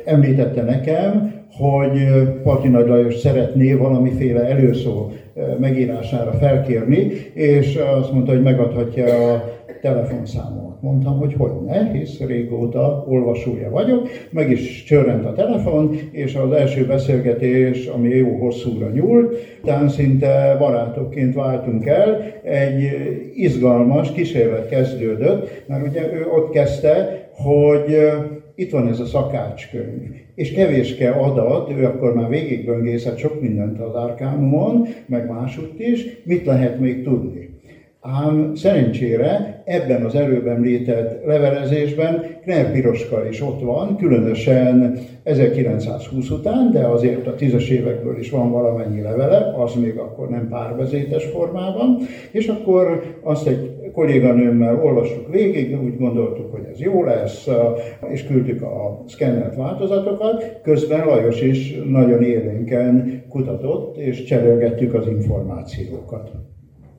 említette 0.05 0.63
nekem, 0.63 1.33
hogy 1.53 1.99
Parti 2.43 2.69
Nagy 2.69 2.87
Lajos 2.87 3.15
szeretné 3.15 3.73
valamiféle 3.73 4.41
előszó 4.45 5.11
megírására 5.61 6.33
felkérni, 6.33 7.11
és 7.35 7.77
azt 7.77 8.13
mondta, 8.13 8.33
hogy 8.33 8.43
megadhatja 8.43 9.33
a 9.33 9.45
telefonszámomat. 9.83 10.83
Mondtam, 10.83 11.19
hogy 11.19 11.35
hogy 11.35 11.51
ne, 11.67 11.91
hisz 11.91 12.21
régóta 12.21 13.05
olvasója 13.09 13.71
vagyok, 13.71 14.09
meg 14.31 14.51
is 14.51 14.85
csörrent 14.85 15.25
a 15.25 15.33
telefon, 15.33 15.99
és 16.11 16.35
az 16.35 16.53
első 16.53 16.87
beszélgetés, 16.87 17.87
ami 17.87 18.09
jó 18.09 18.37
hosszúra 18.37 18.91
nyúlt, 18.91 19.37
utána 19.63 19.89
szinte 19.89 20.57
barátokként 20.59 21.35
váltunk 21.35 21.87
el, 21.87 22.23
egy 22.43 22.91
izgalmas 23.35 24.13
kísérlet 24.13 24.69
kezdődött, 24.69 25.65
mert 25.67 25.87
ugye 25.87 26.13
ő 26.13 26.27
ott 26.37 26.51
kezdte, 26.51 27.29
hogy 27.33 27.97
itt 28.55 28.71
van 28.71 28.89
ez 28.89 29.01
a 29.01 29.05
szakácskönyv, 29.05 30.01
és 30.35 30.53
kevéske 30.53 31.11
adat, 31.11 31.71
ő 31.71 31.85
akkor 31.85 32.15
már 32.15 32.29
végigböngészett 32.29 33.19
sok 33.19 33.41
mindent 33.41 33.81
az 33.81 33.95
Arkánumon, 33.95 34.87
meg 35.07 35.29
másutt 35.29 35.81
is, 35.81 36.07
mit 36.25 36.47
lehet 36.47 36.81
még 36.81 37.05
tudni. 37.05 37.51
Ám 38.05 38.55
szerencsére 38.55 39.63
ebben 39.65 40.05
az 40.05 40.15
előbb 40.15 40.47
említett 40.47 41.25
levelezésben 41.25 42.25
Kner 42.43 42.73
Piroska 42.73 43.29
is 43.29 43.41
ott 43.41 43.61
van, 43.61 43.97
különösen 43.97 44.99
1920 45.23 46.31
után, 46.31 46.71
de 46.73 46.87
azért 46.87 47.27
a 47.27 47.35
tízes 47.35 47.69
évekből 47.69 48.19
is 48.19 48.31
van 48.31 48.51
valamennyi 48.51 49.01
levele, 49.01 49.55
az 49.57 49.75
még 49.75 49.97
akkor 49.97 50.29
nem 50.29 50.49
párbeszédes 50.49 51.25
formában, 51.25 51.99
és 52.31 52.47
akkor 52.47 53.03
azt 53.23 53.47
egy 53.47 53.72
kolléganőmmel 53.93 54.85
olvastuk 54.85 55.33
végig, 55.33 55.83
úgy 55.83 55.99
gondoltuk, 55.99 56.51
hogy 56.51 56.65
ez 56.73 56.81
jó 56.81 57.05
lesz, 57.05 57.49
és 58.13 58.25
küldtük 58.25 58.63
a 58.63 59.05
szkennelt 59.07 59.57
változatokat. 59.57 60.61
Közben 60.63 61.07
Lajos 61.07 61.41
is 61.41 61.75
nagyon 61.89 62.23
élénken 62.23 63.23
kutatott, 63.29 63.97
és 63.97 64.25
cserélgettük 64.25 64.95
az 64.95 65.07
információkat. 65.07 66.31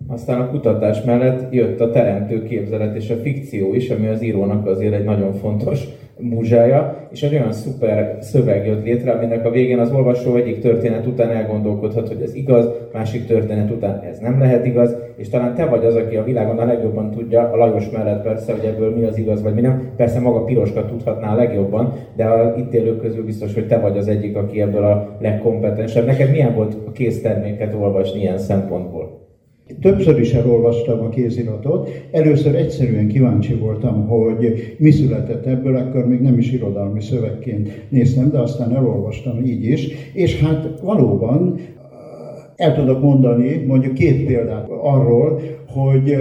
Aztán 0.07 0.41
a 0.41 0.49
kutatás 0.49 1.03
mellett 1.03 1.53
jött 1.53 1.79
a 1.79 1.89
teremtő 1.89 2.43
képzelet 2.43 2.95
és 2.95 3.09
a 3.09 3.15
fikció 3.15 3.73
is, 3.73 3.89
ami 3.89 4.07
az 4.07 4.23
írónak 4.23 4.67
azért 4.67 4.93
egy 4.93 5.03
nagyon 5.03 5.33
fontos 5.33 5.87
múzsája, 6.17 7.07
és 7.11 7.23
egy 7.23 7.33
olyan 7.33 7.51
szuper 7.51 8.17
szöveg 8.21 8.65
jött 8.65 8.85
létre, 8.85 9.11
aminek 9.11 9.45
a 9.45 9.49
végén 9.49 9.79
az 9.79 9.91
olvasó 9.91 10.35
egyik 10.35 10.59
történet 10.59 11.05
után 11.05 11.29
elgondolkodhat, 11.29 12.07
hogy 12.07 12.21
ez 12.21 12.35
igaz, 12.35 12.69
másik 12.93 13.25
történet 13.25 13.71
után 13.71 13.99
ez 13.99 14.19
nem 14.19 14.39
lehet 14.39 14.65
igaz, 14.65 14.95
és 15.15 15.29
talán 15.29 15.55
te 15.55 15.65
vagy 15.65 15.85
az, 15.85 15.95
aki 15.95 16.15
a 16.15 16.23
világon 16.23 16.57
a 16.57 16.65
legjobban 16.65 17.11
tudja, 17.11 17.49
a 17.51 17.55
Lajos 17.55 17.89
mellett 17.89 18.23
persze, 18.23 18.51
hogy 18.51 18.65
ebből 18.65 18.95
mi 18.95 19.03
az 19.03 19.17
igaz, 19.17 19.41
vagy 19.41 19.53
mi 19.53 19.61
nem. 19.61 19.89
Persze 19.95 20.19
maga 20.19 20.43
Piroska 20.43 20.85
tudhatná 20.85 21.33
a 21.33 21.35
legjobban, 21.35 21.93
de 22.15 22.25
a 22.25 22.53
itt 22.57 22.73
élők 22.73 23.01
közül 23.01 23.25
biztos, 23.25 23.53
hogy 23.53 23.67
te 23.67 23.79
vagy 23.79 23.97
az 23.97 24.07
egyik, 24.07 24.35
aki 24.35 24.61
ebből 24.61 24.83
a 24.83 25.17
legkompetensebb. 25.19 26.05
Neked 26.05 26.29
milyen 26.29 26.55
volt 26.55 26.75
a 26.87 26.91
készterméket 26.91 27.73
olvasni 27.73 28.19
ilyen 28.19 28.37
szempontból? 28.37 29.22
Többször 29.81 30.19
is 30.19 30.33
elolvastam 30.33 30.99
a 30.99 31.09
kéziratot. 31.09 31.89
Először 32.11 32.55
egyszerűen 32.55 33.07
kíváncsi 33.07 33.53
voltam, 33.53 34.07
hogy 34.07 34.75
mi 34.77 34.91
született 34.91 35.45
ebből, 35.45 35.75
akkor 35.75 36.07
még 36.07 36.21
nem 36.21 36.37
is 36.37 36.51
irodalmi 36.51 37.01
szövegként 37.01 37.69
néztem, 37.89 38.31
de 38.31 38.39
aztán 38.39 38.75
elolvastam 38.75 39.45
így 39.45 39.65
is. 39.65 39.87
És 40.13 40.39
hát 40.39 40.79
valóban 40.81 41.59
el 42.55 42.75
tudok 42.75 43.01
mondani 43.01 43.63
mondjuk 43.67 43.93
két 43.93 44.25
példát 44.25 44.69
arról, 44.69 45.41
hogy 45.67 46.15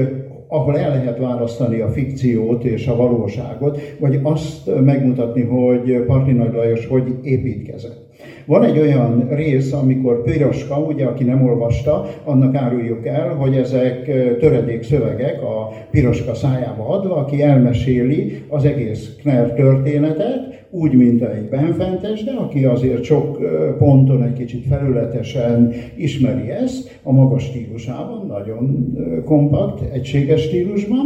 ahol 0.49 0.79
el 0.79 0.91
lehet 0.91 1.19
választani 1.19 1.81
a 1.81 1.89
fikciót 1.89 2.65
és 2.65 2.87
a 2.87 2.97
valóságot, 2.97 3.81
vagy 4.01 4.21
azt 4.23 4.81
megmutatni, 4.85 5.43
hogy 5.43 6.05
Parti 6.07 6.33
Nagy 6.33 6.53
Lajos 6.53 6.87
hogy 6.87 7.19
építkezett. 7.23 8.11
Van 8.47 8.65
egy 8.65 8.79
olyan 8.79 9.29
rész, 9.31 9.73
amikor 9.73 10.23
Piroska, 10.23 10.79
ugye, 10.79 11.05
aki 11.05 11.25
nem 11.25 11.47
olvasta, 11.47 12.07
annak 12.25 12.55
áruljuk 12.55 13.07
el, 13.07 13.29
hogy 13.29 13.57
ezek 13.57 14.05
töredék 14.39 14.83
szövegek 14.83 15.43
a 15.43 15.73
Piroska 15.91 16.35
szájába 16.35 16.89
adva, 16.89 17.17
aki 17.17 17.43
elmeséli 17.43 18.43
az 18.49 18.65
egész 18.65 19.17
Kner 19.21 19.53
történetet, 19.53 20.53
úgy, 20.71 20.93
mint 20.93 21.23
egy 21.23 21.49
benfentes, 21.49 22.25
de 22.25 22.33
aki 22.33 22.65
azért 22.65 23.03
sok 23.03 23.39
ponton 23.79 24.23
egy 24.23 24.33
kicsit 24.33 24.67
felületesen 24.67 25.73
ismeri 25.97 26.51
ezt, 26.51 27.01
a 27.03 27.13
magas 27.13 27.45
stílusában, 27.45 28.27
nagyon 28.27 28.93
kompakt, 29.25 29.93
egységes 29.93 30.43
stílusban, 30.43 31.05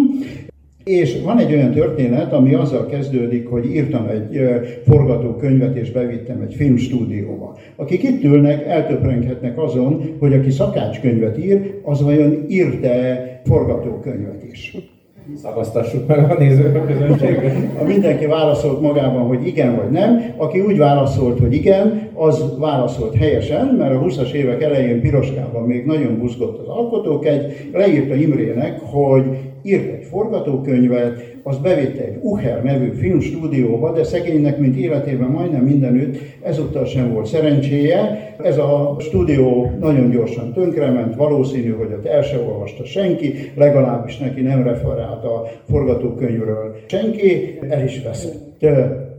és 0.91 1.21
van 1.23 1.39
egy 1.39 1.53
olyan 1.53 1.73
történet, 1.73 2.33
ami 2.33 2.55
azzal 2.55 2.87
kezdődik, 2.87 3.49
hogy 3.49 3.75
írtam 3.75 4.07
egy 4.07 4.41
forgatókönyvet, 4.85 5.77
és 5.77 5.91
bevittem 5.91 6.41
egy 6.41 6.55
filmstúdióba. 6.55 7.57
Akik 7.77 8.03
itt 8.03 8.25
ülnek, 8.25 8.67
eltöprenghetnek 8.67 9.59
azon, 9.59 10.17
hogy 10.19 10.33
aki 10.33 10.51
szakácskönyvet 10.51 11.39
ír, 11.39 11.81
az 11.83 12.03
vajon 12.03 12.45
írt-e 12.49 13.41
forgatókönyvet 13.45 14.45
is. 14.53 14.77
Szavaztassuk 15.37 16.07
meg 16.07 16.31
a 16.31 16.39
nézők 16.39 16.77
a 16.77 16.85
közönséget. 16.85 17.57
A 17.81 17.85
mindenki 17.85 18.27
válaszolt 18.27 18.81
magában, 18.81 19.23
hogy 19.23 19.47
igen 19.47 19.77
vagy 19.77 19.91
nem. 19.91 20.21
Aki 20.37 20.61
úgy 20.61 20.79
válaszolt, 20.79 21.39
hogy 21.39 21.55
igen, 21.55 22.09
az 22.15 22.59
válaszolt 22.59 23.15
helyesen, 23.15 23.67
mert 23.67 23.95
a 23.95 24.01
20-as 24.01 24.33
évek 24.33 24.63
elején 24.63 25.01
Piroskában 25.01 25.63
még 25.63 25.85
nagyon 25.85 26.19
buzgott 26.19 26.59
az 26.59 26.69
alkotók. 26.69 27.27
Egy 27.27 27.71
leírta 27.73 28.15
Imrének, 28.15 28.81
hogy 28.81 29.25
írt 29.67 29.93
egy 29.93 30.05
forgatókönyvet, 30.05 31.35
az 31.43 31.59
bevitte 31.59 32.05
egy 32.05 32.19
Uher 32.21 32.63
nevű 32.63 32.91
filmstúdióba, 32.91 33.93
de 33.93 34.05
szegénynek, 34.05 34.59
mint 34.59 34.77
életében 34.77 35.29
majdnem 35.29 35.63
mindenütt, 35.63 36.19
ezúttal 36.43 36.85
sem 36.85 37.13
volt 37.13 37.27
szerencséje. 37.27 38.35
Ez 38.43 38.59
a 38.59 38.97
stúdió 38.99 39.71
nagyon 39.81 40.11
gyorsan 40.11 40.53
tönkrement, 40.53 41.17
valószínű, 41.17 41.71
hogy 41.71 41.93
ott 41.93 42.07
el 42.07 42.23
se 42.23 42.39
olvasta 42.39 42.85
senki, 42.85 43.35
legalábbis 43.55 44.19
neki 44.19 44.41
nem 44.41 44.63
referált 44.63 45.25
a 45.25 45.47
forgatókönyvről 45.69 46.77
senki, 46.87 47.59
el 47.69 47.85
is 47.85 48.03
veszett. 48.03 48.65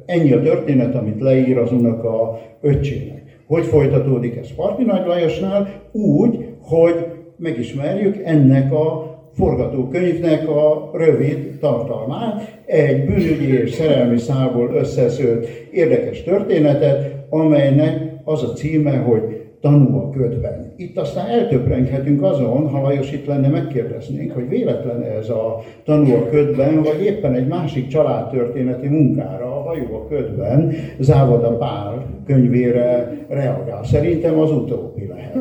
Ennyi 0.06 0.32
a 0.32 0.42
történet, 0.42 0.96
amit 0.96 1.22
leír 1.22 1.58
az 1.58 1.72
unoka 1.72 2.40
öccsének. 2.62 3.24
Hogy 3.48 3.66
folytatódik 3.66 4.36
ez 4.36 4.56
Parti 4.56 4.84
Nagy 4.84 5.06
Lajosnál? 5.06 5.70
Úgy, 5.92 6.46
hogy 6.62 7.06
megismerjük 7.38 8.22
ennek 8.24 8.74
a 8.74 9.07
forgatókönyvnek 9.38 10.50
a 10.50 10.90
rövid 10.94 11.58
tartalmát, 11.60 12.62
egy 12.66 13.06
bűnügyi 13.06 13.62
és 13.62 13.72
szerelmi 13.72 14.18
szálból 14.18 14.72
összeszőtt 14.74 15.48
érdekes 15.72 16.24
történetet, 16.24 17.26
amelynek 17.30 18.16
az 18.24 18.44
a 18.44 18.54
címe, 18.54 18.98
hogy 18.98 19.22
tanú 19.62 19.98
a 19.98 20.10
ködben. 20.10 20.74
Itt 20.76 20.98
aztán 20.98 21.28
eltöprenghetünk 21.28 22.24
azon, 22.24 22.68
ha 22.68 22.82
Lajos 22.82 23.12
itt 23.12 23.26
lenne, 23.26 23.48
megkérdeznénk, 23.48 24.32
hogy 24.32 24.50
véletlen 24.50 25.02
ez 25.02 25.30
a 25.30 25.64
tanú 25.86 26.14
a 26.14 26.30
ködben, 26.30 26.84
vagy 26.84 27.04
éppen 27.06 27.34
egy 27.34 27.48
másik 27.48 27.88
családtörténeti 27.88 28.88
munkára, 28.88 29.46
a 29.46 29.62
hajó 29.62 29.96
a 29.96 30.08
ködben, 30.08 30.74
Závada 31.00 31.58
Pál 31.58 32.06
könyvére 32.26 33.18
reagál. 33.30 33.84
Szerintem 33.84 34.40
az 34.40 34.52
utóbbi 34.52 35.08
lehet. 35.08 35.36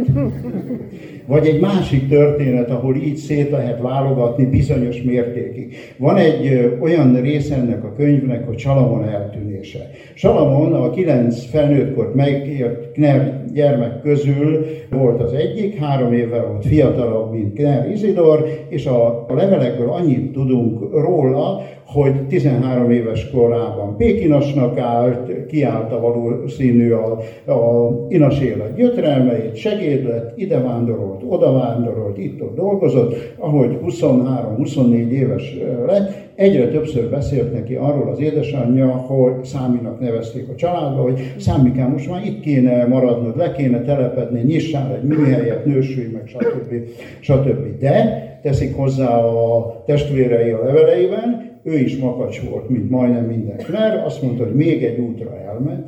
Vagy 1.27 1.47
egy 1.47 1.61
másik 1.61 2.09
történet, 2.09 2.71
ahol 2.71 2.97
így 2.97 3.17
szét 3.17 3.51
lehet 3.51 3.81
válogatni 3.81 4.47
bizonyos 4.47 5.03
mértékig. 5.03 5.77
Van 5.97 6.17
egy 6.17 6.71
olyan 6.81 7.21
része 7.21 7.55
ennek 7.55 7.85
a 7.85 7.93
könyvnek, 7.97 8.47
hogy 8.47 8.59
Salamon 8.59 9.09
eltűnése. 9.09 9.91
Salamon 10.15 10.73
a 10.73 10.91
kilenc 10.91 11.45
felnőttkort 11.45 12.15
megért 12.15 12.93
Kner 12.93 13.45
gyermek 13.53 14.01
közül 14.01 14.67
volt 14.91 15.21
az 15.21 15.33
egyik, 15.33 15.79
három 15.79 16.13
évvel 16.13 16.47
volt 16.47 16.67
fiatalabb, 16.67 17.33
mint 17.33 17.55
Kner 17.55 17.91
Izidor, 17.91 18.49
és 18.69 18.87
a 18.87 19.27
levelekből 19.29 19.91
annyit 19.91 20.33
tudunk 20.33 20.91
róla, 20.93 21.63
hogy 21.87 22.27
13 22.27 22.91
éves 22.91 23.31
korában 23.31 23.97
Pékinasnak 23.97 24.79
állt, 24.79 25.47
kiállta 25.47 26.01
valószínű 26.01 26.91
a, 26.93 27.19
a 27.53 27.91
inas 28.09 28.41
élet 28.41 28.75
gyötrelmeit, 28.75 29.57
segéd 29.57 30.05
lett, 30.05 30.39
ide 30.39 30.61
vándorolt, 30.61 31.23
oda 31.29 31.53
vándorolt, 31.53 32.19
itt-ott 32.19 32.57
dolgozott, 32.57 33.15
ahogy 33.39 33.79
23-24 33.87 35.09
éves 35.09 35.57
lett, 35.87 36.27
egyre 36.35 36.69
többször 36.69 37.11
beszélt 37.11 37.53
neki 37.53 37.75
arról 37.75 38.09
az 38.09 38.21
édesanyja, 38.21 38.87
hogy 38.87 39.45
Száminak 39.45 40.01
nevezték 40.01 40.49
a 40.49 40.55
családba, 40.55 41.03
hogy 41.03 41.35
Számikám, 41.39 41.91
most 41.91 42.11
már 42.11 42.25
itt 42.25 42.41
kéne 42.41 42.87
maradnod, 42.87 43.37
le 43.37 43.53
kéne 43.53 43.83
telepedni, 43.83 44.41
nyissál 44.43 44.95
egy 44.95 45.03
műhelyet, 45.03 45.65
nősülj 45.65 46.07
meg, 46.13 46.27
stb. 46.27 46.75
stb. 47.21 47.79
De 47.79 48.25
teszik 48.43 48.77
hozzá 48.77 49.19
a 49.19 49.83
testvérei 49.87 50.51
a 50.51 50.65
leveleiben, 50.65 51.46
ő 51.67 51.79
is 51.79 51.97
makacs 51.97 52.41
volt, 52.51 52.69
mint 52.69 52.91
majdnem 52.91 53.25
minden 53.25 53.57
Kner, 53.57 54.03
azt 54.05 54.23
mondta, 54.23 54.45
hogy 54.45 54.55
még 54.55 54.85
egy 54.85 54.99
útra 54.99 55.39
elmegy, 55.39 55.85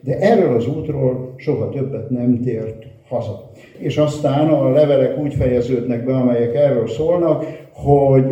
de 0.00 0.18
erről 0.18 0.54
az 0.54 0.66
útról 0.66 1.34
soha 1.36 1.68
többet 1.68 2.10
nem 2.10 2.40
tért 2.40 2.86
haza. 3.08 3.50
És 3.78 3.96
aztán 3.96 4.48
a 4.48 4.70
levelek 4.70 5.18
úgy 5.18 5.34
fejeződnek 5.34 6.04
be, 6.04 6.12
amelyek 6.12 6.54
erről 6.54 6.88
szólnak, 6.88 7.44
hogy 7.72 8.24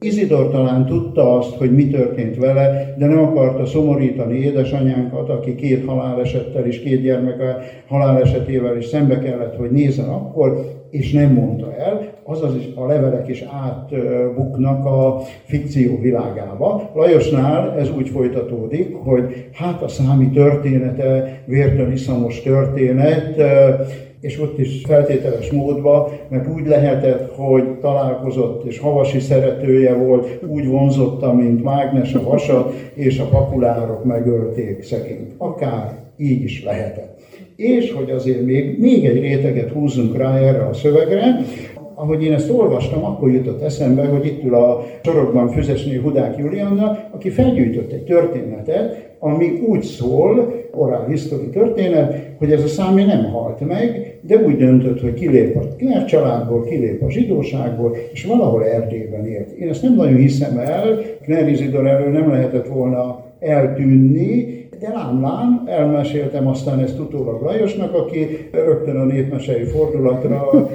Izidor 0.00 0.50
talán 0.50 0.86
tudta 0.86 1.38
azt, 1.38 1.54
hogy 1.54 1.74
mi 1.74 1.86
történt 1.86 2.36
vele, 2.36 2.94
de 2.98 3.06
nem 3.06 3.18
akarta 3.18 3.66
szomorítani 3.66 4.38
édesanyánkat, 4.38 5.28
aki 5.28 5.54
két 5.54 5.84
halálesettel 5.84 6.66
és 6.66 6.80
két 6.80 7.02
gyermek 7.02 7.42
halálesetével 7.88 8.76
is 8.76 8.84
szembe 8.84 9.18
kellett, 9.18 9.56
hogy 9.56 9.70
nézzen 9.70 10.08
akkor, 10.08 10.64
és 10.90 11.12
nem 11.12 11.32
mondta 11.32 11.76
el, 11.76 12.05
azaz 12.26 12.56
is 12.56 12.68
a 12.74 12.86
levelek 12.86 13.28
is 13.28 13.44
átbuknak 13.64 14.84
a 14.84 15.22
fikció 15.44 15.98
világába. 16.00 16.90
Lajosnál 16.94 17.78
ez 17.78 17.90
úgy 17.96 18.08
folytatódik, 18.08 18.94
hogy 18.94 19.46
hát 19.52 19.82
a 19.82 19.88
számi 19.88 20.30
története, 20.30 21.40
vértön 21.44 21.92
iszamos 21.92 22.42
történet, 22.42 23.40
és 24.20 24.40
ott 24.40 24.58
is 24.58 24.82
feltételes 24.86 25.50
módban, 25.50 26.08
mert 26.28 26.48
úgy 26.54 26.66
lehetett, 26.66 27.34
hogy 27.34 27.64
találkozott, 27.80 28.64
és 28.64 28.78
havasi 28.78 29.20
szeretője 29.20 29.94
volt, 29.94 30.38
úgy 30.46 30.66
vonzotta, 30.66 31.32
mint 31.32 31.62
mágnes 31.62 32.14
a 32.14 32.22
vasat, 32.22 32.72
és 32.94 33.18
a 33.18 33.28
pakulárok 33.28 34.04
megölték 34.04 34.82
szegényt. 34.82 35.32
Akár 35.36 35.98
így 36.16 36.42
is 36.42 36.64
lehetett. 36.64 37.18
És 37.56 37.92
hogy 37.92 38.10
azért 38.10 38.44
még, 38.44 38.78
még 38.80 39.04
egy 39.04 39.20
réteget 39.20 39.70
húzzunk 39.70 40.16
rá 40.16 40.36
erre 40.38 40.66
a 40.66 40.74
szövegre, 40.74 41.40
ahogy 41.98 42.24
én 42.24 42.32
ezt 42.32 42.50
olvastam, 42.50 43.04
akkor 43.04 43.30
jutott 43.30 43.62
eszembe, 43.62 44.04
hogy 44.04 44.26
itt 44.26 44.44
ül 44.44 44.54
a 44.54 44.84
sorokban 45.02 45.48
Füzesné 45.48 45.96
Hudák 45.96 46.36
Julianna, 46.38 46.98
aki 47.10 47.30
felgyűjtött 47.30 47.92
egy 47.92 48.04
történetet, 48.04 49.14
ami 49.18 49.62
úgy 49.66 49.82
szól, 49.82 50.54
orál 50.70 51.06
history 51.06 51.48
történet, 51.50 52.34
hogy 52.38 52.52
ez 52.52 52.62
a 52.62 52.66
számi 52.66 53.04
nem 53.04 53.24
halt 53.24 53.66
meg, 53.66 54.18
de 54.20 54.36
úgy 54.36 54.56
döntött, 54.56 55.00
hogy 55.00 55.14
kilép 55.14 55.56
a 55.56 55.60
Kner 55.76 56.04
családból, 56.04 56.64
kilép 56.64 57.02
a 57.02 57.10
zsidóságból, 57.10 57.96
és 58.12 58.24
valahol 58.24 58.64
Erdélyben 58.64 59.26
élt. 59.26 59.50
Én 59.50 59.68
ezt 59.68 59.82
nem 59.82 59.94
nagyon 59.94 60.16
hiszem 60.16 60.58
el, 60.58 60.98
Kner 61.22 61.48
Izidor 61.48 61.86
elől 61.86 62.10
nem 62.10 62.30
lehetett 62.30 62.68
volna 62.68 63.24
eltűnni, 63.40 64.55
de 64.78 64.92
lám-lám, 64.92 65.62
elmeséltem 65.66 66.46
aztán 66.46 66.80
ezt 66.80 66.98
utólag 66.98 67.42
Lajosnak, 67.42 67.94
aki 67.94 68.48
rögtön 68.52 68.96
a 68.96 69.04
népmesei 69.04 69.64
fordulatra 69.64 70.68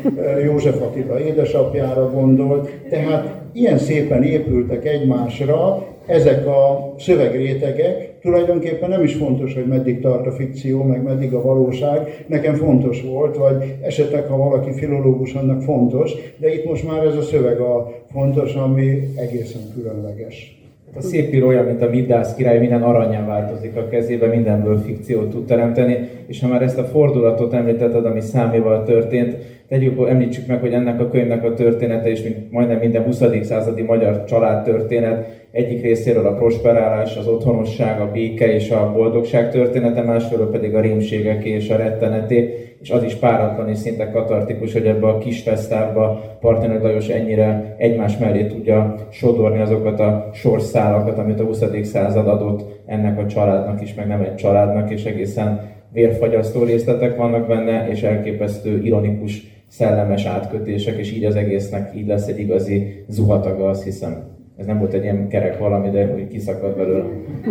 József 0.43 0.81
Attila 0.81 1.19
édesapjára 1.19 2.11
gondolt. 2.11 2.69
Tehát 2.89 3.41
ilyen 3.53 3.77
szépen 3.77 4.23
épültek 4.23 4.85
egymásra 4.85 5.85
ezek 6.05 6.47
a 6.47 6.93
szövegrétegek. 6.97 8.19
Tulajdonképpen 8.21 8.89
nem 8.89 9.03
is 9.03 9.15
fontos, 9.15 9.53
hogy 9.53 9.65
meddig 9.65 10.01
tart 10.01 10.27
a 10.27 10.31
fikció, 10.31 10.83
meg 10.83 11.03
meddig 11.03 11.33
a 11.33 11.41
valóság. 11.41 12.25
Nekem 12.27 12.55
fontos 12.55 13.01
volt, 13.01 13.37
vagy 13.37 13.75
esetleg, 13.81 14.27
ha 14.27 14.37
valaki 14.37 14.71
filológus, 14.71 15.33
annak 15.33 15.61
fontos, 15.61 16.11
de 16.37 16.53
itt 16.53 16.65
most 16.65 16.87
már 16.87 17.05
ez 17.05 17.15
a 17.15 17.21
szöveg 17.21 17.59
a 17.59 17.91
fontos, 18.11 18.53
ami 18.53 18.99
egészen 19.15 19.61
különleges. 19.75 20.60
A 20.95 21.01
szép 21.01 21.43
olyan, 21.43 21.65
mint 21.65 21.81
a 21.81 21.89
Midász 21.89 22.35
király, 22.35 22.59
minden 22.59 22.81
aranyán 22.81 23.27
változik 23.27 23.75
a 23.75 23.87
kezébe, 23.87 24.27
mindenből 24.27 24.79
fikciót 24.79 25.29
tud 25.29 25.45
teremteni, 25.45 25.97
és 26.27 26.41
ha 26.41 26.47
már 26.47 26.61
ezt 26.61 26.77
a 26.77 26.83
fordulatot 26.83 27.53
említetted, 27.53 28.05
ami 28.05 28.21
száméval 28.21 28.83
történt, 28.83 29.37
tegyük, 29.67 30.07
említsük 30.07 30.47
meg, 30.47 30.59
hogy 30.59 30.73
ennek 30.73 30.99
a 30.99 31.09
könyvnek 31.09 31.43
a 31.43 31.53
története, 31.53 32.09
és 32.09 32.23
mint 32.23 32.51
majdnem 32.51 32.79
minden 32.79 33.03
20. 33.03 33.23
századi 33.41 33.81
magyar 33.81 34.23
család 34.23 34.63
történet, 34.63 35.40
egyik 35.51 35.81
részéről 35.81 36.27
a 36.27 36.33
prosperálás, 36.33 37.17
az 37.17 37.27
otthonosság, 37.27 38.01
a 38.01 38.11
béke 38.11 38.53
és 38.53 38.69
a 38.69 38.91
boldogság 38.93 39.51
története, 39.51 40.01
másfelől 40.01 40.51
pedig 40.51 40.75
a 40.75 40.81
rémségek 40.81 41.43
és 41.43 41.69
a 41.69 41.75
retteneté, 41.75 42.71
és 42.81 42.89
az 42.89 43.03
is 43.03 43.15
páratlan 43.15 43.69
és 43.69 43.77
szinte 43.77 44.11
katartikus, 44.11 44.73
hogy 44.73 44.85
ebbe 44.85 45.07
a 45.07 45.17
kis 45.17 45.41
fesztárba 45.41 46.37
Partner 46.39 46.81
Lajos 46.81 47.07
ennyire 47.07 47.75
egymás 47.77 48.17
mellé 48.17 48.45
tudja 48.45 48.95
sodorni 49.11 49.61
azokat 49.61 49.99
a 49.99 50.29
sorszálakat, 50.33 51.17
amit 51.17 51.39
a 51.39 51.43
20. 51.43 51.63
század 51.83 52.27
adott 52.27 52.81
ennek 52.85 53.19
a 53.19 53.25
családnak 53.25 53.81
is, 53.81 53.93
meg 53.93 54.07
nem 54.07 54.21
egy 54.21 54.35
családnak, 54.35 54.91
és 54.91 55.03
egészen 55.03 55.69
vérfagyasztó 55.93 56.63
részletek 56.63 57.17
vannak 57.17 57.47
benne, 57.47 57.87
és 57.89 58.03
elképesztő 58.03 58.81
ironikus 58.83 59.63
szellemes 59.67 60.25
átkötések, 60.25 60.97
és 60.97 61.11
így 61.11 61.25
az 61.25 61.35
egésznek 61.35 61.95
így 61.95 62.07
lesz 62.07 62.27
egy 62.27 62.39
igazi 62.39 63.03
zuhataga, 63.07 63.69
azt 63.69 63.83
hiszem. 63.83 64.39
Ez 64.61 64.67
nem 64.67 64.79
volt 64.79 64.93
egy 64.93 65.03
ilyen 65.03 65.27
kerek 65.27 65.57
valami, 65.57 65.89
de 65.89 66.13
úgy 66.15 66.27
kiszakad 66.27 66.75
belőle. 66.75 67.03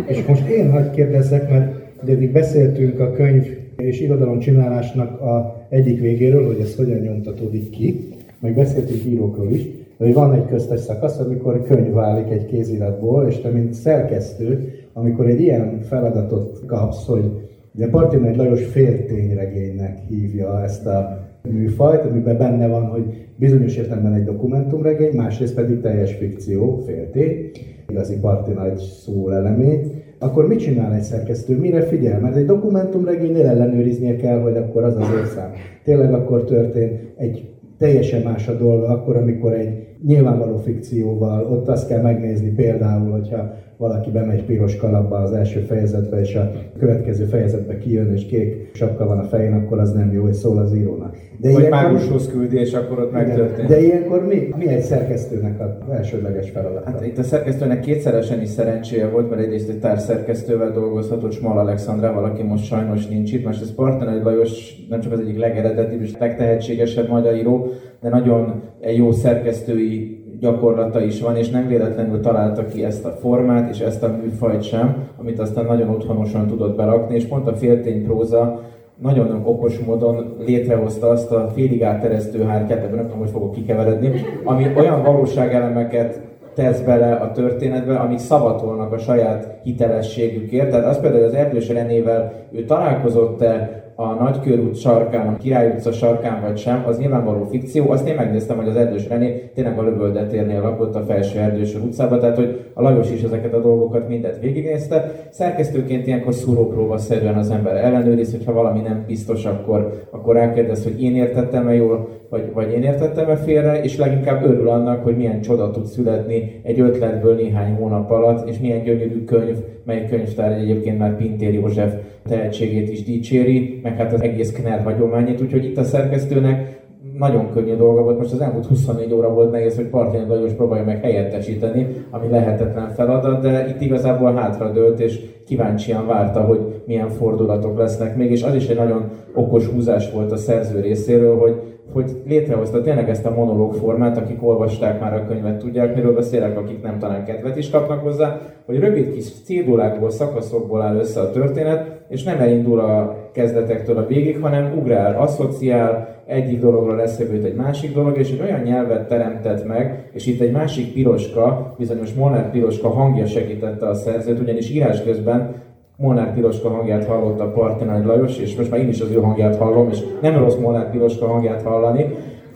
És 0.07 0.25
most 0.25 0.47
én 0.47 0.71
hagyd 0.71 0.91
kérdezzek, 0.91 1.49
mert 1.49 1.73
eddig 2.07 2.31
beszéltünk 2.31 2.99
a 2.99 3.11
könyv 3.11 3.47
és 3.77 4.01
irodalom 4.01 4.39
csinálásnak 4.39 5.21
a 5.21 5.65
egyik 5.69 5.99
végéről, 5.99 6.45
hogy 6.45 6.59
ez 6.59 6.75
hogyan 6.75 6.99
nyomtatódik 6.99 7.69
ki, 7.69 8.07
meg 8.39 8.55
beszéltünk 8.55 9.05
írókról 9.05 9.51
is, 9.51 9.63
de 9.97 10.05
hogy 10.05 10.13
van 10.13 10.33
egy 10.33 10.45
köztes 10.45 10.79
szakasz, 10.79 11.19
amikor 11.19 11.63
könyv 11.63 11.93
válik 11.93 12.31
egy 12.31 12.45
kéziratból, 12.45 13.27
és 13.27 13.37
te, 13.37 13.49
mint 13.49 13.73
szerkesztő, 13.73 14.73
amikor 14.93 15.29
egy 15.29 15.41
ilyen 15.41 15.79
feladatot 15.81 16.63
kapsz, 16.65 17.05
hogy 17.05 17.31
ugye 17.75 17.87
Partin 17.87 18.23
egy 18.23 18.35
Lajos 18.35 18.65
féltényregénynek 18.65 19.97
hívja 20.07 20.63
ezt 20.63 20.85
a 20.85 21.29
műfajt, 21.49 22.05
amiben 22.05 22.37
benne 22.37 22.67
van, 22.67 22.85
hogy 22.85 23.03
bizonyos 23.35 23.77
értelemben 23.77 24.13
egy 24.13 24.23
dokumentumregény, 24.23 25.15
másrészt 25.15 25.55
pedig 25.55 25.81
teljes 25.81 26.13
fikció, 26.13 26.83
féltény, 26.85 27.51
igazi 27.87 28.19
parti 28.19 28.51
nagy 28.51 28.77
szó 28.77 29.29
elemét, 29.29 29.87
akkor 30.19 30.47
mit 30.47 30.59
csinál 30.59 30.93
egy 30.93 31.01
szerkesztő? 31.01 31.57
Mire 31.57 31.81
figyel? 31.81 32.19
Mert 32.19 32.35
egy 32.35 32.45
dokumentumregénynél 32.45 33.45
ellenőriznie 33.45 34.15
kell, 34.15 34.39
hogy 34.39 34.57
akkor 34.57 34.83
az 34.83 34.95
az 34.95 35.07
érszám. 35.19 35.51
Tényleg 35.83 36.13
akkor 36.13 36.43
történt 36.43 36.99
egy 37.17 37.49
teljesen 37.77 38.21
más 38.21 38.47
a 38.47 38.57
dolga, 38.57 38.87
akkor, 38.87 39.15
amikor 39.15 39.53
egy 39.53 39.87
nyilvánvaló 40.05 40.57
fikcióval, 40.57 41.45
ott 41.45 41.67
azt 41.67 41.87
kell 41.87 42.01
megnézni 42.01 42.49
például, 42.49 43.11
hogyha 43.11 43.53
valaki 43.81 44.11
bemegy 44.11 44.43
piros 44.43 44.75
kalapba 44.77 45.15
az 45.15 45.31
első 45.31 45.59
fejezetbe, 45.59 46.19
és 46.19 46.35
a 46.35 46.51
következő 46.79 47.25
fejezetbe 47.25 47.77
kijön, 47.77 48.13
és 48.13 48.25
kék 48.25 48.69
sapka 48.73 49.05
van 49.05 49.19
a 49.19 49.23
fején, 49.23 49.53
akkor 49.53 49.79
az 49.79 49.91
nem 49.91 50.13
jó, 50.13 50.21
hogy 50.21 50.33
szól 50.33 50.57
az 50.57 50.75
írónak. 50.75 51.15
De 51.37 51.51
Vagy 51.51 51.69
mágushoz 51.69 52.27
küldi, 52.27 52.59
és 52.59 52.73
akkor 52.73 52.99
ott 52.99 53.11
megtörténik. 53.11 53.69
De 53.69 53.81
ilyenkor 53.81 54.25
mi, 54.25 54.53
mi 54.57 54.67
egy 54.67 54.81
szerkesztőnek 54.81 55.59
az 55.59 55.93
elsődleges 55.93 56.49
feladat? 56.49 56.83
Hát 56.83 57.05
itt 57.05 57.17
a 57.17 57.23
szerkesztőnek 57.23 57.79
kétszeresen 57.79 58.41
is 58.41 58.49
szerencséje 58.49 59.09
volt, 59.09 59.29
mert 59.29 59.41
egyrészt 59.41 59.69
egy 59.69 59.79
társszerkesztővel 59.79 60.71
dolgozhatott 60.71 61.31
Smal 61.31 61.57
Alexandrával, 61.57 62.23
aki 62.23 62.43
most 62.43 62.65
sajnos 62.65 63.07
nincs 63.07 63.33
itt, 63.33 63.45
most 63.45 63.61
ez 63.61 63.73
Partner 63.75 64.23
Lajos 64.23 64.75
nem 64.89 64.99
csak 64.99 65.11
az 65.11 65.19
egyik 65.19 65.37
legeredetibb 65.37 66.01
és 66.01 66.17
legtehetségesebb 66.19 67.09
magyar 67.09 67.35
író, 67.35 67.67
de 68.01 68.09
nagyon 68.09 68.61
egy 68.79 68.97
jó 68.97 69.11
szerkesztői 69.11 70.20
gyakorlata 70.41 71.01
is 71.01 71.21
van, 71.21 71.35
és 71.35 71.49
nem 71.49 71.67
véletlenül 71.67 72.19
találta 72.19 72.65
ki 72.65 72.83
ezt 72.83 73.05
a 73.05 73.09
formát 73.09 73.69
és 73.69 73.79
ezt 73.79 74.03
a 74.03 74.17
műfajt 74.21 74.61
sem, 74.61 74.95
amit 75.17 75.39
aztán 75.39 75.65
nagyon 75.65 75.89
otthonosan 75.89 76.47
tudott 76.47 76.75
berakni, 76.75 77.15
és 77.15 77.25
pont 77.25 77.47
a 77.47 77.53
féltény 77.53 78.03
próza 78.03 78.59
nagyon 79.01 79.41
okos 79.43 79.79
módon 79.79 80.35
létrehozta 80.45 81.09
azt 81.09 81.31
a 81.31 81.49
félig 81.53 81.83
átteresztő 81.83 82.43
hártyát, 82.43 82.83
ebből 82.83 82.95
nem 82.95 83.05
tudom, 83.05 83.19
hogy 83.19 83.29
fogok 83.29 83.51
kikeveredni, 83.51 84.11
ami 84.43 84.65
olyan 84.75 85.03
valóságelemeket 85.03 86.21
tesz 86.55 86.79
bele 86.81 87.13
a 87.15 87.31
történetbe, 87.31 87.95
amik 87.95 88.17
szavatolnak 88.17 88.91
a 88.91 88.97
saját 88.97 89.59
hitelességükért. 89.63 90.69
Tehát 90.69 90.85
az 90.85 90.99
például 90.99 91.23
az 91.23 91.33
Erdős 91.33 91.69
Renével 91.69 92.33
ő 92.51 92.63
találkozott-e 92.63 93.83
a 94.01 94.13
Nagykörút 94.13 94.75
sarkán, 94.75 95.27
a 95.27 95.37
Király 95.37 95.69
utca 95.69 95.91
sarkán 95.91 96.41
vagy 96.41 96.57
sem, 96.57 96.83
az 96.87 96.97
nyilvánvaló 96.97 97.45
fikció. 97.45 97.91
Azt 97.91 98.07
én 98.07 98.15
megnéztem, 98.15 98.57
hogy 98.57 98.67
az 98.67 98.75
Erdős 98.75 99.07
René 99.07 99.51
tényleg 99.53 99.79
a 99.79 99.83
Lövöldetérnél 99.83 100.61
lakott 100.61 100.95
a 100.95 101.03
felső 101.03 101.39
Erdős 101.39 101.75
utcában, 101.75 102.19
tehát 102.19 102.35
hogy 102.35 102.71
a 102.73 102.81
Lajos 102.81 103.11
is 103.11 103.21
ezeket 103.21 103.53
a 103.53 103.61
dolgokat 103.61 104.07
mindet 104.07 104.39
végignézte. 104.39 105.11
Szerkesztőként 105.29 106.07
ilyenkor 106.07 106.33
szúrópróba 106.33 106.97
szerűen 106.97 107.37
az 107.37 107.49
ember 107.49 107.75
ellenőriz, 107.75 108.31
hogyha 108.31 108.53
valami 108.53 108.79
nem 108.79 109.03
biztos, 109.07 109.45
akkor, 109.45 110.07
akkor 110.09 110.35
rákérdez, 110.35 110.83
hogy 110.83 111.03
én 111.03 111.15
értettem-e 111.15 111.73
jól, 111.73 112.07
vagy, 112.31 112.53
vagy 112.53 112.71
én 112.71 112.83
értettem-e 112.83 113.35
félre, 113.35 113.83
és 113.83 113.97
leginkább 113.97 114.43
örül 114.43 114.69
annak, 114.69 115.03
hogy 115.03 115.17
milyen 115.17 115.41
csoda 115.41 115.71
tud 115.71 115.85
születni 115.85 116.61
egy 116.63 116.79
ötletből 116.79 117.35
néhány 117.35 117.73
hónap 117.73 118.11
alatt, 118.11 118.47
és 118.47 118.59
milyen 118.59 118.83
gyönyörű 118.83 119.23
könyv, 119.23 119.55
mely 119.83 120.07
könyvtár 120.09 120.51
egyébként 120.51 120.97
már 120.97 121.17
Pintér 121.17 121.53
József 121.53 121.93
tehetségét 122.27 122.89
is 122.89 123.03
dicséri, 123.03 123.79
meg 123.83 123.97
hát 123.97 124.13
az 124.13 124.21
egész 124.21 124.51
Kner 124.51 124.83
hagyományét, 124.83 125.41
úgyhogy 125.41 125.65
itt 125.65 125.77
a 125.77 125.83
szerkesztőnek 125.83 126.79
nagyon 127.17 127.51
könnyű 127.51 127.75
dolga 127.75 128.03
volt. 128.03 128.17
Most 128.17 128.33
az 128.33 128.41
elmúlt 128.41 128.65
24 128.65 129.13
óra 129.13 129.33
volt 129.33 129.51
nehéz, 129.51 129.75
hogy 129.75 129.85
Partján 129.85 130.27
Lajos 130.27 130.53
próbálja 130.53 130.85
meg 130.85 131.01
helyettesíteni, 131.01 131.87
ami 132.09 132.29
lehetetlen 132.29 132.89
feladat, 132.89 133.41
de 133.41 133.67
itt 133.69 133.81
igazából 133.81 134.33
hátradőlt, 134.33 134.99
és 134.99 135.19
kíváncsian 135.45 136.07
várta, 136.07 136.41
hogy 136.41 136.81
milyen 136.85 137.09
fordulatok 137.09 137.77
lesznek 137.77 138.15
még, 138.15 138.31
és 138.31 138.43
az 138.43 138.55
is 138.55 138.67
egy 138.67 138.77
nagyon 138.77 139.09
okos 139.33 139.67
húzás 139.67 140.11
volt 140.11 140.31
a 140.31 140.37
szerző 140.37 140.79
részéről, 140.79 141.37
hogy 141.37 141.55
hogy 141.93 142.21
létrehozta 142.27 142.81
tényleg 142.81 143.09
ezt 143.09 143.25
a 143.25 143.33
monológ 143.35 143.73
formát, 143.73 144.17
akik 144.17 144.43
olvasták 144.43 144.99
már 144.99 145.13
a 145.13 145.25
könyvet, 145.25 145.57
tudják, 145.57 145.95
miről 145.95 146.13
beszélek, 146.13 146.57
akik 146.57 146.81
nem 146.81 146.99
talán 146.99 147.25
kedvet 147.25 147.57
is 147.57 147.69
kapnak 147.69 148.03
hozzá, 148.03 148.39
hogy 148.65 148.79
rövid 148.79 149.13
kis 149.13 149.41
cédulákból, 149.43 150.11
szakaszokból 150.11 150.81
áll 150.81 150.95
össze 150.95 151.19
a 151.19 151.31
történet, 151.31 151.99
és 152.07 152.23
nem 152.23 152.39
elindul 152.39 152.79
a 152.79 153.17
kezdetektől 153.31 153.97
a 153.97 154.05
végig, 154.05 154.41
hanem 154.41 154.77
ugrál, 154.77 155.21
asszociál, 155.21 156.19
egyik 156.25 156.59
dologról 156.59 156.95
lesz 156.95 157.19
őt 157.19 157.43
egy 157.43 157.55
másik 157.55 157.93
dolog, 157.93 158.17
és 158.17 158.31
egy 158.31 158.41
olyan 158.41 158.61
nyelvet 158.61 159.07
teremtett 159.07 159.67
meg, 159.67 160.09
és 160.13 160.25
itt 160.25 160.41
egy 160.41 160.51
másik 160.51 160.93
piroska, 160.93 161.75
bizonyos 161.77 162.13
Molnár 162.13 162.51
piroska 162.51 162.89
hangja 162.89 163.25
segítette 163.25 163.87
a 163.87 163.93
szerzőt, 163.93 164.39
ugyanis 164.39 164.69
írás 164.69 165.03
közben 165.03 165.55
Molnár 166.01 166.33
Piroska 166.33 166.69
hangját 166.69 167.05
hallotta 167.05 167.51
Parti 167.51 167.83
Nagy 167.83 168.05
Lajos, 168.05 168.37
és 168.37 168.55
most 168.55 168.69
már 168.71 168.79
én 168.79 168.87
is 168.87 169.01
az 169.01 169.11
ő 169.11 169.19
hangját 169.21 169.55
hallom, 169.55 169.89
és 169.89 169.99
nem 170.21 170.37
rossz 170.37 170.55
Molnár 170.55 170.91
Piroska 170.91 171.27
hangját 171.27 171.61
hallani, 171.61 172.05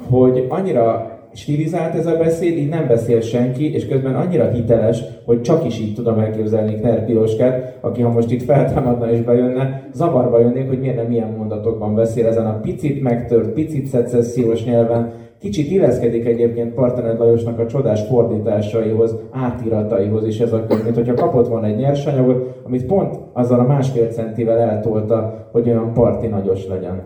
hogy 0.10 0.46
annyira 0.50 1.14
stilizált 1.34 1.96
ez 1.96 2.06
a 2.06 2.18
beszéd, 2.18 2.58
így 2.58 2.70
nem 2.70 2.88
beszél 2.88 3.22
senki, 3.22 3.74
és 3.74 3.88
közben 3.88 4.16
annyira 4.16 4.50
hiteles, 4.50 5.04
hogy 5.26 5.42
csak 5.42 5.66
is 5.66 5.80
így 5.80 5.96
tudom 5.96 6.20
elképzelni 6.20 6.76
Kner 6.76 7.06
Piroskát, 7.06 7.78
aki 7.82 8.02
ha 8.02 8.10
most 8.10 8.32
itt 8.32 8.44
feltámadna 8.44 9.12
és 9.12 9.22
bejönne, 9.22 9.90
zavarba 9.94 10.40
jönnék, 10.40 10.68
hogy 10.68 10.80
miért 10.80 10.96
nem 10.96 11.12
ilyen 11.12 11.34
mondatokban 11.38 11.96
beszél 11.96 12.28
ezen 12.28 12.46
a 12.46 12.60
picit 12.60 13.02
megtört, 13.02 13.50
picit 13.50 13.86
szecessziós 13.86 14.64
nyelven, 14.64 15.14
Kicsit 15.40 15.72
illeszkedik 15.72 16.26
egyébként 16.26 16.74
Partener 16.74 17.18
Lajosnak 17.18 17.60
a 17.60 17.66
csodás 17.66 18.02
fordításaihoz, 18.02 19.16
átirataihoz 19.32 20.28
is 20.28 20.40
ez 20.40 20.54
a 20.54 20.66
könyv, 20.66 20.84
mint 20.84 20.96
hogyha 20.96 21.14
kapott 21.14 21.48
volna 21.48 21.68
egy 21.68 21.78
nyersanyagot, 21.78 22.62
amit 22.64 22.86
pont 22.86 23.18
azzal 23.34 23.60
a 23.60 23.68
másfél 23.68 24.08
centivel 24.08 24.58
eltolta, 24.58 25.48
hogy 25.52 25.70
olyan 25.70 25.94
parti 25.94 26.28
nagyos 26.28 26.68
legyen. 26.68 27.02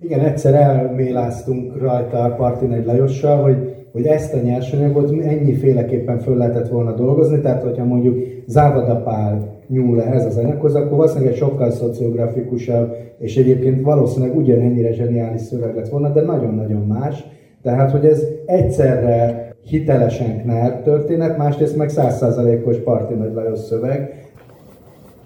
Igen, 0.00 0.20
egyszer 0.20 0.54
elméláztunk 0.54 1.78
rajta 1.78 2.24
a 2.24 2.34
Parti 2.34 2.66
Nagy 2.66 2.86
Lajossal, 2.86 3.42
hogy, 3.42 3.74
hogy 3.92 4.06
ezt 4.06 4.34
a 4.34 4.38
nyersanyagot 4.38 5.10
ennyiféleképpen 5.10 6.18
föl 6.18 6.36
lehetett 6.36 6.68
volna 6.68 6.92
dolgozni, 6.92 7.40
tehát 7.40 7.62
hogyha 7.62 7.84
mondjuk 7.84 8.18
Závadapál 8.46 9.60
nyúl 9.68 10.02
ehhez 10.02 10.24
az 10.24 10.36
anyaghoz, 10.36 10.74
akkor 10.74 10.96
valószínűleg 10.96 11.32
egy 11.32 11.38
sokkal 11.38 11.70
szociográfikusabb, 11.70 12.96
és 13.18 13.36
egyébként 13.36 13.82
valószínűleg 13.82 14.36
ugyanennyire 14.36 14.92
zseniális 14.92 15.40
szöveg 15.40 15.74
lett 15.74 15.88
volna, 15.88 16.08
de 16.08 16.20
nagyon-nagyon 16.22 16.86
más. 16.86 17.24
Tehát, 17.62 17.90
hogy 17.90 18.04
ez 18.04 18.24
egyszerre 18.46 19.50
hitelesen 19.64 20.40
Knár 20.42 20.80
történet, 20.80 21.36
másrészt 21.36 21.76
meg 21.76 21.88
százszázalékos 21.88 22.76
Parti 22.76 23.14
Nagy 23.14 23.32
Lajos 23.34 23.58
szöveg. 23.58 24.26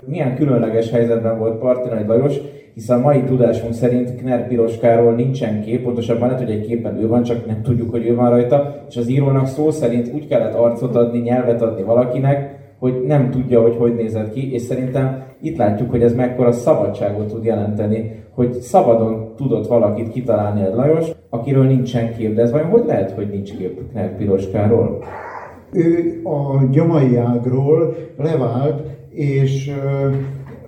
Milyen 0.05 0.35
különleges 0.35 0.91
helyzetben 0.91 1.39
volt 1.39 1.59
Parti 1.59 1.89
Nagy 1.89 2.07
Lajos, 2.07 2.37
hiszen 2.75 2.99
a 2.99 3.03
mai 3.03 3.23
tudásunk 3.23 3.75
szerint 3.75 4.17
Kner 4.17 4.49
Piroskáról 4.49 5.13
nincsen 5.15 5.61
kép, 5.61 5.83
pontosabban 5.83 6.29
lehet, 6.29 6.45
hogy 6.45 6.55
egy 6.55 6.67
képen 6.67 6.99
ő 6.99 7.09
van, 7.09 7.23
csak 7.23 7.47
nem 7.47 7.63
tudjuk, 7.63 7.91
hogy 7.91 8.07
ő 8.07 8.15
van 8.15 8.31
rajta, 8.31 8.85
és 8.89 8.97
az 8.97 9.09
írónak 9.09 9.47
szó 9.47 9.71
szerint 9.71 10.11
úgy 10.15 10.29
kellett 10.29 10.55
arcot 10.55 10.97
adni, 10.97 11.19
nyelvet 11.19 11.63
adni 11.63 11.83
valakinek, 11.83 12.56
hogy 12.79 13.05
nem 13.07 13.31
tudja, 13.31 13.61
hogy 13.61 13.77
hogy 13.77 13.95
nézett 13.95 14.33
ki, 14.33 14.53
és 14.53 14.63
szerintem 14.63 15.23
itt 15.41 15.57
látjuk, 15.57 15.91
hogy 15.91 16.03
ez 16.03 16.15
mekkora 16.15 16.53
szabadságot 16.53 17.27
tud 17.27 17.45
jelenteni, 17.45 18.25
hogy 18.35 18.53
szabadon 18.53 19.35
tudott 19.37 19.67
valakit 19.67 20.09
kitalálni 20.09 20.61
egy 20.61 20.75
Lajos, 20.75 21.07
akiről 21.31 21.65
nincsen 21.65 22.17
kép, 22.17 22.35
de 22.35 22.43
ez 22.43 22.51
vajon 22.51 22.69
hogy 22.69 22.85
lehet, 22.87 23.11
hogy 23.11 23.29
nincs 23.29 23.57
kép 23.57 23.89
Kner 23.91 24.17
Piroskáról? 24.17 25.05
Ő 25.73 26.21
a 26.25 26.65
gyomai 26.71 27.17
ágról 27.17 27.97
levált, 28.17 28.83
és 29.11 29.73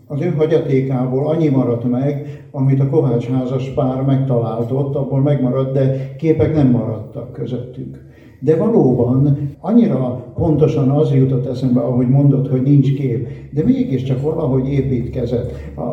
az 0.06 0.20
ő 0.20 0.34
hagyatékából 0.36 1.28
annyi 1.28 1.48
maradt 1.48 1.88
meg, 1.88 2.42
amit 2.50 2.80
a 2.80 2.88
Kovács 2.88 3.26
házas 3.26 3.68
pár 3.68 4.02
megtaláltott, 4.02 4.94
abból 4.94 5.20
megmaradt, 5.20 5.72
de 5.72 6.14
képek 6.16 6.54
nem 6.54 6.70
maradtak 6.70 7.32
közöttük. 7.32 8.06
De 8.40 8.56
valóban 8.56 9.38
annyira 9.60 10.24
pontosan 10.34 10.90
az 10.90 11.14
jutott 11.14 11.46
eszembe, 11.46 11.80
ahogy 11.80 12.08
mondott, 12.08 12.50
hogy 12.50 12.62
nincs 12.62 12.94
kép, 12.94 13.28
de 13.50 13.62
mégiscsak 13.64 14.22
valahogy 14.22 14.68
építkezett. 14.68 15.52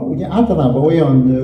Ugye 0.09 0.27
általában 0.29 0.83
olyan 0.83 1.37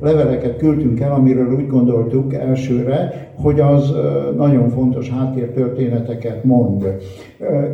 leveleket 0.00 0.56
küldtünk 0.56 1.00
el, 1.00 1.12
amiről 1.12 1.54
úgy 1.54 1.66
gondoltuk 1.66 2.34
elsőre, 2.34 3.30
hogy 3.42 3.60
az 3.60 3.92
nagyon 4.36 4.68
fontos 4.68 5.10
háttértörténeteket 5.10 6.44
mond. 6.44 6.96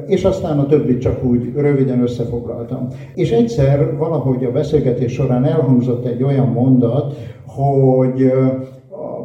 És 0.06 0.24
aztán 0.24 0.58
a 0.58 0.66
többit 0.66 1.00
csak 1.00 1.24
úgy 1.24 1.52
röviden 1.56 2.02
összefoglaltam. 2.02 2.88
És 3.14 3.30
egyszer 3.30 3.96
valahogy 3.98 4.44
a 4.44 4.52
beszélgetés 4.52 5.12
során 5.12 5.44
elhangzott 5.44 6.04
egy 6.04 6.22
olyan 6.22 6.48
mondat, 6.48 7.14
hogy 7.46 8.32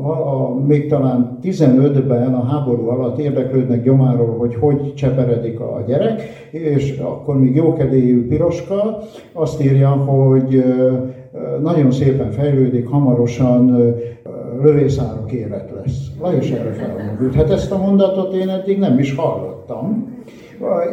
a, 0.05 0.59
még 0.65 0.89
talán 0.89 1.37
15-ben 1.43 2.33
a 2.33 2.45
háború 2.45 2.87
alatt 2.87 3.19
érdeklődnek 3.19 3.83
gyomáról, 3.83 4.35
hogy 4.37 4.55
hogy 4.55 4.93
cseperedik 4.93 5.59
a 5.59 5.83
gyerek, 5.87 6.21
és 6.51 6.97
akkor 6.99 7.39
még 7.39 7.55
jókedélyű 7.55 8.27
piroska 8.27 8.99
azt 9.33 9.63
írja, 9.63 9.89
hogy 9.89 10.63
nagyon 11.61 11.91
szépen 11.91 12.31
fejlődik, 12.31 12.87
hamarosan 12.87 13.95
lövészárok 14.61 15.31
élet 15.31 15.71
lesz. 15.75 16.07
Lajos 16.21 16.51
erre 16.51 16.71
felmondult. 16.71 17.33
Hát 17.33 17.49
ezt 17.49 17.71
a 17.71 17.77
mondatot 17.77 18.33
én 18.33 18.49
eddig 18.49 18.79
nem 18.79 18.99
is 18.99 19.15
hallottam. 19.15 20.15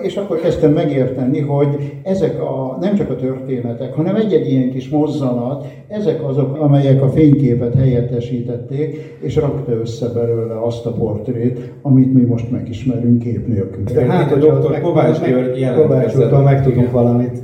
És 0.02 0.16
akkor 0.16 0.40
kezdtem 0.40 0.72
megérteni, 0.72 1.40
hogy 1.40 1.92
ezek 2.02 2.42
a, 2.42 2.76
nem 2.80 2.94
csak 2.94 3.10
a 3.10 3.16
történetek, 3.16 3.94
hanem 3.94 4.16
egy-egy 4.16 4.50
ilyen 4.50 4.70
kis 4.70 4.88
mozzanat, 4.88 5.66
ezek 5.88 6.28
azok, 6.28 6.56
amelyek 6.60 7.02
a 7.02 7.08
fényképet 7.08 7.74
helyettesítették, 7.74 9.16
és 9.20 9.36
rakta 9.36 9.72
össze 9.72 10.08
belőle 10.08 10.62
azt 10.62 10.86
a 10.86 10.92
portrét, 10.92 11.72
amit 11.82 12.14
mi 12.14 12.22
most 12.22 12.50
megismerünk 12.50 13.18
kép 13.18 13.46
nélkül. 13.46 13.84
De 13.84 14.04
hát 14.04 14.32
a 14.32 14.36
doktor 14.36 14.80
Kovács 14.80 15.20
György 15.20 15.74
Kovács 15.74 16.14
megtudunk 16.44 16.90
valamit. 16.90 17.42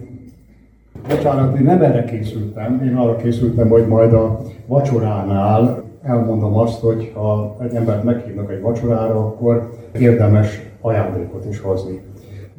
Bocsánat, 1.09 1.57
én 1.57 1.65
nem 1.65 1.83
erre 1.83 2.05
készültem, 2.05 2.83
én 2.85 2.97
arra 2.97 3.17
készültem, 3.17 3.69
hogy 3.69 3.87
majd 3.87 4.13
a 4.13 4.41
vacsoránál 4.67 5.83
elmondom 6.03 6.57
azt, 6.57 6.81
hogy 6.81 7.13
ha 7.15 7.57
egy 7.63 7.75
embert 7.75 8.05
meghívnak 8.05 8.53
egy 8.53 8.61
vacsorára, 8.61 9.15
akkor 9.15 9.71
érdemes 9.99 10.63
ajándékot 10.81 11.47
is 11.51 11.61
hozni 11.61 12.01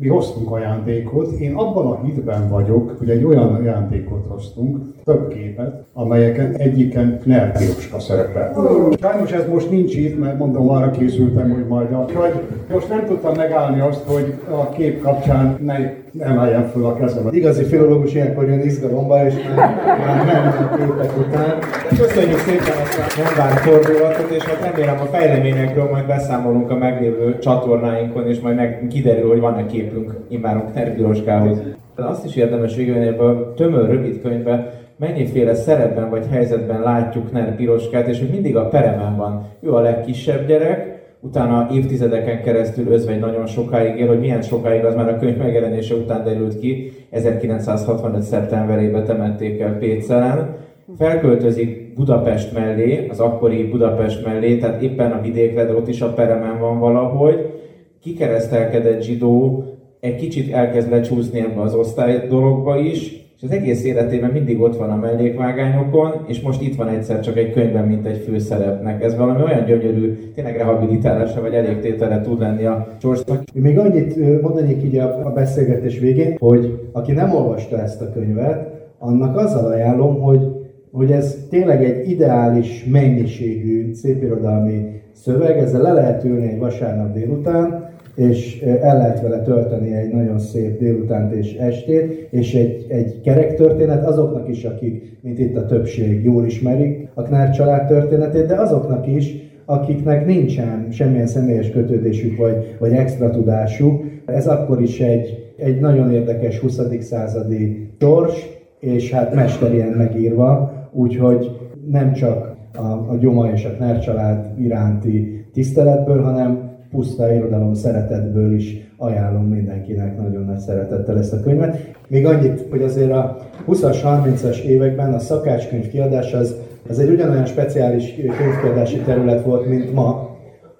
mi 0.01 0.07
hoztunk 0.07 0.51
ajándékot. 0.51 1.31
Én 1.31 1.53
abban 1.55 1.85
a 1.85 2.03
hitben 2.03 2.49
vagyok, 2.49 2.95
hogy 2.97 3.09
egy 3.09 3.23
olyan 3.23 3.55
ajándékot 3.55 4.25
hoztunk, 4.27 4.77
több 5.03 5.27
képet, 5.27 5.83
amelyeken 5.93 6.55
egyiken 6.57 7.19
Kner 7.21 7.57
Piroska 7.57 7.99
szerepel. 7.99 8.53
Sajnos 9.01 9.31
ez 9.31 9.47
most 9.47 9.69
nincs 9.69 9.95
itt, 9.95 10.19
mert 10.19 10.37
mondom, 10.37 10.69
arra 10.69 10.91
készültem, 10.91 11.49
hogy 11.49 11.65
majd 11.67 11.91
a... 11.91 12.05
Hogy 12.13 12.33
most 12.71 12.89
nem 12.89 13.05
tudtam 13.05 13.35
megállni 13.35 13.79
azt, 13.79 14.03
hogy 14.05 14.33
a 14.49 14.69
kép 14.69 15.01
kapcsán 15.01 15.57
ne 15.61 15.75
emeljem 16.19 16.63
föl 16.63 16.85
a 16.85 16.95
kezemet. 16.95 17.33
Igazi 17.33 17.63
filológus 17.63 18.13
ilyenkor 18.13 18.47
jön 18.47 18.59
izgalomba, 18.59 19.25
és 19.25 19.33
már, 19.55 19.75
már 19.85 20.25
nem 20.25 20.67
a 20.71 20.75
képek 20.75 21.17
után. 21.17 21.57
Köszönjük 21.97 22.37
szépen 22.37 22.77
ezt 22.83 23.17
a 23.17 23.21
mondván 23.23 23.49
fordulatot, 23.49 24.29
és 24.29 24.43
hát 24.43 24.71
remélem 24.71 24.99
a 25.01 25.05
fejleményekről 25.05 25.89
majd 25.91 26.05
beszámolunk 26.05 26.69
a 26.71 26.75
meglévő 26.75 27.37
csatornáinkon, 27.39 28.27
és 28.27 28.39
majd 28.39 28.55
meg 28.55 28.87
kiderül, 28.89 29.29
hogy 29.29 29.39
van-e 29.39 29.65
képünk 29.65 30.15
imáron 30.27 30.71
Terpiroskához. 30.73 31.57
Azt 31.95 32.25
is 32.25 32.35
érdemes 32.35 32.75
végülni 32.75 33.07
ebben 33.07 33.25
a 33.25 33.53
tömör 33.53 33.89
rövid 33.89 34.21
könyvben, 34.21 34.69
mennyiféle 35.01 35.53
szerepben 35.53 36.09
vagy 36.09 36.25
helyzetben 36.31 36.81
látjuk 36.81 37.31
Ner 37.31 37.55
Piroskát, 37.55 38.07
és 38.07 38.19
hogy 38.19 38.29
mindig 38.29 38.55
a 38.55 38.67
peremen 38.67 39.15
van. 39.17 39.45
Ő 39.61 39.73
a 39.73 39.79
legkisebb 39.79 40.47
gyerek, 40.47 41.01
utána 41.19 41.69
évtizedeken 41.73 42.41
keresztül 42.41 42.91
özvegy 42.91 43.19
nagyon 43.19 43.45
sokáig 43.45 43.99
él, 43.99 44.07
hogy 44.07 44.19
milyen 44.19 44.41
sokáig 44.41 44.85
az 44.85 44.95
már 44.95 45.09
a 45.09 45.17
könyv 45.17 45.37
megjelenése 45.37 45.95
után 45.95 46.23
derült 46.23 46.59
ki, 46.59 46.91
1965. 47.09 48.21
szeptemberében 48.21 49.05
temették 49.05 49.59
el 49.59 49.77
Pécelen, 49.77 50.55
felköltözik 50.97 51.93
Budapest 51.95 52.53
mellé, 52.53 53.07
az 53.07 53.19
akkori 53.19 53.69
Budapest 53.69 54.25
mellé, 54.25 54.57
tehát 54.57 54.81
éppen 54.81 55.11
a 55.11 55.21
vidékre, 55.21 55.65
de 55.65 55.73
ott 55.73 55.87
is 55.87 56.01
a 56.01 56.13
peremen 56.13 56.59
van 56.59 56.79
valahogy, 56.79 57.53
kikeresztelkedett 58.01 59.01
zsidó 59.01 59.63
egy 59.99 60.15
kicsit 60.15 60.53
elkezd 60.53 60.89
lecsúszni 60.89 61.39
ebbe 61.39 61.61
az 61.61 61.75
osztály 61.75 62.27
dologba 62.27 62.77
is, 62.77 63.21
és 63.41 63.47
az 63.47 63.55
egész 63.55 63.83
életében 63.83 64.31
mindig 64.31 64.61
ott 64.61 64.77
van 64.77 64.89
a 64.89 64.95
mellékvágányokon, 64.95 66.11
és 66.27 66.41
most 66.41 66.61
itt 66.61 66.75
van 66.75 66.87
egyszer 66.87 67.19
csak 67.19 67.37
egy 67.37 67.51
könyvben, 67.51 67.87
mint 67.87 68.05
egy 68.05 68.17
főszerepnek. 68.17 69.03
Ez 69.03 69.17
valami 69.17 69.43
olyan 69.43 69.65
gyönyörű, 69.65 70.17
tényleg 70.35 70.57
rehabilitálása 70.57 71.41
vagy 71.41 71.53
elégtétele 71.53 72.21
tud 72.21 72.39
lenni 72.39 72.65
a 72.65 72.87
George-nak. 73.01 73.43
Még 73.53 73.77
annyit 73.77 74.41
mondanék 74.41 74.83
így 74.83 74.97
a 74.97 75.31
beszélgetés 75.33 75.99
végén, 75.99 76.35
hogy 76.37 76.89
aki 76.91 77.11
nem 77.11 77.33
olvasta 77.33 77.81
ezt 77.81 78.01
a 78.01 78.11
könyvet, 78.11 78.69
annak 78.99 79.37
azzal 79.37 79.65
ajánlom, 79.65 80.21
hogy, 80.21 80.47
hogy 80.91 81.11
ez 81.11 81.47
tényleg 81.49 81.83
egy 81.83 82.09
ideális 82.09 82.85
mennyiségű 82.91 83.93
szépirodalmi 83.93 85.01
szöveg, 85.11 85.57
ezzel 85.57 85.81
le 85.81 85.93
lehet 85.93 86.23
ülni 86.23 86.47
egy 86.47 86.59
vasárnap 86.59 87.13
délután, 87.13 87.80
és 88.29 88.61
el 88.61 88.97
lehet 88.97 89.21
vele 89.21 89.41
tölteni 89.41 89.93
egy 89.93 90.13
nagyon 90.13 90.39
szép 90.39 90.79
délutánt 90.79 91.33
és 91.33 91.55
estét, 91.55 92.27
és 92.29 92.53
egy, 92.53 92.85
egy 92.89 93.21
kerek 93.21 93.55
történet 93.55 94.05
azoknak 94.05 94.49
is, 94.49 94.63
akik, 94.63 95.17
mint 95.21 95.39
itt 95.39 95.57
a 95.57 95.65
többség, 95.65 96.23
jól 96.23 96.45
ismerik 96.45 97.07
a 97.13 97.21
Knár 97.21 97.49
család 97.49 97.87
történetét, 97.87 98.45
de 98.45 98.55
azoknak 98.55 99.07
is, 99.07 99.35
akiknek 99.65 100.25
nincsen 100.25 100.87
semmilyen 100.91 101.27
személyes 101.27 101.69
kötődésük 101.69 102.37
vagy, 102.37 102.75
vagy 102.79 102.91
extra 102.91 103.29
tudásuk. 103.29 104.03
Ez 104.25 104.47
akkor 104.47 104.81
is 104.81 104.99
egy, 104.99 105.53
egy 105.57 105.79
nagyon 105.79 106.11
érdekes 106.11 106.59
20. 106.59 106.79
századi 106.99 107.89
sors, 107.99 108.49
és 108.79 109.11
hát 109.11 109.35
mesterien 109.35 109.91
megírva, 109.91 110.73
úgyhogy 110.93 111.51
nem 111.91 112.13
csak 112.13 112.55
a, 112.73 113.11
a 113.11 113.17
Gyoma 113.19 113.51
és 113.51 113.65
a 113.65 113.75
Knár 113.75 113.99
család 113.99 114.59
iránti 114.59 115.45
tiszteletből, 115.53 116.21
hanem 116.21 116.70
puszta 116.91 117.33
irodalom 117.33 117.73
szeretetből 117.73 118.53
is 118.53 118.91
ajánlom 118.97 119.45
mindenkinek 119.45 120.17
nagyon 120.17 120.45
nagy 120.45 120.59
szeretettel 120.59 121.17
ezt 121.17 121.33
a 121.33 121.39
könyvet. 121.39 121.93
Még 122.07 122.25
annyit, 122.25 122.65
hogy 122.69 122.81
azért 122.81 123.11
a 123.11 123.37
20-as, 123.67 123.97
30-as 124.03 124.61
években 124.61 125.13
a 125.13 125.19
szakácskönyv 125.19 125.87
kiadás 125.87 126.33
az, 126.33 126.55
az 126.89 126.99
egy 126.99 127.09
ugyanolyan 127.09 127.45
speciális 127.45 128.15
könyvkiadási 128.37 128.97
terület 128.97 129.43
volt, 129.43 129.67
mint 129.67 129.93
ma, 129.93 130.37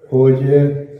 hogy 0.08 0.42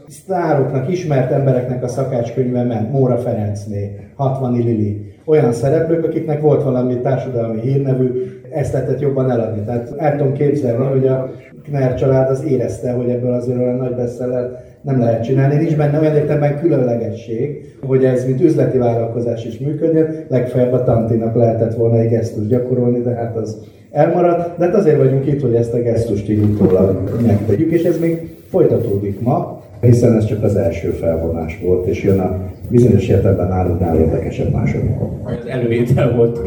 sztároknak, 0.07 0.89
ismert 0.89 1.31
embereknek 1.31 1.83
a 1.83 1.87
szakácskönyve 1.87 2.63
ment, 2.63 2.91
Móra 2.91 3.17
Ferencné, 3.17 3.99
60 4.15 4.53
Lili, 4.53 5.13
olyan 5.25 5.53
szereplők, 5.53 6.05
akiknek 6.05 6.41
volt 6.41 6.63
valami 6.63 6.99
társadalmi 6.99 7.59
hírnevű, 7.59 8.11
ezt 8.51 8.73
lehetett 8.73 8.99
jobban 8.99 9.31
eladni. 9.31 9.61
Tehát 9.61 9.93
el 9.97 10.17
tudom 10.17 10.33
képzelni, 10.33 10.85
hogy 10.85 11.07
a 11.07 11.31
Kner 11.63 11.95
család 11.95 12.29
az 12.29 12.43
érezte, 12.43 12.91
hogy 12.91 13.09
ebből 13.09 13.33
azért 13.33 13.57
olyan 13.57 13.75
nagy 13.75 13.95
bestseller 13.95 14.63
nem 14.83 14.99
lehet 14.99 15.23
csinálni. 15.23 15.55
Nincs 15.55 15.75
benne 15.75 15.99
olyan 15.99 16.15
értelemben 16.15 16.59
különlegesség, 16.59 17.75
hogy 17.85 18.05
ez 18.05 18.25
mint 18.25 18.41
üzleti 18.41 18.77
vállalkozás 18.77 19.45
is 19.45 19.57
működjön, 19.57 20.25
legfeljebb 20.27 20.73
a 20.73 20.83
tantinak 20.83 21.35
lehetett 21.35 21.75
volna 21.75 21.99
egy 21.99 22.09
gesztus 22.09 22.47
gyakorolni, 22.47 23.01
de 23.01 23.13
hát 23.13 23.35
az 23.35 23.57
elmaradt. 23.91 24.57
De 24.57 24.65
hát 24.65 24.75
azért 24.75 24.97
vagyunk 24.97 25.25
itt, 25.25 25.41
hogy 25.41 25.55
ezt 25.55 25.73
a 25.73 25.81
gesztust 25.81 26.29
így 26.29 26.43
utólag 26.43 27.19
megtegyük, 27.25 27.71
és 27.71 27.83
ez 27.83 27.99
még 27.99 28.35
folytatódik 28.49 29.21
ma, 29.21 29.61
hiszen 29.81 30.15
ez 30.15 30.25
csak 30.25 30.43
az 30.43 30.55
első 30.55 30.89
felvonás 30.89 31.59
volt, 31.63 31.87
és 31.87 32.03
jön 32.03 32.19
a 32.19 32.39
bizonyos 32.69 33.07
értelemben 33.07 33.47
nálunk 33.47 33.99
érdekesebb 33.99 34.51
második. 34.51 34.91
Az 35.23 35.47
előétel 35.47 36.15
volt. 36.15 36.39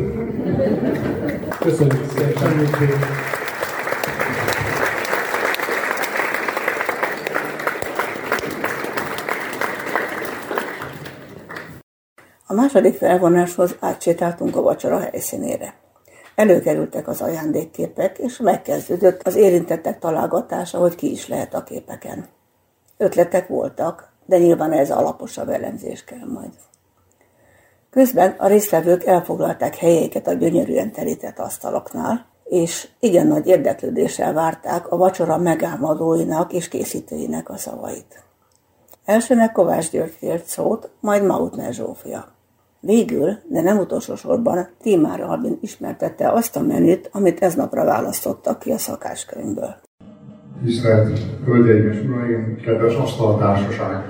Köszönjük 1.60 2.04
szépen! 2.16 3.34
A 12.45 12.45
második 12.56 12.96
felvonáshoz 12.96 13.76
átsétáltunk 13.80 14.56
a 14.56 14.62
vacsora 14.62 14.98
helyszínére. 14.98 15.74
Előkerültek 16.34 17.08
az 17.08 17.20
ajándékképek, 17.20 18.18
és 18.18 18.36
megkezdődött 18.36 19.22
az 19.26 19.34
érintettek 19.34 19.98
találgatása, 19.98 20.78
hogy 20.78 20.94
ki 20.94 21.10
is 21.10 21.28
lehet 21.28 21.54
a 21.54 21.62
képeken. 21.62 22.26
Ötletek 22.96 23.48
voltak, 23.48 24.12
de 24.26 24.38
nyilván 24.38 24.72
ez 24.72 24.90
alaposabb 24.90 25.48
elemzés 25.48 26.04
kell 26.04 26.26
majd. 26.26 26.50
Közben 27.90 28.34
a 28.38 28.46
résztvevők 28.46 29.04
elfoglalták 29.04 29.76
helyeiket 29.76 30.26
a 30.26 30.32
gyönyörűen 30.32 30.92
terített 30.92 31.38
asztaloknál, 31.38 32.26
és 32.44 32.88
igen 33.00 33.26
nagy 33.26 33.46
érdeklődéssel 33.46 34.32
várták 34.32 34.92
a 34.92 34.96
vacsora 34.96 35.36
megálmodóinak 35.36 36.52
és 36.52 36.68
készítőinek 36.68 37.48
a 37.48 37.56
szavait. 37.56 38.24
Elsőnek 39.04 39.52
Kovács 39.52 39.90
György 39.90 40.18
kért 40.18 40.46
szót, 40.46 40.90
majd 41.00 41.24
Mautner 41.24 41.72
Zsófia. 41.72 42.35
Végül, 42.86 43.28
de 43.48 43.62
nem 43.62 43.78
utolsó 43.78 44.14
sorban, 44.14 44.68
Tímár 44.82 45.20
Albin 45.20 45.58
ismertette 45.60 46.30
azt 46.30 46.56
a 46.56 46.62
menüt, 46.62 47.08
amit 47.12 47.40
ez 47.40 47.54
napra 47.54 47.84
választottak 47.84 48.58
ki 48.58 48.70
a 48.70 48.78
szakáskönyvből. 48.78 49.74
Tisztelt 50.64 51.18
Hölgyeim 51.44 51.90
és 51.90 52.00
Uraim, 52.08 52.56
kedves 52.64 52.94
asztaltársaság! 52.94 54.04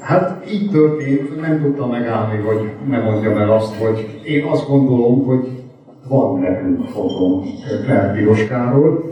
Hát 0.00 0.50
így 0.50 0.70
történt, 0.70 1.40
nem 1.40 1.60
tudtam 1.62 1.90
megállni, 1.90 2.42
hogy 2.42 2.70
ne 2.88 2.98
mondjam 2.98 3.36
el 3.36 3.52
azt, 3.52 3.74
hogy 3.74 4.20
én 4.24 4.44
azt 4.44 4.68
gondolom, 4.68 5.24
hogy 5.24 5.62
van 6.08 6.40
nekünk 6.40 6.84
fotón 6.84 7.44
Piroskáról. 8.14 9.04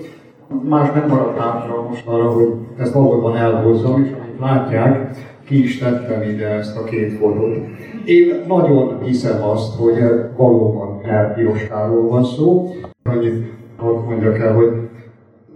Más 0.69 0.93
nem 0.93 1.09
maradt 1.09 1.39
hátra 1.39 1.83
most 1.89 2.07
arra, 2.07 2.31
hogy 2.31 2.55
ezt 2.79 2.93
valóban 2.93 3.37
elhozzam, 3.37 4.05
és 4.05 4.11
amit 4.11 4.41
látják, 4.41 5.17
ki 5.45 5.63
is 5.63 5.79
tettem 5.79 6.23
ide 6.23 6.49
ezt 6.49 6.77
a 6.77 6.85
két 6.85 7.13
fotót. 7.13 7.57
Én 8.05 8.45
nagyon 8.49 9.03
hiszem 9.03 9.43
azt, 9.43 9.75
hogy 9.77 9.95
valóban 10.37 11.01
elpiroskáról 11.05 12.09
van 12.09 12.25
szó. 12.25 12.75
Annyit 13.03 13.53
ott 13.83 14.07
mondjak 14.07 14.39
el, 14.39 14.55
hogy 14.55 14.71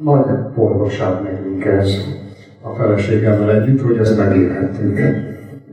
nagy 0.02 0.24
boldogság 0.54 1.22
nekünk 1.22 1.64
ez 1.64 1.96
a 2.62 2.74
feleségemmel 2.74 3.50
együtt, 3.50 3.80
hogy 3.80 3.96
ezt 3.96 4.18
megélhettük. 4.18 4.98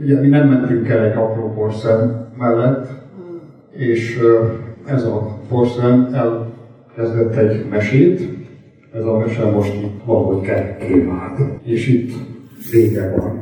Ugye 0.02 0.20
mi 0.20 0.28
nem 0.28 0.48
mentünk 0.48 0.88
el 0.88 1.04
egy 1.04 1.18
apró 1.18 1.54
porszem 1.54 2.28
mellett, 2.38 2.88
és 3.72 4.20
ez 4.86 5.04
a 5.04 5.38
porszem 5.50 6.10
elkezdett 6.14 7.36
egy 7.36 7.66
mesét, 7.70 8.22
ez 8.94 9.04
a 9.04 9.18
mese 9.18 9.46
most 9.46 9.74
itt 9.74 10.04
valahogy 10.06 10.50
kévált, 10.88 11.40
és 11.64 11.88
itt 11.88 12.12
vége 12.72 13.14
van. 13.18 13.41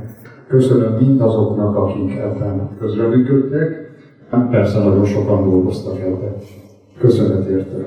Köszönöm 0.50 0.94
mindazoknak, 0.94 1.76
akik 1.76 2.12
ebben 2.18 2.70
közreműködtek. 2.80 3.92
Hát 4.30 4.50
persze 4.50 4.80
nagyon 4.80 5.06
sokan 5.06 5.44
dolgoztak 5.44 6.00
ebben. 6.00 6.36
Köszönet 7.00 7.48
érte. 7.50 7.78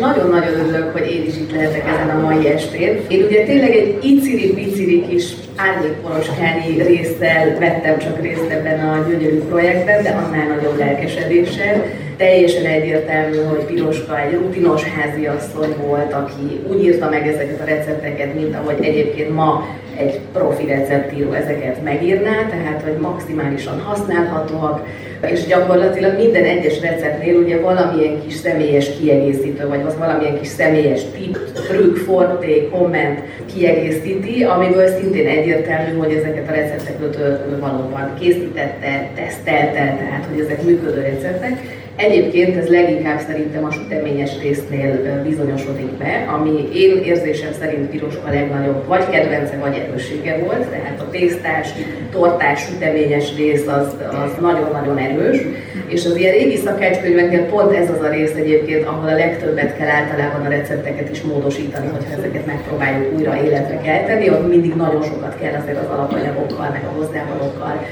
Nagyon-nagyon 0.00 0.58
örülök, 0.60 0.92
hogy 0.92 1.10
én 1.10 1.26
is 1.26 1.36
itt 1.36 1.52
lehetek 1.52 1.88
ezen 1.88 2.16
a 2.16 2.20
mai 2.20 2.46
estén. 2.46 2.96
Én 3.08 3.24
ugye 3.24 3.44
tényleg 3.44 3.70
egy 3.70 3.98
iciri-piciri 4.04 5.06
kis 5.08 5.34
árnyékporoskányi 5.56 6.82
részsel 6.82 7.58
vettem 7.58 7.98
csak 7.98 8.20
részt 8.20 8.50
ebben 8.50 8.88
a 8.88 9.08
gyönyörű 9.08 9.38
projektben, 9.38 10.02
de 10.02 10.10
annál 10.10 10.56
nagyobb 10.56 10.78
lelkesedéssel 10.78 12.06
teljesen 12.18 12.64
egyértelmű, 12.64 13.36
hogy 13.36 13.64
Piroska 13.64 14.20
egy 14.20 14.32
rutinos 14.32 14.82
háziasszony 14.84 15.74
volt, 15.86 16.12
aki 16.12 16.60
úgy 16.68 16.82
írta 16.82 17.08
meg 17.10 17.26
ezeket 17.26 17.60
a 17.60 17.64
recepteket, 17.64 18.34
mint 18.34 18.54
ahogy 18.54 18.76
egyébként 18.80 19.34
ma 19.34 19.66
egy 19.98 20.20
profi 20.32 20.66
receptíró 20.66 21.32
ezeket 21.32 21.82
megírná, 21.84 22.46
tehát 22.50 22.82
hogy 22.82 22.96
maximálisan 23.00 23.80
használhatóak, 23.80 24.86
és 25.30 25.46
gyakorlatilag 25.46 26.16
minden 26.16 26.44
egyes 26.44 26.80
receptnél 26.80 27.36
ugye 27.36 27.60
valamilyen 27.60 28.22
kis 28.24 28.34
személyes 28.34 28.96
kiegészítő, 28.98 29.68
vagy 29.68 29.82
az 29.86 29.98
valamilyen 29.98 30.38
kis 30.38 30.48
személyes 30.48 31.00
tip, 31.16 31.38
trükk, 31.52 31.96
forté, 31.96 32.68
komment 32.72 33.20
kiegészíti, 33.54 34.44
amiből 34.44 34.86
szintén 34.86 35.26
egyértelmű, 35.26 35.98
hogy 35.98 36.12
ezeket 36.12 36.48
a 36.48 36.52
recepteket 36.52 37.40
valóban 37.60 38.14
készítette, 38.20 39.10
tesztelte, 39.14 39.96
tehát 39.98 40.26
hogy 40.30 40.40
ezek 40.40 40.62
működő 40.62 41.00
receptek. 41.00 41.77
Egyébként 41.98 42.56
ez 42.56 42.68
leginkább 42.68 43.20
szerintem 43.20 43.64
a 43.64 43.70
süteményes 43.70 44.30
résznél 44.42 45.22
bizonyosodik 45.22 45.90
be, 45.90 46.28
ami 46.34 46.68
én 46.74 47.02
érzésem 47.04 47.52
szerint 47.52 47.90
Piroska 47.90 48.30
legnagyobb 48.30 48.86
vagy 48.86 49.10
kedvence, 49.10 49.56
vagy 49.56 49.76
erőssége 49.76 50.38
volt, 50.38 50.68
tehát 50.68 51.00
a 51.00 51.10
tésztás, 51.10 51.68
tortás, 52.10 52.60
süteményes 52.60 53.36
rész 53.36 53.66
az, 53.66 53.94
az 54.10 54.40
nagyon-nagyon 54.40 54.98
erős. 54.98 55.40
És 55.88 56.04
az 56.04 56.16
ilyen 56.16 56.32
régi 56.32 56.56
szakácskönyveknél 56.56 57.44
pont 57.44 57.72
ez 57.72 57.90
az 57.90 58.00
a 58.00 58.08
rész 58.08 58.34
egyébként, 58.34 58.86
ahol 58.86 59.08
a 59.08 59.14
legtöbbet 59.14 59.76
kell 59.76 59.88
általában 59.88 60.46
a 60.46 60.48
recepteket 60.48 61.10
is 61.10 61.22
módosítani, 61.22 61.88
hogyha 61.88 62.12
ezeket 62.18 62.46
megpróbáljuk 62.46 63.14
újra 63.16 63.42
életre 63.44 63.80
kelteni, 63.80 64.30
ott 64.30 64.48
mindig 64.48 64.74
nagyon 64.74 65.02
sokat 65.02 65.36
kell 65.40 65.60
azért 65.60 65.78
az 65.78 65.90
alapanyagokkal, 65.90 66.68
meg 66.72 66.84
a 66.84 66.96
hozzávalókkal 66.96 67.86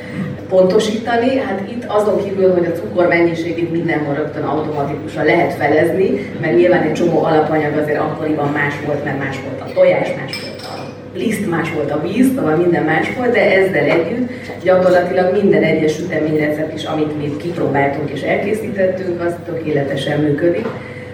pontosítani. 0.48 1.36
Hát 1.36 1.60
itt 1.70 1.84
azon 1.86 2.24
kívül, 2.24 2.52
hogy 2.52 2.66
a 2.66 2.72
cukor 2.72 3.06
mennyiségét 3.06 3.70
mindenhol 3.70 4.14
rögtön 4.14 4.42
automatikusan 4.42 5.24
lehet 5.24 5.52
felezni, 5.52 6.30
mert 6.40 6.56
nyilván 6.56 6.82
egy 6.82 6.92
csomó 6.92 7.24
alapanyag 7.24 7.76
azért 7.76 8.00
akkoriban 8.00 8.48
más 8.52 8.74
volt, 8.86 9.04
mert 9.04 9.18
más 9.18 9.36
volt 9.44 9.60
a 9.60 9.72
tojás, 9.74 10.08
más 10.16 10.40
volt 10.40 10.45
liszt, 11.16 11.46
más 11.46 11.72
volt 11.72 11.90
a 11.90 12.00
víz, 12.00 12.28
szóval 12.34 12.56
minden 12.56 12.82
más 12.82 13.14
volt, 13.16 13.32
de 13.32 13.56
ezzel 13.56 13.84
együtt 13.84 14.30
gyakorlatilag 14.62 15.32
minden 15.32 15.62
egyes 15.62 15.94
süteményrecept 15.94 16.74
is, 16.74 16.84
amit 16.84 17.18
mi 17.18 17.36
kipróbáltunk 17.36 18.10
és 18.10 18.20
elkészítettünk, 18.20 19.20
az 19.20 19.34
tökéletesen 19.44 20.20
működik. 20.20 20.66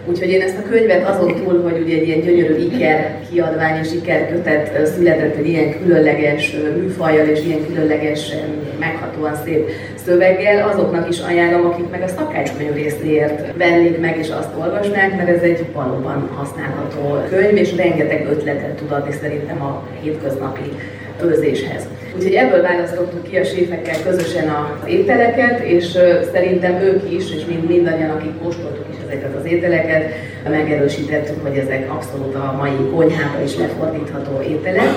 Úgyhogy 0.06 0.28
én 0.28 0.40
ezt 0.40 0.58
a 0.58 0.68
könyvet 0.68 1.08
azon 1.08 1.34
túl, 1.34 1.62
hogy 1.62 1.82
ugye 1.82 1.96
egy 1.96 2.06
ilyen 2.06 2.20
gyönyörű 2.20 2.56
iker 2.56 3.18
kiadvány 3.30 3.80
és 3.82 3.92
ikerkötet 3.92 4.86
született 4.86 5.36
egy 5.36 5.48
ilyen 5.48 5.82
különleges 5.82 6.56
műfajjal 6.76 7.26
és 7.26 7.44
ilyen 7.44 7.66
különleges, 7.66 8.32
meghatóan 8.78 9.34
szép 9.44 9.70
szöveggel, 10.04 10.68
azoknak 10.68 11.08
is 11.08 11.20
ajánlom, 11.20 11.66
akik 11.66 11.90
meg 11.90 12.02
a 12.02 12.08
szakácskönyv 12.08 12.74
részéért 12.74 13.56
vennék 13.56 13.98
meg 14.00 14.18
és 14.18 14.28
azt 14.28 14.50
olvasnák, 14.58 15.16
mert 15.16 15.28
ez 15.28 15.42
egy 15.42 15.64
valóban 15.72 16.28
használható 16.34 17.22
könyv, 17.28 17.56
és 17.56 17.76
rengeteg 17.76 18.26
ötletet 18.30 18.76
tud 18.76 18.90
adni 18.90 19.12
szerintem 19.20 19.62
a 19.62 19.82
hétköznapi 20.02 20.72
főzéshez. 21.18 21.86
Úgyhogy 22.16 22.34
ebből 22.34 22.62
választottuk 22.62 23.22
ki 23.22 23.36
a 23.36 23.44
séfekkel 23.44 24.02
közösen 24.04 24.48
az 24.48 24.88
ételeket, 24.88 25.60
és 25.60 25.84
szerintem 26.32 26.80
ők 26.80 27.12
is, 27.12 27.34
és 27.34 27.44
mind, 27.44 27.68
mindannyian, 27.68 28.10
akik 28.10 28.38
kóstoltuk 28.42 28.81
ezeket 29.12 29.36
az 29.36 29.44
ételeket, 29.44 30.14
megerősítettük, 30.48 31.42
hogy 31.42 31.56
ezek 31.56 31.90
abszolút 31.90 32.34
a 32.34 32.54
mai 32.58 32.90
konyhába 32.94 33.42
is 33.42 33.56
lefordítható 33.56 34.40
ételek. 34.42 34.88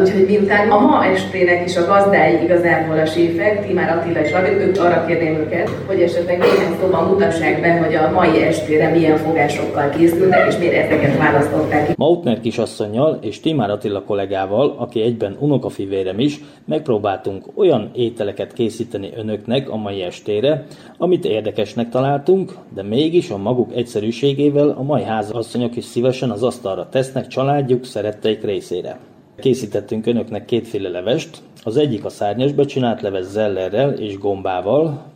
Úgyhogy 0.00 0.26
miután 0.26 0.70
a 0.70 0.78
ma 0.78 1.04
estének 1.04 1.64
is 1.68 1.76
a 1.76 1.86
gazdái 1.86 2.42
igazából 2.42 2.98
a 2.98 3.06
séfek, 3.06 3.66
Timár 3.66 3.96
Attila 3.96 4.20
és 4.20 4.32
Labi, 4.32 4.48
ők 4.48 4.80
arra 4.80 5.04
kérném 5.06 5.34
őket, 5.34 5.70
hogy 5.86 6.00
esetleg 6.00 6.38
néhány 6.38 6.76
szóban 6.80 7.08
mutassák 7.08 7.60
be, 7.60 7.78
hogy 7.78 7.94
a 7.94 8.10
mai 8.10 8.42
estére 8.42 8.88
milyen 8.88 9.16
fogásokkal 9.16 9.90
készültek, 9.90 10.46
és 10.48 10.56
miért 10.56 10.90
ezeket 10.90 11.18
választották. 11.18 11.96
Mautner 11.96 12.40
kisasszonynal 12.40 13.18
és 13.20 13.40
Timár 13.40 13.70
Attila 13.70 14.02
kollégával, 14.02 14.74
aki 14.78 15.02
egyben 15.02 15.36
unokafivérem 15.38 16.18
is, 16.18 16.40
megpróbáltunk 16.64 17.44
olyan 17.54 17.90
ételeket 17.94 18.52
készíteni 18.52 19.10
önöknek 19.16 19.70
a 19.70 19.76
mai 19.76 20.02
estére, 20.02 20.64
amit 20.98 21.24
érdekesnek 21.24 21.88
találtunk, 21.88 22.52
de 22.74 22.82
mégis 22.82 23.30
a 23.30 23.36
maguk 23.36 23.74
egyszerűségével 23.74 24.68
a 24.68 24.82
mai 24.82 25.02
házasszonyok 25.02 25.76
is 25.76 25.84
szívesen 25.84 26.30
az 26.30 26.42
asztalra 26.42 26.88
tesznek 26.88 27.26
családjuk 27.26 27.84
szeretteik 27.84 28.44
részére. 28.44 28.98
Készítettünk 29.36 30.06
önöknek 30.06 30.44
kétféle 30.44 30.88
levest, 30.88 31.42
az 31.62 31.76
egyik 31.76 32.04
a 32.04 32.08
szárnyasba 32.08 32.66
csinált 32.66 33.00
leves 33.00 33.24
zellerrel 33.24 33.92
és 33.92 34.18
gombával, 34.18 35.12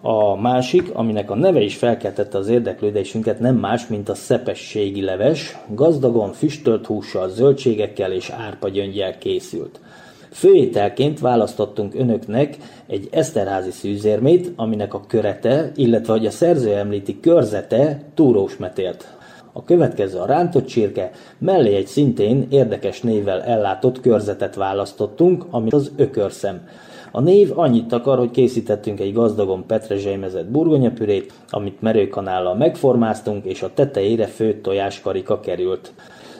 a 0.00 0.36
másik, 0.36 0.90
aminek 0.94 1.30
a 1.30 1.34
neve 1.34 1.60
is 1.60 1.76
felkeltette 1.76 2.38
az 2.38 2.48
érdeklődésünket, 2.48 3.40
nem 3.40 3.56
más, 3.56 3.86
mint 3.86 4.08
a 4.08 4.14
szepességi 4.14 5.02
leves, 5.02 5.58
gazdagon 5.74 6.32
füstölt 6.32 6.86
hússal, 6.86 7.28
zöldségekkel 7.28 8.12
és 8.12 8.30
árpagyöngyel 8.30 9.18
készült. 9.18 9.80
Főételként 10.30 11.20
választottunk 11.20 11.94
önöknek 11.94 12.56
egy 12.86 13.08
eszterházi 13.10 13.70
szűzérmét, 13.70 14.52
aminek 14.56 14.94
a 14.94 15.04
körete, 15.06 15.72
illetve 15.74 16.12
hogy 16.12 16.26
a 16.26 16.30
szerző 16.30 16.74
említi 16.74 17.20
körzete 17.20 18.02
túrós 18.14 18.56
metélt. 18.56 19.17
A 19.58 19.64
következő 19.64 20.18
a 20.18 20.26
rántott 20.26 20.66
csirke, 20.66 21.10
mellé 21.38 21.74
egy 21.74 21.86
szintén 21.86 22.46
érdekes 22.50 23.00
névvel 23.00 23.42
ellátott 23.42 24.00
körzetet 24.00 24.54
választottunk, 24.54 25.44
amit 25.50 25.72
az 25.72 25.92
ökörszem. 25.96 26.68
A 27.10 27.20
név 27.20 27.58
annyit 27.58 27.92
akar, 27.92 28.18
hogy 28.18 28.30
készítettünk 28.30 29.00
egy 29.00 29.12
gazdagon 29.12 29.66
petrezselyezett 29.66 30.46
burgonyapürét, 30.46 31.32
amit 31.50 31.82
merőkanállal 31.82 32.54
megformáztunk, 32.54 33.44
és 33.44 33.62
a 33.62 33.70
tetejére 33.74 34.26
főtt 34.26 34.62
tojáskarika 34.62 35.40
került. 35.40 35.92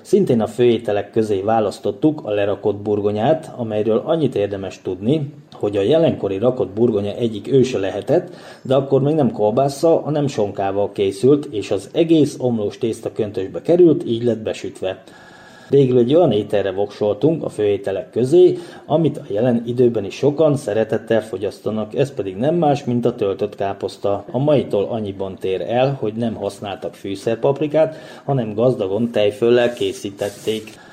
Szintén 0.03 0.41
a 0.41 0.47
főételek 0.47 1.11
közé 1.11 1.41
választottuk 1.41 2.21
a 2.25 2.31
lerakott 2.31 2.77
burgonyát, 2.77 3.53
amelyről 3.57 4.03
annyit 4.05 4.35
érdemes 4.35 4.81
tudni, 4.83 5.33
hogy 5.59 5.77
a 5.77 5.83
jelenkori 5.83 6.39
rakott 6.39 6.71
burgonya 6.71 7.15
egyik 7.15 7.53
őse 7.53 7.79
lehetett, 7.79 8.35
de 8.63 8.75
akkor 8.75 9.03
még 9.03 9.15
nem 9.15 9.33
kolbásszal, 9.33 10.01
hanem 10.01 10.27
sonkával 10.27 10.93
készült, 10.93 11.45
és 11.45 11.71
az 11.71 11.89
egész 11.93 12.37
omlós 12.39 12.79
tészta 12.79 13.13
köntösbe 13.13 13.63
került, 13.63 14.07
így 14.07 14.25
lett 14.25 14.39
besütve. 14.43 15.03
Végül 15.69 15.99
egy 15.99 16.15
olyan 16.15 16.33
ételre 16.33 16.73
voksoltunk 16.73 17.45
a 17.45 17.49
főételek 17.49 18.11
közé, 18.11 18.59
amit 18.87 19.17
a 19.17 19.25
jelen 19.29 19.63
időben 19.67 20.05
is 20.05 20.15
sokan 20.15 20.57
szeretettel 20.57 21.23
fogyasztanak, 21.23 21.95
ez 21.95 22.15
pedig 22.15 22.37
nem 22.37 22.55
más, 22.55 22.85
mint 22.85 23.05
a 23.05 23.15
töltött 23.15 23.55
káposzta. 23.55 24.25
A 24.31 24.39
maitól 24.39 24.85
annyiban 24.85 25.37
tér 25.41 25.61
el, 25.61 25.97
hogy 26.01 26.15
nem 26.15 26.35
használtak 26.35 26.95
fűszerpaprikát, 26.95 27.97
hanem 28.25 28.55
gazdagon 28.55 29.11
tejföllel 29.11 29.73
készítették. 29.73 30.87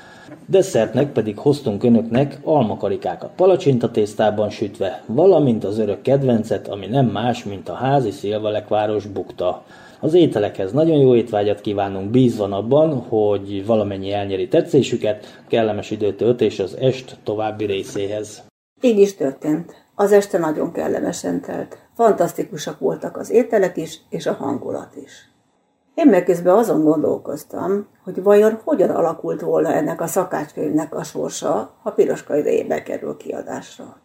Desszertnek 0.46 1.12
pedig 1.12 1.38
hoztunk 1.38 1.84
önöknek 1.84 2.38
almakarikákat 2.44 3.30
palacsinta 3.36 3.90
tésztában 3.90 4.50
sütve, 4.50 5.02
valamint 5.06 5.64
az 5.64 5.78
örök 5.78 6.02
kedvencet, 6.02 6.68
ami 6.68 6.86
nem 6.86 7.06
más, 7.06 7.44
mint 7.44 7.68
a 7.68 7.74
házi 7.74 8.10
szilvalekváros 8.10 9.06
bukta. 9.06 9.64
Az 10.00 10.14
ételekhez 10.14 10.72
nagyon 10.72 10.96
jó 10.96 11.14
étvágyat 11.14 11.60
kívánunk, 11.60 12.10
bízva 12.10 12.44
abban, 12.44 12.98
hogy 12.98 13.66
valamennyi 13.66 14.12
elnyeri 14.12 14.48
tetszésüket, 14.48 15.42
kellemes 15.48 15.90
időtöltés 15.90 16.58
az 16.58 16.76
est 16.80 17.16
további 17.22 17.64
részéhez. 17.64 18.42
Így 18.80 18.98
is 18.98 19.14
történt. 19.14 19.74
Az 19.94 20.12
este 20.12 20.38
nagyon 20.38 20.72
kellemesen 20.72 21.40
telt. 21.40 21.78
Fantasztikusak 21.94 22.78
voltak 22.78 23.16
az 23.16 23.30
ételek 23.30 23.76
is, 23.76 24.00
és 24.10 24.26
a 24.26 24.32
hangulat 24.32 24.96
is. 25.04 25.30
Én 25.96 26.08
meg 26.08 26.24
közben 26.24 26.56
azon 26.56 26.84
gondolkoztam, 26.84 27.86
hogy 28.04 28.22
vajon 28.22 28.60
hogyan 28.64 28.90
alakult 28.90 29.40
volna 29.40 29.72
ennek 29.72 30.00
a 30.00 30.06
szakácskönyvnek 30.06 30.94
a 30.94 31.02
sorsa, 31.02 31.70
ha 31.82 31.90
Piroska 31.90 32.36
idejébe 32.36 32.82
kerül 32.82 33.16
kiadásra. 33.16 33.96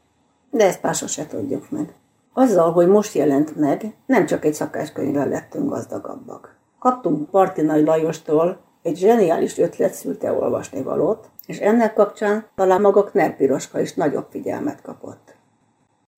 De 0.50 0.66
ezt 0.66 0.82
már 0.82 0.96
se 0.96 1.28
tudjuk 1.28 1.70
meg. 1.70 1.94
Azzal, 2.34 2.72
hogy 2.72 2.88
most 2.88 3.14
jelent 3.14 3.56
meg, 3.56 3.96
nem 4.06 4.26
csak 4.26 4.46
egy 4.46 4.54
szakáskönyvvel 4.54 5.28
lettünk 5.28 5.70
gazdagabbak. 5.70 6.56
Kaptunk 6.80 7.30
Parti 7.30 7.62
Nagy 7.62 7.86
Lajostól 7.86 8.58
egy 8.82 8.98
zseniális 8.98 9.58
ötlet 9.58 9.94
szülte 9.94 10.34
olvasni 10.34 10.82
valót, 10.84 11.30
és 11.46 11.60
ennek 11.60 11.94
kapcsán 11.94 12.46
talán 12.56 12.82
maga 12.82 13.04
Kner 13.04 13.36
Piroska 13.36 13.80
is 13.80 13.94
nagyobb 13.94 14.26
figyelmet 14.30 14.82
kapott. 14.82 15.31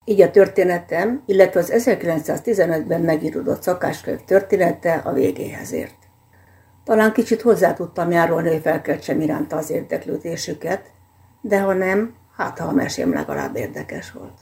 Így 0.04 0.20
a 0.20 0.30
történetem, 0.30 1.22
illetve 1.26 1.60
az 1.60 1.72
1915-ben 1.74 3.00
megíródott 3.00 3.62
szakáskönyv 3.62 4.20
története 4.24 4.92
a 5.04 5.12
végéhez 5.12 5.72
ért. 5.72 5.96
Talán 6.84 7.12
kicsit 7.12 7.42
hozzá 7.42 7.72
tudtam 7.72 8.10
járulni, 8.10 8.48
hogy 8.48 8.60
felkeltsem 8.60 9.20
iránta 9.20 9.56
az 9.56 9.70
érdeklődésüket, 9.70 10.90
de 11.40 11.60
ha 11.60 11.72
nem, 11.72 12.14
hát 12.36 12.58
ha 12.58 12.66
a 12.66 12.72
mesém 12.72 13.12
legalább 13.12 13.56
érdekes 13.56 14.12
volt. 14.12 14.38